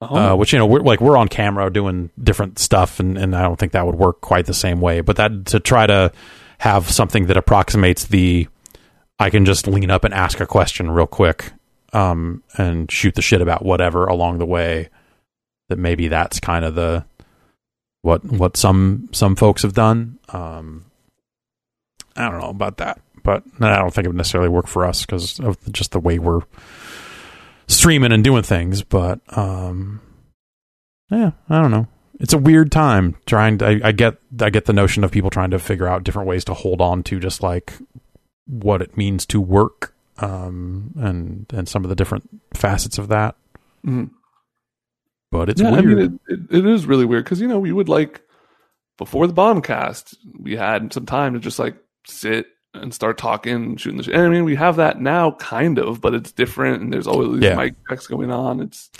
Uh-huh. 0.03 0.33
uh, 0.33 0.35
which 0.35 0.53
you 0.53 0.59
know 0.59 0.67
we're 0.67 0.81
like 0.81 1.01
we're 1.01 1.17
on 1.17 1.29
camera 1.29 1.73
doing 1.73 2.11
different 2.21 2.59
stuff 2.59 2.99
and, 2.99 3.17
and 3.17 3.37
I 3.37 3.43
don't 3.43 3.57
think 3.57 3.71
that 3.71 3.87
would 3.87 3.95
work 3.95 4.21
quite 4.21 4.47
the 4.47 4.55
same 4.55 4.81
way 4.81 5.01
but 5.01 5.15
that 5.15 5.47
to 5.47 5.61
try 5.61 5.87
to 5.87 6.11
have 6.59 6.91
something 6.91 7.27
that 7.27 7.37
approximates 7.37 8.07
the 8.07 8.49
I 9.21 9.31
can 9.31 9.45
just 9.45 9.69
lean 9.69 9.93
up 9.93 10.03
and 10.03 10.13
ask 10.13 10.41
a 10.41 10.47
question 10.47 10.91
real 10.91 11.07
quick 11.07 11.53
um, 11.93 12.43
and 12.57 12.91
shoot 12.91 13.15
the 13.15 13.23
shit 13.23 13.41
about 13.41 13.65
whatever 13.65 14.07
along 14.07 14.39
the 14.39 14.47
way 14.47 14.89
that 15.69 15.79
maybe 15.79 16.09
that's 16.09 16.41
kind 16.41 16.65
of 16.65 16.75
the 16.75 17.05
what 18.01 18.25
what 18.25 18.57
some 18.57 19.09
some 19.13 19.37
folks 19.37 19.63
have 19.63 19.75
done. 19.75 20.19
Um, 20.31 20.87
I 22.17 22.29
don't 22.29 22.41
know 22.41 22.51
about 22.51 22.79
that 22.79 23.01
but 23.23 23.43
I 23.61 23.77
don't 23.77 23.93
think 23.93 24.05
it 24.05 24.09
would 24.09 24.17
necessarily 24.17 24.49
work 24.49 24.67
for 24.67 24.85
us 24.85 25.05
because 25.05 25.41
of 25.41 25.59
just 25.73 25.93
the 25.93 26.01
way 26.01 26.19
we're 26.19 26.43
streaming 27.69 28.13
and 28.13 28.25
doing 28.25 28.43
things, 28.43 28.83
but 28.83 29.21
um, 29.37 30.01
yeah, 31.11 31.33
I 31.49 31.61
don't 31.61 31.71
know. 31.71 31.87
It's 32.21 32.33
a 32.33 32.39
weird 32.39 32.71
time 32.71 33.17
trying 33.27 33.59
to. 33.59 33.67
I, 33.67 33.81
I 33.89 33.93
get 33.93 34.17
I 34.41 34.51
get 34.51 34.67
the 34.67 34.73
notion 34.73 35.03
of 35.03 35.11
people 35.11 35.31
trying 35.31 35.51
to 35.51 35.59
figure 35.59 35.89
out 35.89 36.05
different 36.05 36.29
ways 36.29 36.45
to 36.45 36.55
hold 36.55 36.81
on 36.81 37.03
to 37.05 37.19
just 37.19 37.43
like 37.43 37.75
what 38.47 38.83
it 38.83 38.97
means 38.97 39.27
to 39.27 39.41
work, 39.41 39.95
um, 40.19 40.93
and 40.97 41.47
and 41.53 41.69
some 41.69 41.85
of 41.85 41.89
the 41.89 41.97
different 41.97 42.29
facets 42.55 42.99
of 42.99 43.09
that. 43.09 43.37
Mhm. 43.85 44.11
But 45.33 45.49
it's 45.49 45.61
yeah, 45.61 45.71
weird. 45.71 45.85
I 45.85 45.89
mean, 45.89 46.21
it, 46.29 46.33
it, 46.33 46.59
it 46.59 46.67
is 46.67 46.87
really 46.87 47.07
weird 47.07 47.25
because 47.25 47.41
you 47.41 47.49
know 47.49 47.59
we 47.59 47.73
would 47.73 47.89
like 47.89 48.23
before 48.99 49.27
the 49.27 49.33
bombcast, 49.33 50.17
we 50.39 50.55
had 50.57 50.93
some 50.93 51.07
time 51.07 51.35
to 51.35 51.41
just 51.41 51.59
like 51.59 51.77
sit 52.07 52.47
and 52.75 52.93
start 52.95 53.19
talking, 53.19 53.77
shooting 53.77 53.99
the 53.99 54.05
shit. 54.05 54.15
And 54.15 54.23
I 54.25 54.29
mean, 54.29 54.45
we 54.45 54.55
have 54.57 54.77
that 54.77 55.01
now, 55.01 55.33
kind 55.33 55.79
of, 55.79 56.01
but 56.01 56.15
it's 56.15 56.33
different, 56.33 56.83
and 56.83 56.93
there's 56.93 57.07
always 57.07 57.33
these 57.41 57.51
Yeah. 57.51 57.57
mic 57.57 57.75
checks 57.89 58.07
going 58.07 58.31
on. 58.31 58.61
It's 58.61 58.91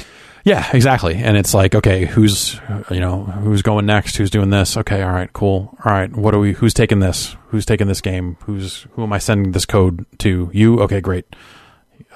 Yeah, 0.45 0.69
exactly. 0.75 1.15
And 1.15 1.37
it's 1.37 1.55
like, 1.55 1.75
okay, 1.75 2.05
who's 2.05 2.61
you 2.91 3.01
know 3.01 3.23
who's 3.25 3.63
going 3.63 3.87
next? 3.87 4.17
Who's 4.17 4.31
doing 4.31 4.51
this? 4.51 4.77
Okay, 4.77 5.01
all 5.03 5.13
right, 5.13 5.33
cool. 5.33 5.77
All 5.85 5.93
right, 5.93 6.15
what 6.15 6.35
are 6.35 6.39
we? 6.41 6.53
Who's 6.53 6.75
taking 6.75 6.99
this? 6.99 7.37
Who's 7.49 7.65
taking 7.65 7.87
this 7.87 8.01
game? 8.01 8.37
Who's 8.45 8.87
who 8.93 9.05
am 9.05 9.13
I 9.13 9.19
sending 9.19 9.53
this 9.53 9.65
code 9.67 10.05
to? 10.19 10.51
You? 10.53 10.81
Okay, 10.81 11.01
great. 11.01 11.25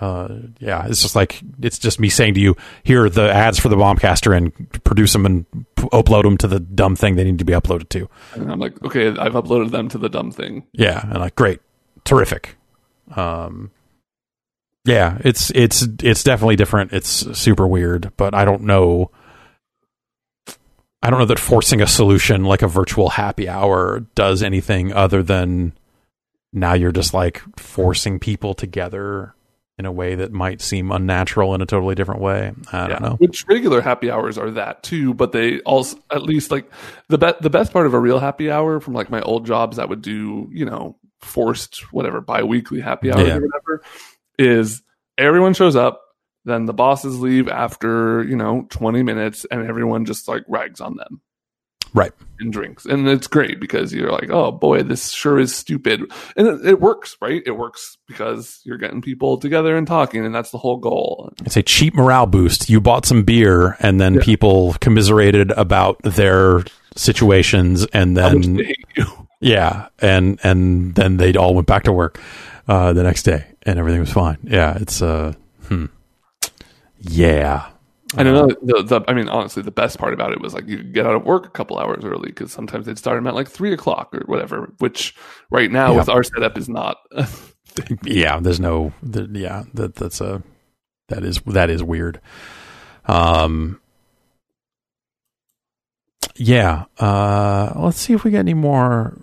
Uh, 0.00 0.28
yeah, 0.58 0.86
it's 0.86 1.00
just 1.00 1.16
like 1.16 1.40
it's 1.62 1.78
just 1.78 1.98
me 1.98 2.08
saying 2.08 2.34
to 2.34 2.40
you, 2.40 2.54
here 2.82 3.04
are 3.04 3.10
the 3.10 3.32
ads 3.32 3.58
for 3.58 3.68
the 3.68 3.76
Bombcaster, 3.76 4.36
and 4.36 4.52
produce 4.84 5.12
them 5.12 5.24
and 5.24 5.46
p- 5.76 5.88
upload 5.88 6.24
them 6.24 6.36
to 6.38 6.46
the 6.46 6.60
dumb 6.60 6.96
thing 6.96 7.16
they 7.16 7.24
need 7.24 7.38
to 7.38 7.44
be 7.44 7.54
uploaded 7.54 7.88
to. 7.90 8.08
and 8.34 8.52
I'm 8.52 8.58
like, 8.60 8.82
okay, 8.84 9.08
I've 9.08 9.32
uploaded 9.32 9.70
them 9.70 9.88
to 9.90 9.98
the 9.98 10.08
dumb 10.08 10.30
thing. 10.32 10.64
Yeah, 10.72 11.00
and 11.02 11.20
like 11.20 11.34
great, 11.34 11.60
terrific. 12.04 12.56
Um, 13.14 13.70
yeah, 14.84 15.18
it's 15.24 15.50
it's 15.54 15.86
it's 16.02 16.22
definitely 16.22 16.56
different. 16.56 16.92
It's 16.92 17.08
super 17.38 17.66
weird, 17.66 18.12
but 18.16 18.34
I 18.34 18.44
don't 18.44 18.62
know. 18.62 19.10
I 21.02 21.10
don't 21.10 21.20
know 21.20 21.26
that 21.26 21.38
forcing 21.38 21.80
a 21.80 21.86
solution 21.86 22.44
like 22.44 22.62
a 22.62 22.68
virtual 22.68 23.10
happy 23.10 23.48
hour 23.48 24.00
does 24.14 24.42
anything 24.42 24.92
other 24.92 25.22
than 25.22 25.72
now 26.52 26.72
you're 26.74 26.90
just 26.92 27.14
like 27.14 27.40
forcing 27.58 28.18
people 28.18 28.54
together 28.54 29.34
in 29.78 29.84
a 29.84 29.92
way 29.92 30.14
that 30.14 30.32
might 30.32 30.60
seem 30.62 30.90
unnatural 30.90 31.54
in 31.54 31.60
a 31.60 31.66
totally 31.66 31.94
different 31.94 32.20
way. 32.22 32.52
I 32.72 32.88
don't 32.88 33.02
know. 33.02 33.16
Which 33.16 33.46
regular 33.46 33.80
happy 33.82 34.10
hours 34.10 34.38
are 34.38 34.50
that 34.52 34.82
too, 34.82 35.12
but 35.12 35.32
they 35.32 35.60
also 35.60 35.98
at 36.10 36.22
least 36.22 36.50
like 36.50 36.70
the 37.08 37.18
be- 37.18 37.34
the 37.40 37.50
best 37.50 37.72
part 37.72 37.86
of 37.86 37.92
a 37.94 37.98
real 38.00 38.18
happy 38.18 38.50
hour 38.50 38.80
from 38.80 38.94
like 38.94 39.10
my 39.10 39.20
old 39.20 39.44
jobs 39.46 39.76
that 39.76 39.88
would 39.88 40.00
do 40.02 40.48
you 40.52 40.64
know 40.64 40.96
forced 41.20 41.92
whatever 41.92 42.20
biweekly 42.20 42.80
happy 42.80 43.10
hours 43.12 43.26
Yeah. 43.26 43.36
or 43.36 43.40
whatever 43.42 43.82
is 44.38 44.82
everyone 45.18 45.54
shows 45.54 45.76
up, 45.76 46.00
then 46.44 46.66
the 46.66 46.74
bosses 46.74 47.20
leave 47.20 47.48
after 47.48 48.22
you 48.24 48.36
know 48.36 48.66
twenty 48.70 49.02
minutes, 49.02 49.44
and 49.50 49.66
everyone 49.68 50.04
just 50.06 50.26
like 50.28 50.44
rags 50.48 50.80
on 50.80 50.96
them 50.96 51.20
Right. 51.94 52.12
and 52.40 52.52
drinks, 52.52 52.84
and 52.84 53.08
it's 53.08 53.26
great 53.26 53.58
because 53.60 53.92
you're 53.92 54.12
like, 54.12 54.30
oh 54.30 54.52
boy, 54.52 54.82
this 54.82 55.10
sure 55.10 55.38
is 55.38 55.54
stupid, 55.54 56.02
and 56.36 56.46
it, 56.46 56.66
it 56.66 56.80
works, 56.80 57.16
right? 57.20 57.42
It 57.46 57.52
works 57.52 57.96
because 58.06 58.60
you're 58.64 58.76
getting 58.76 59.00
people 59.00 59.38
together 59.38 59.76
and 59.76 59.86
talking, 59.86 60.24
and 60.24 60.34
that's 60.34 60.50
the 60.50 60.58
whole 60.58 60.76
goal. 60.76 61.32
It's 61.44 61.56
a 61.56 61.62
cheap 61.62 61.94
morale 61.94 62.26
boost. 62.26 62.68
You 62.68 62.80
bought 62.80 63.06
some 63.06 63.22
beer, 63.22 63.76
and 63.80 64.00
then 64.00 64.20
people 64.20 64.74
commiserated 64.80 65.52
about 65.52 66.02
their 66.02 66.64
situations, 66.96 67.86
and 67.92 68.16
then 68.16 68.54
they 68.56 68.64
hate 68.64 68.86
you. 68.96 69.06
yeah, 69.40 69.88
and 70.00 70.38
and 70.42 70.94
then 70.94 71.16
they 71.16 71.34
all 71.34 71.54
went 71.54 71.66
back 71.66 71.84
to 71.84 71.92
work 71.92 72.20
uh, 72.68 72.92
the 72.92 73.02
next 73.02 73.22
day, 73.22 73.46
and 73.62 73.78
everything 73.78 74.00
was 74.00 74.12
fine. 74.12 74.38
Yeah, 74.42 74.76
it's 74.80 75.00
uh, 75.02 75.34
hmm. 75.68 75.86
yeah, 77.00 77.68
And 78.16 78.28
another, 78.28 78.56
the, 78.62 78.82
the, 78.82 79.04
I 79.08 79.14
mean, 79.14 79.28
honestly, 79.28 79.62
the 79.62 79.70
best 79.70 79.98
part 79.98 80.14
about 80.14 80.32
it 80.32 80.40
was 80.40 80.54
like 80.54 80.66
you 80.66 80.78
could 80.78 80.92
get 80.94 81.06
out 81.06 81.14
of 81.14 81.24
work 81.24 81.46
a 81.46 81.50
couple 81.50 81.78
hours 81.78 82.04
early 82.04 82.28
because 82.28 82.52
sometimes 82.52 82.86
they'd 82.86 82.98
start 82.98 83.16
them 83.18 83.26
at 83.26 83.34
like 83.34 83.48
three 83.48 83.72
o'clock 83.72 84.14
or 84.14 84.20
whatever. 84.26 84.72
Which 84.78 85.14
right 85.50 85.70
now 85.70 85.92
Yeah. 85.92 85.98
with 85.98 86.08
our 86.08 86.22
setup 86.22 86.56
is 86.56 86.68
not. 86.68 86.98
yeah. 88.04 88.40
There's 88.40 88.60
no, 88.60 88.92
the, 89.02 89.28
yeah, 89.32 89.64
that 89.74 89.94
that's 89.96 90.20
a 90.20 90.42
that 91.08 91.24
is 91.24 91.40
that 91.46 91.70
is 91.70 91.82
weird. 91.82 92.20
Um, 93.06 93.80
yeah. 96.36 96.84
Uh, 96.98 97.72
let's 97.76 97.98
see 97.98 98.12
if 98.12 98.24
we 98.24 98.30
get 98.30 98.40
any 98.40 98.54
more 98.54 99.18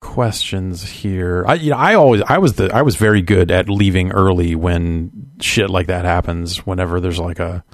questions 0.00 0.82
here. 0.82 1.44
I, 1.46 1.54
you 1.54 1.70
know, 1.70 1.76
I 1.76 1.94
always, 1.94 2.22
I 2.22 2.38
was 2.38 2.54
the, 2.54 2.74
I 2.74 2.82
was 2.82 2.96
very 2.96 3.22
good 3.22 3.50
at 3.50 3.68
leaving 3.68 4.10
early 4.10 4.54
when 4.54 5.30
shit 5.40 5.70
like 5.70 5.86
that 5.86 6.04
happens. 6.04 6.66
Whenever 6.66 7.00
there's 7.00 7.20
like 7.20 7.38
a, 7.38 7.64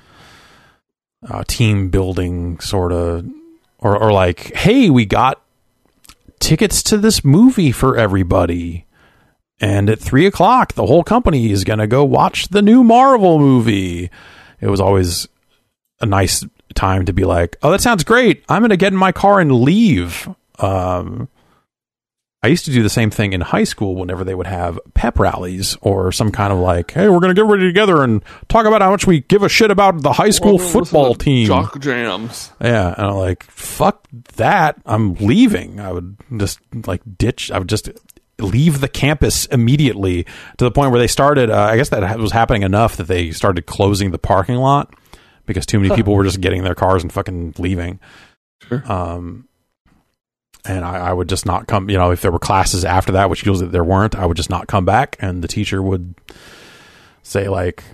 a 1.23 1.45
team 1.45 1.89
building 1.91 2.61
sort 2.61 2.93
of, 2.93 3.27
or 3.79 3.97
or 3.97 4.13
like, 4.13 4.55
hey, 4.55 4.91
we 4.91 5.07
got 5.07 5.41
tickets 6.41 6.83
to 6.85 6.99
this 6.99 7.25
movie 7.25 7.73
for 7.73 7.97
everybody. 7.97 8.85
And 9.61 9.91
at 9.91 9.99
three 9.99 10.27
o'clock, 10.27 10.75
the 10.75 10.87
whole 10.87 11.03
company 11.03 11.51
is 11.51 11.65
going 11.65 11.81
to 11.81 11.89
go 11.89 12.05
watch 12.05 12.49
the 12.49 12.63
new 12.63 12.85
Marvel 12.85 13.39
movie. 13.41 14.11
It 14.61 14.69
was 14.69 14.81
always 14.81 15.27
a 16.01 16.07
nice 16.07 16.45
time 16.75 17.07
to 17.07 17.13
be 17.13 17.25
like, 17.25 17.57
oh, 17.63 17.73
that 17.73 17.81
sounds 17.81 18.05
great. 18.05 18.45
I'm 18.49 18.63
going 18.63 18.71
to 18.71 18.77
get 18.77 18.93
in 18.93 18.99
my 18.99 19.11
car 19.11 19.41
and 19.41 19.53
leave. 19.53 20.29
Um, 20.61 21.29
I 22.49 22.51
used 22.51 22.65
to 22.65 22.73
do 22.73 22.83
the 22.83 22.89
same 22.89 23.11
thing 23.11 23.35
in 23.35 23.43
high 23.43 23.65
school 23.65 23.95
whenever 23.95 24.25
they 24.25 24.35
would 24.35 24.47
have 24.47 24.81
pep 24.95 25.19
rallies 25.19 25.77
or 25.83 26.13
some 26.13 26.33
kind 26.33 26.51
of 26.51 26.59
like, 26.59 26.93
hey, 26.93 27.07
we're 27.11 27.21
going 27.21 27.29
to 27.29 27.39
get 27.39 27.45
ready 27.45 27.67
together 27.67 28.03
and 28.03 28.25
talk 28.49 28.65
about 28.65 28.81
how 28.81 28.91
much 28.91 29.07
we 29.07 29.21
give 29.21 29.43
a 29.43 29.51
shit 29.51 29.71
about 29.71 30.01
the 30.01 30.15
high 30.15 30.31
school 30.31 30.57
Well, 30.57 30.67
football 30.67 31.15
team. 31.15 31.47
Jock 31.47 31.79
jams. 31.79 32.51
Yeah, 32.59 32.95
and 32.97 33.07
I'm 33.07 33.17
like, 33.17 33.43
fuck 33.45 34.09
that. 34.37 34.81
I'm 34.87 35.13
leaving. 35.17 35.79
I 35.79 35.93
would 35.93 36.17
just 36.39 36.59
like 36.87 37.03
ditch. 37.19 37.51
I 37.51 37.59
would 37.59 37.69
just 37.69 37.91
leave 38.39 38.81
the 38.81 38.89
campus 38.89 39.45
immediately 39.45 40.23
to 40.57 40.65
the 40.65 40.71
point 40.71 40.91
where 40.91 41.01
they 41.01 41.07
started. 41.07 41.51
Uh, 41.51 41.65
I 41.65 41.77
guess 41.77 41.91
that 41.91 42.19
was 42.19 42.33
happening 42.33 42.63
enough 42.63 42.97
that 42.97 43.09
they 43.09 43.31
started 43.31 43.67
closing 43.67 44.11
the 44.11 44.19
parking 44.19 44.57
lot 44.57 44.95
because 45.45 45.67
too 45.67 45.81
many 45.81 45.95
people 45.95 46.15
were 46.15 46.25
just 46.25 46.41
getting 46.41 46.63
their 46.63 46.75
cars 46.75 47.03
and 47.03 47.13
fucking 47.13 47.57
leaving. 47.59 48.01
Sure. 48.67 48.91
Um, 48.91 49.48
and 50.65 50.85
I, 50.85 51.09
I 51.09 51.13
would 51.13 51.29
just 51.29 51.47
not 51.47 51.67
come. 51.67 51.89
You 51.91 51.97
know, 51.99 52.11
if 52.11 52.21
there 52.23 52.33
were 52.33 52.39
classes 52.39 52.85
after 52.85 53.13
that, 53.13 53.31
which 53.31 53.45
usually 53.47 53.69
there 53.69 53.85
weren't, 53.85 54.15
I 54.17 54.27
would 54.27 54.37
just 54.37 54.51
not 54.51 54.67
come 54.67 54.85
back, 54.85 55.17
and 55.21 55.43
the 55.43 55.49
teacher 55.49 55.83
would 55.83 56.15
say 57.23 57.49
like, 57.49 57.85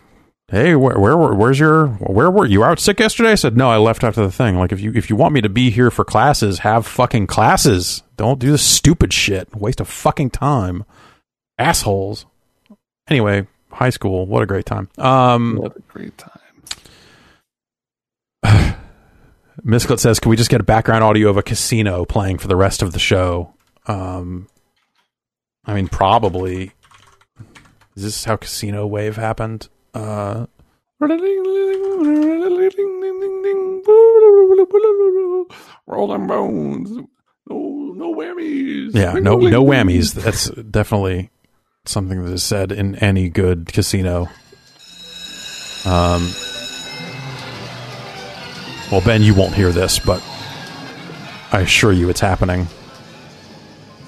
"Hey, 0.49 0.75
where, 0.75 0.99
where 0.99 1.17
where's 1.17 1.59
your 1.59 1.89
where 1.89 2.31
were 2.31 2.47
you 2.47 2.65
out 2.65 2.79
sick 2.81 3.01
yesterday?" 3.01 3.33
I 3.33 3.37
said, 3.37 3.57
"No, 3.57 3.69
I 3.71 3.77
left 3.77 4.05
after 4.05 4.23
the 4.23 4.33
thing." 4.33 4.57
Like 4.59 4.73
if 4.73 4.81
you 4.81 4.93
if 4.95 5.11
you 5.11 5.17
want 5.17 5.35
me 5.35 5.41
to 5.41 5.49
be 5.49 5.71
here 5.71 5.91
for 5.91 6.05
classes, 6.05 6.61
have 6.61 6.87
fucking 6.87 7.27
classes. 7.27 8.03
Don't 8.17 8.39
do 8.39 8.51
this 8.53 8.62
stupid 8.65 9.12
shit. 9.12 9.55
Waste 9.55 9.81
of 9.81 9.89
fucking 9.89 10.31
time, 10.31 10.85
assholes. 11.59 12.27
Anyway, 13.09 13.47
high 13.71 13.91
school, 13.91 14.25
what 14.27 14.43
a 14.43 14.47
great 14.47 14.65
time. 14.67 14.89
Um, 14.99 15.57
What 15.57 15.77
a 15.77 15.81
great 15.93 16.17
time. 16.17 16.31
Misclet 19.65 19.99
says, 19.99 20.21
"Can 20.21 20.31
we 20.31 20.37
just 20.37 20.51
get 20.51 20.61
a 20.61 20.65
background 20.65 21.03
audio 21.03 21.31
of 21.31 21.37
a 21.37 21.43
casino 21.43 22.05
playing 22.05 22.39
for 22.39 22.49
the 22.49 22.57
rest 22.57 22.83
of 22.83 22.93
the 22.93 22.99
show?" 22.99 23.55
Um, 23.87 24.49
I 25.65 25.75
mean, 25.75 25.89
probably. 25.89 26.73
Is 27.97 28.03
this 28.03 28.25
how 28.25 28.37
Casino 28.37 28.87
Wave 28.87 29.17
happened? 29.17 29.69
Uh, 29.95 30.47
Rolling 35.87 36.27
bones. 36.27 36.91
No, 37.49 37.93
no 37.95 38.15
whammies. 38.15 38.95
yeah, 38.95 39.12
no, 39.15 39.37
no 39.37 39.65
whammies. 39.65 40.15
That's 40.15 40.49
definitely 40.51 41.31
something 41.85 42.25
that 42.25 42.33
is 42.33 42.43
said 42.43 42.73
in 42.73 42.97
any 42.97 43.29
good 43.29 43.73
casino. 43.73 44.29
Um. 45.87 46.33
Well, 48.91 49.01
Ben, 49.01 49.22
you 49.22 49.35
won't 49.35 49.55
hear 49.55 49.72
this, 49.72 49.99
but 49.99 50.22
I 51.53 51.61
assure 51.61 51.93
you, 51.93 52.11
it's 52.11 52.20
happening. 52.20 52.68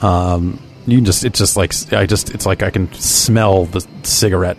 Um, 0.03 0.61
you 0.87 1.01
just, 1.01 1.25
it's 1.25 1.39
just 1.39 1.57
like, 1.57 1.73
I 1.93 2.07
just, 2.07 2.31
it's 2.31 2.47
like 2.47 2.63
I 2.63 2.71
can 2.71 2.93
smell 2.93 3.65
the 3.65 3.85
cigarette 4.03 4.59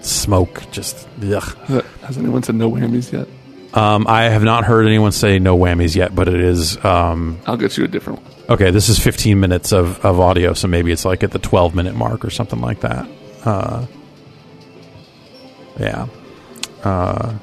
smoke. 0.00 0.62
Just, 0.72 1.06
ugh. 1.22 1.56
Has 2.02 2.18
anyone 2.18 2.42
said 2.42 2.54
no 2.56 2.70
whammies 2.70 3.12
yet? 3.12 3.28
Um, 3.74 4.06
I 4.08 4.24
have 4.24 4.42
not 4.42 4.64
heard 4.64 4.86
anyone 4.86 5.12
say 5.12 5.38
no 5.38 5.56
whammies 5.58 5.94
yet, 5.94 6.14
but 6.14 6.28
it 6.28 6.40
is, 6.40 6.82
um, 6.84 7.38
I'll 7.46 7.56
get 7.58 7.76
you 7.76 7.84
a 7.84 7.88
different 7.88 8.22
one. 8.22 8.32
okay, 8.50 8.70
this 8.70 8.88
is 8.88 8.98
15 8.98 9.38
minutes 9.38 9.72
of, 9.72 10.02
of 10.04 10.18
audio, 10.18 10.54
so 10.54 10.66
maybe 10.66 10.90
it's 10.92 11.04
like 11.04 11.22
at 11.22 11.30
the 11.30 11.38
12 11.38 11.74
minute 11.74 11.94
mark 11.94 12.24
or 12.24 12.30
something 12.30 12.60
like 12.60 12.80
that. 12.80 13.06
Uh, 13.44 13.86
yeah. 15.78 16.06
Uh, 16.82 17.34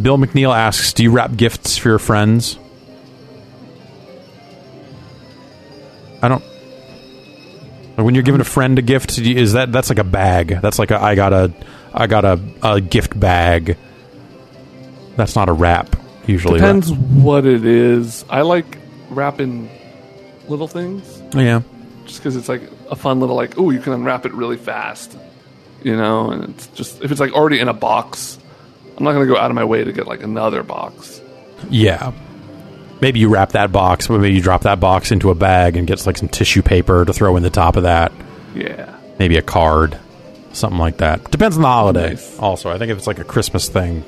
Bill 0.00 0.18
McNeil 0.18 0.54
asks, 0.54 0.92
do 0.92 1.02
you 1.02 1.10
wrap 1.10 1.36
gifts 1.36 1.76
for 1.78 1.88
your 1.88 1.98
friends? 1.98 2.58
I 6.22 6.28
don't. 6.28 6.42
When 7.96 8.14
you're 8.14 8.24
giving 8.24 8.40
a 8.40 8.44
friend 8.44 8.78
a 8.78 8.82
gift, 8.82 9.18
is 9.18 9.52
that 9.52 9.70
that's 9.70 9.88
like 9.88 9.98
a 9.98 10.04
bag? 10.04 10.58
That's 10.60 10.78
like 10.78 10.90
a 10.90 11.00
I 11.00 11.14
got 11.14 11.32
a 11.32 11.52
I 11.92 12.06
got 12.06 12.24
a, 12.24 12.40
a 12.62 12.80
gift 12.80 13.18
bag. 13.18 13.76
That's 15.16 15.36
not 15.36 15.48
a 15.48 15.52
wrap 15.52 15.94
usually. 16.26 16.58
Depends 16.58 16.90
what 16.92 17.46
it 17.46 17.64
is. 17.64 18.24
I 18.28 18.40
like 18.42 18.78
wrapping 19.10 19.70
little 20.48 20.66
things 20.66 21.22
Yeah. 21.34 21.62
just 22.04 22.18
because 22.18 22.34
it's 22.36 22.48
like 22.48 22.62
a 22.90 22.96
fun 22.96 23.20
little 23.20 23.36
like, 23.36 23.58
oh, 23.58 23.70
you 23.70 23.78
can 23.80 23.92
unwrap 23.92 24.26
it 24.26 24.32
really 24.32 24.56
fast, 24.56 25.16
you 25.82 25.96
know. 25.96 26.30
And 26.30 26.44
it's 26.50 26.66
just 26.68 27.00
if 27.02 27.12
it's 27.12 27.20
like 27.20 27.32
already 27.32 27.60
in 27.60 27.68
a 27.68 27.72
box, 27.74 28.38
I'm 28.96 29.04
not 29.04 29.12
gonna 29.12 29.26
go 29.26 29.36
out 29.36 29.50
of 29.50 29.54
my 29.54 29.64
way 29.64 29.84
to 29.84 29.92
get 29.92 30.06
like 30.06 30.22
another 30.22 30.62
box. 30.62 31.20
Yeah. 31.70 32.12
Maybe 33.00 33.20
you 33.20 33.28
wrap 33.28 33.50
that 33.52 33.72
box, 33.72 34.06
but 34.06 34.18
maybe 34.20 34.34
you 34.34 34.40
drop 34.40 34.62
that 34.62 34.80
box 34.80 35.10
into 35.10 35.30
a 35.30 35.34
bag 35.34 35.76
and 35.76 35.86
get 35.86 36.04
like 36.06 36.16
some 36.16 36.28
tissue 36.28 36.62
paper 36.62 37.04
to 37.04 37.12
throw 37.12 37.36
in 37.36 37.42
the 37.42 37.50
top 37.50 37.76
of 37.76 37.82
that. 37.82 38.12
Yeah. 38.54 38.96
Maybe 39.18 39.36
a 39.36 39.42
card, 39.42 39.98
something 40.52 40.78
like 40.78 40.98
that. 40.98 41.30
Depends 41.30 41.56
on 41.56 41.62
the 41.62 41.68
holiday. 41.68 42.10
Nice. 42.10 42.38
Also, 42.38 42.70
I 42.70 42.78
think 42.78 42.90
if 42.90 42.98
it's 42.98 43.06
like 43.06 43.18
a 43.18 43.24
Christmas 43.24 43.68
thing, 43.68 44.04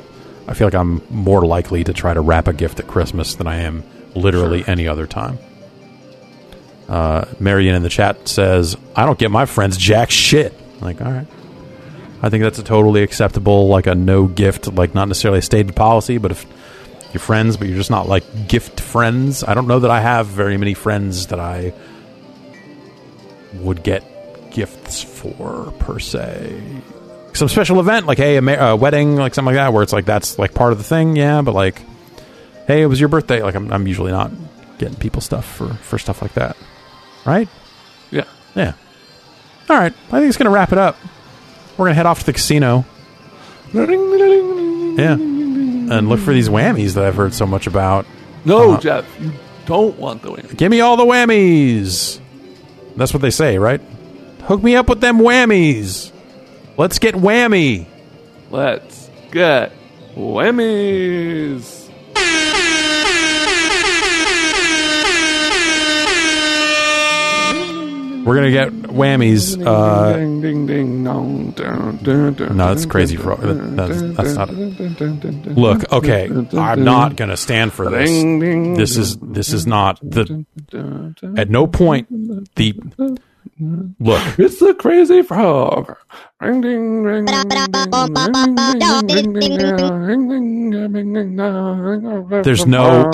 I 0.49 0.55
feel 0.55 0.68
like 0.68 0.74
I'm 0.74 1.03
more 1.11 1.45
likely 1.45 1.82
to 1.84 1.93
try 1.93 2.14
to 2.14 2.20
wrap 2.20 2.47
a 2.47 2.53
gift 2.53 2.78
at 2.78 2.87
Christmas 2.87 3.34
than 3.34 3.47
I 3.47 3.57
am 3.62 3.82
literally 4.14 4.64
any 4.66 4.87
other 4.87 5.07
time. 5.07 5.39
Uh, 6.89 7.24
Marion 7.41 7.74
in 7.74 7.82
the 7.82 7.89
chat 7.89 8.28
says, 8.28 8.76
"I 8.95 9.05
don't 9.05 9.18
get 9.18 9.32
my 9.32 9.45
friends 9.45 9.76
jack 9.76 10.11
shit." 10.11 10.55
Like, 10.80 11.01
all 11.01 11.11
right. 11.11 11.26
I 12.23 12.31
think 12.31 12.43
that's 12.43 12.59
a 12.59 12.64
totally 12.64 13.03
acceptable, 13.03 13.69
like 13.69 13.87
a 13.87 13.95
no 13.95 14.27
gift, 14.27 14.73
like 14.73 14.95
not 14.95 15.09
necessarily 15.09 15.41
a 15.41 15.43
stated 15.43 15.77
policy, 15.77 16.19
but 16.19 16.31
if 16.31 16.47
you're 17.12 17.21
friends, 17.21 17.57
but 17.57 17.69
you're 17.69 17.77
just 17.77 17.91
not 17.91 18.09
like 18.09 18.49
gift 18.49 18.81
friends. 18.81 19.45
I 19.45 19.55
don't 19.55 19.67
know 19.67 19.81
that 19.81 19.91
I 19.91 20.01
have 20.01 20.27
very 20.27 20.57
many 20.57 20.75
friends 20.75 21.29
that 21.29 21.41
I 21.41 21.73
would 23.55 23.83
get 23.83 24.03
gifts 24.51 25.03
for 25.03 25.73
per 25.79 25.99
se. 25.99 26.61
Some 27.35 27.49
special 27.49 27.81
event, 27.81 28.07
like 28.07 28.19
hey, 28.19 28.37
a, 28.37 28.43
ma- 28.43 28.71
a 28.71 28.77
wedding, 28.77 29.17
like 29.17 29.35
something 29.35 29.55
like 29.55 29.62
that, 29.62 29.73
where 29.73 29.83
it's 29.83 29.93
like 29.93 30.07
that's 30.07 30.39
like 30.39 30.55
part 30.55 30.73
of 30.73 30.79
the 30.79 30.85
thing, 30.85 31.17
yeah. 31.17 31.43
But 31.43 31.55
like, 31.55 31.83
hey, 32.67 32.83
it 32.83 32.87
was 32.87 32.99
your 32.99 33.11
birthday. 33.11 33.43
Like, 33.43 33.55
I'm, 33.55 33.71
I'm 33.73 33.87
usually 33.87 34.12
not 34.12 34.31
getting 34.79 34.97
people 34.97 35.21
stuff 35.21 35.45
for 35.45 35.69
for 35.75 35.99
stuff 35.99 36.23
like 36.23 36.33
that, 36.35 36.57
right? 37.27 37.49
Yeah. 38.11 38.25
Yeah. 38.55 38.73
All 39.69 39.77
right, 39.77 39.93
I 39.93 40.11
think 40.19 40.29
it's 40.29 40.39
gonna 40.39 40.51
wrap 40.51 40.73
it 40.73 40.79
up. 40.79 40.97
We're 41.77 41.87
gonna 41.87 41.95
head 41.95 42.07
off 42.07 42.20
to 42.20 42.27
the 42.27 42.33
casino. 42.33 42.85
Yeah, 43.72 45.12
and 45.12 46.09
look 46.09 46.20
for 46.20 46.33
these 46.33 46.49
whammies 46.49 46.95
that 46.95 47.05
I've 47.05 47.16
heard 47.16 47.35
so 47.35 47.47
much 47.47 47.66
about. 47.66 48.07
No, 48.45 48.72
Uh, 48.72 48.81
Jeff, 48.81 49.05
you 49.20 49.33
don't 49.66 49.99
want 49.99 50.22
the 50.22 50.31
whammy. 50.31 50.57
Give 50.57 50.70
me 50.70 50.81
all 50.81 50.97
the 50.97 51.05
whammies. 51.05 52.18
That's 52.97 53.12
what 53.12 53.20
they 53.20 53.31
say, 53.31 53.59
right? 53.59 53.81
Hook 54.45 54.62
me 54.62 54.74
up 54.77 54.89
with 54.89 55.01
them 55.01 55.18
whammies. 55.18 56.12
Let's 56.79 56.99
get 56.99 57.14
whammy. 57.14 57.87
Let's 58.51 59.11
get 59.33 59.72
whammies. 60.14 61.91
We're 68.27 68.35
gonna 68.35 68.51
get 68.51 68.72
whammies. 68.72 69.64
Uh, 69.64 70.16
ding 70.16 70.41
ding 70.41 70.66
ding 70.66 71.05
dong, 71.05 71.53
dun, 71.53 71.99
dun, 72.03 72.35
dun, 72.35 72.57
no, 72.57 72.66
that's 72.74 72.85
crazy. 72.85 73.14
For, 73.14 73.37
that's, 73.37 74.03
that's 74.03 74.35
not. 74.35 74.49
dun, 74.49 75.55
Look, 75.55 75.93
okay, 75.93 76.29
I'm 76.59 76.83
not 76.83 77.14
gonna 77.14 77.37
stand 77.37 77.72
for 77.72 77.89
this. 77.89 78.11
This 78.11 78.97
is 78.97 79.16
this 79.18 79.53
is 79.53 79.64
not 79.64 80.01
the. 80.03 80.45
At 81.37 81.51
no 81.51 81.68
point 81.68 82.09
the. 82.57 82.74
Look, 84.01 84.39
It's 84.41 84.59
the 84.59 84.74
crazy 84.74 85.22
frog. 85.22 85.97
Ring 86.41 86.61
ding 86.61 87.03
ring 87.05 87.27
There's 92.43 92.66
no- 92.66 93.09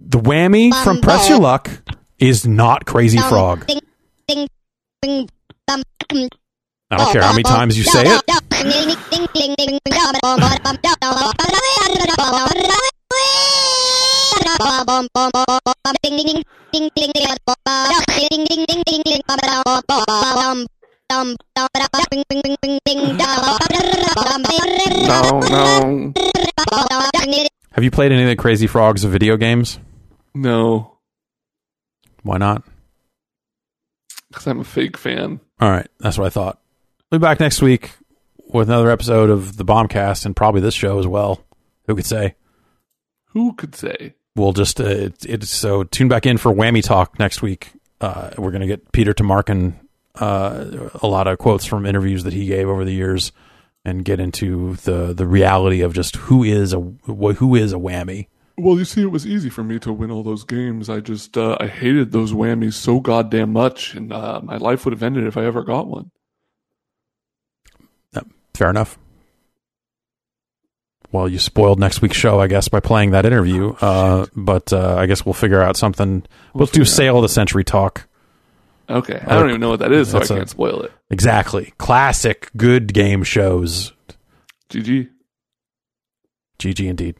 the 0.00 0.18
whammy 0.18 0.72
from 0.82 1.02
Press 1.02 1.28
Your 1.28 1.38
Luck 1.38 1.68
is 2.20 2.46
not 2.46 2.84
Crazy 2.86 3.18
Frog. 3.18 3.64
I 6.92 6.96
don't 6.96 7.12
care 7.12 7.22
how 7.22 7.32
many 7.32 7.42
times 7.44 7.78
you 7.78 7.84
say 7.84 8.04
it. 8.04 8.22
No, 25.08 25.40
no, 25.40 26.12
Have 27.72 27.84
you 27.84 27.90
played 27.90 28.12
any 28.12 28.22
of 28.22 28.28
the 28.28 28.36
Crazy 28.36 28.66
Frogs 28.66 29.04
video 29.04 29.36
games? 29.36 29.78
no. 30.34 30.89
Why 32.22 32.38
not? 32.38 32.62
Because 34.28 34.46
I'm 34.46 34.60
a 34.60 34.64
fake 34.64 34.96
fan. 34.96 35.40
All 35.60 35.70
right, 35.70 35.88
that's 35.98 36.18
what 36.18 36.26
I 36.26 36.30
thought. 36.30 36.60
We'll 37.10 37.18
be 37.18 37.22
back 37.22 37.40
next 37.40 37.60
week 37.62 37.90
with 38.52 38.68
another 38.68 38.90
episode 38.90 39.30
of 39.30 39.56
the 39.56 39.64
Bombcast 39.64 40.26
and 40.26 40.36
probably 40.36 40.60
this 40.60 40.74
show 40.74 40.98
as 40.98 41.06
well. 41.06 41.44
Who 41.86 41.96
could 41.96 42.06
say? 42.06 42.34
Who 43.26 43.54
could 43.54 43.74
say? 43.74 44.14
We'll 44.36 44.52
just 44.52 44.80
uh, 44.80 44.84
it, 44.84 45.26
it's 45.26 45.50
so 45.50 45.84
tune 45.84 46.08
back 46.08 46.26
in 46.26 46.38
for 46.38 46.52
Whammy 46.52 46.82
Talk 46.82 47.18
next 47.18 47.42
week. 47.42 47.72
Uh, 48.00 48.30
we're 48.38 48.52
gonna 48.52 48.66
get 48.66 48.92
Peter 48.92 49.12
Tomarken 49.12 49.74
uh, 50.14 50.88
a 51.02 51.06
lot 51.06 51.26
of 51.26 51.38
quotes 51.38 51.64
from 51.64 51.86
interviews 51.86 52.24
that 52.24 52.32
he 52.32 52.46
gave 52.46 52.68
over 52.68 52.84
the 52.84 52.92
years 52.92 53.32
and 53.84 54.04
get 54.04 54.20
into 54.20 54.74
the 54.76 55.12
the 55.12 55.26
reality 55.26 55.80
of 55.80 55.94
just 55.94 56.16
who 56.16 56.44
is 56.44 56.72
a 56.72 56.78
who 56.78 57.54
is 57.54 57.72
a 57.72 57.76
whammy. 57.76 58.28
Well, 58.60 58.78
you 58.78 58.84
see, 58.84 59.02
it 59.02 59.10
was 59.10 59.26
easy 59.26 59.50
for 59.50 59.64
me 59.64 59.78
to 59.80 59.92
win 59.92 60.10
all 60.10 60.22
those 60.22 60.44
games. 60.44 60.88
I 60.88 61.00
just 61.00 61.36
uh, 61.36 61.56
I 61.60 61.66
hated 61.66 62.12
those 62.12 62.32
whammies 62.32 62.74
so 62.74 63.00
goddamn 63.00 63.52
much, 63.52 63.94
and 63.94 64.12
uh, 64.12 64.40
my 64.42 64.56
life 64.56 64.84
would 64.84 64.92
have 64.92 65.02
ended 65.02 65.26
if 65.26 65.36
I 65.36 65.44
ever 65.44 65.62
got 65.62 65.86
one. 65.86 66.10
Fair 68.60 68.68
enough. 68.68 68.98
Well, 71.10 71.26
you 71.26 71.38
spoiled 71.38 71.80
next 71.80 72.02
week's 72.02 72.18
show, 72.18 72.38
I 72.40 72.46
guess, 72.46 72.68
by 72.68 72.80
playing 72.80 73.12
that 73.12 73.24
interview. 73.24 73.70
Uh, 73.80 74.26
but 74.36 74.70
uh, 74.70 74.96
I 74.96 75.06
guess 75.06 75.24
we'll 75.24 75.32
figure 75.32 75.62
out 75.62 75.78
something. 75.78 76.24
We'll, 76.52 76.66
do 76.66 76.84
Sale 76.84 77.16
of 77.16 77.22
the 77.22 77.30
Century 77.30 77.64
talk. 77.64 78.06
Okay, 78.90 79.18
I 79.26 79.38
don't 79.38 79.48
even 79.48 79.62
know 79.62 79.70
what 79.70 79.78
that 79.78 79.92
is, 79.92 80.10
so 80.10 80.18
I 80.18 80.26
can't 80.26 80.50
spoil 80.50 80.82
it. 80.82 80.92
Exactly. 81.08 81.72
Classic 81.78 82.50
good 82.54 82.92
game 82.92 83.22
shows. 83.22 83.94
GG. 84.68 85.08
GG 86.58 86.86
indeed. 86.86 87.16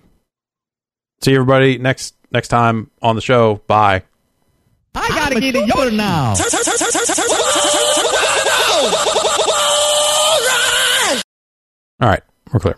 See 1.22 1.34
everybody 1.34 1.76
next 1.76 2.14
next 2.32 2.48
time 2.48 2.90
on 3.02 3.14
the 3.14 3.20
show. 3.20 3.56
Bye. 3.66 4.02
I 4.94 5.08
gotta 5.08 5.38
get 5.40 5.54
a 5.54 5.58
Yoda 5.58 5.94
now. 5.94 6.34
All 12.00 12.08
right, 12.08 12.22
we're 12.52 12.60
clear. 12.60 12.76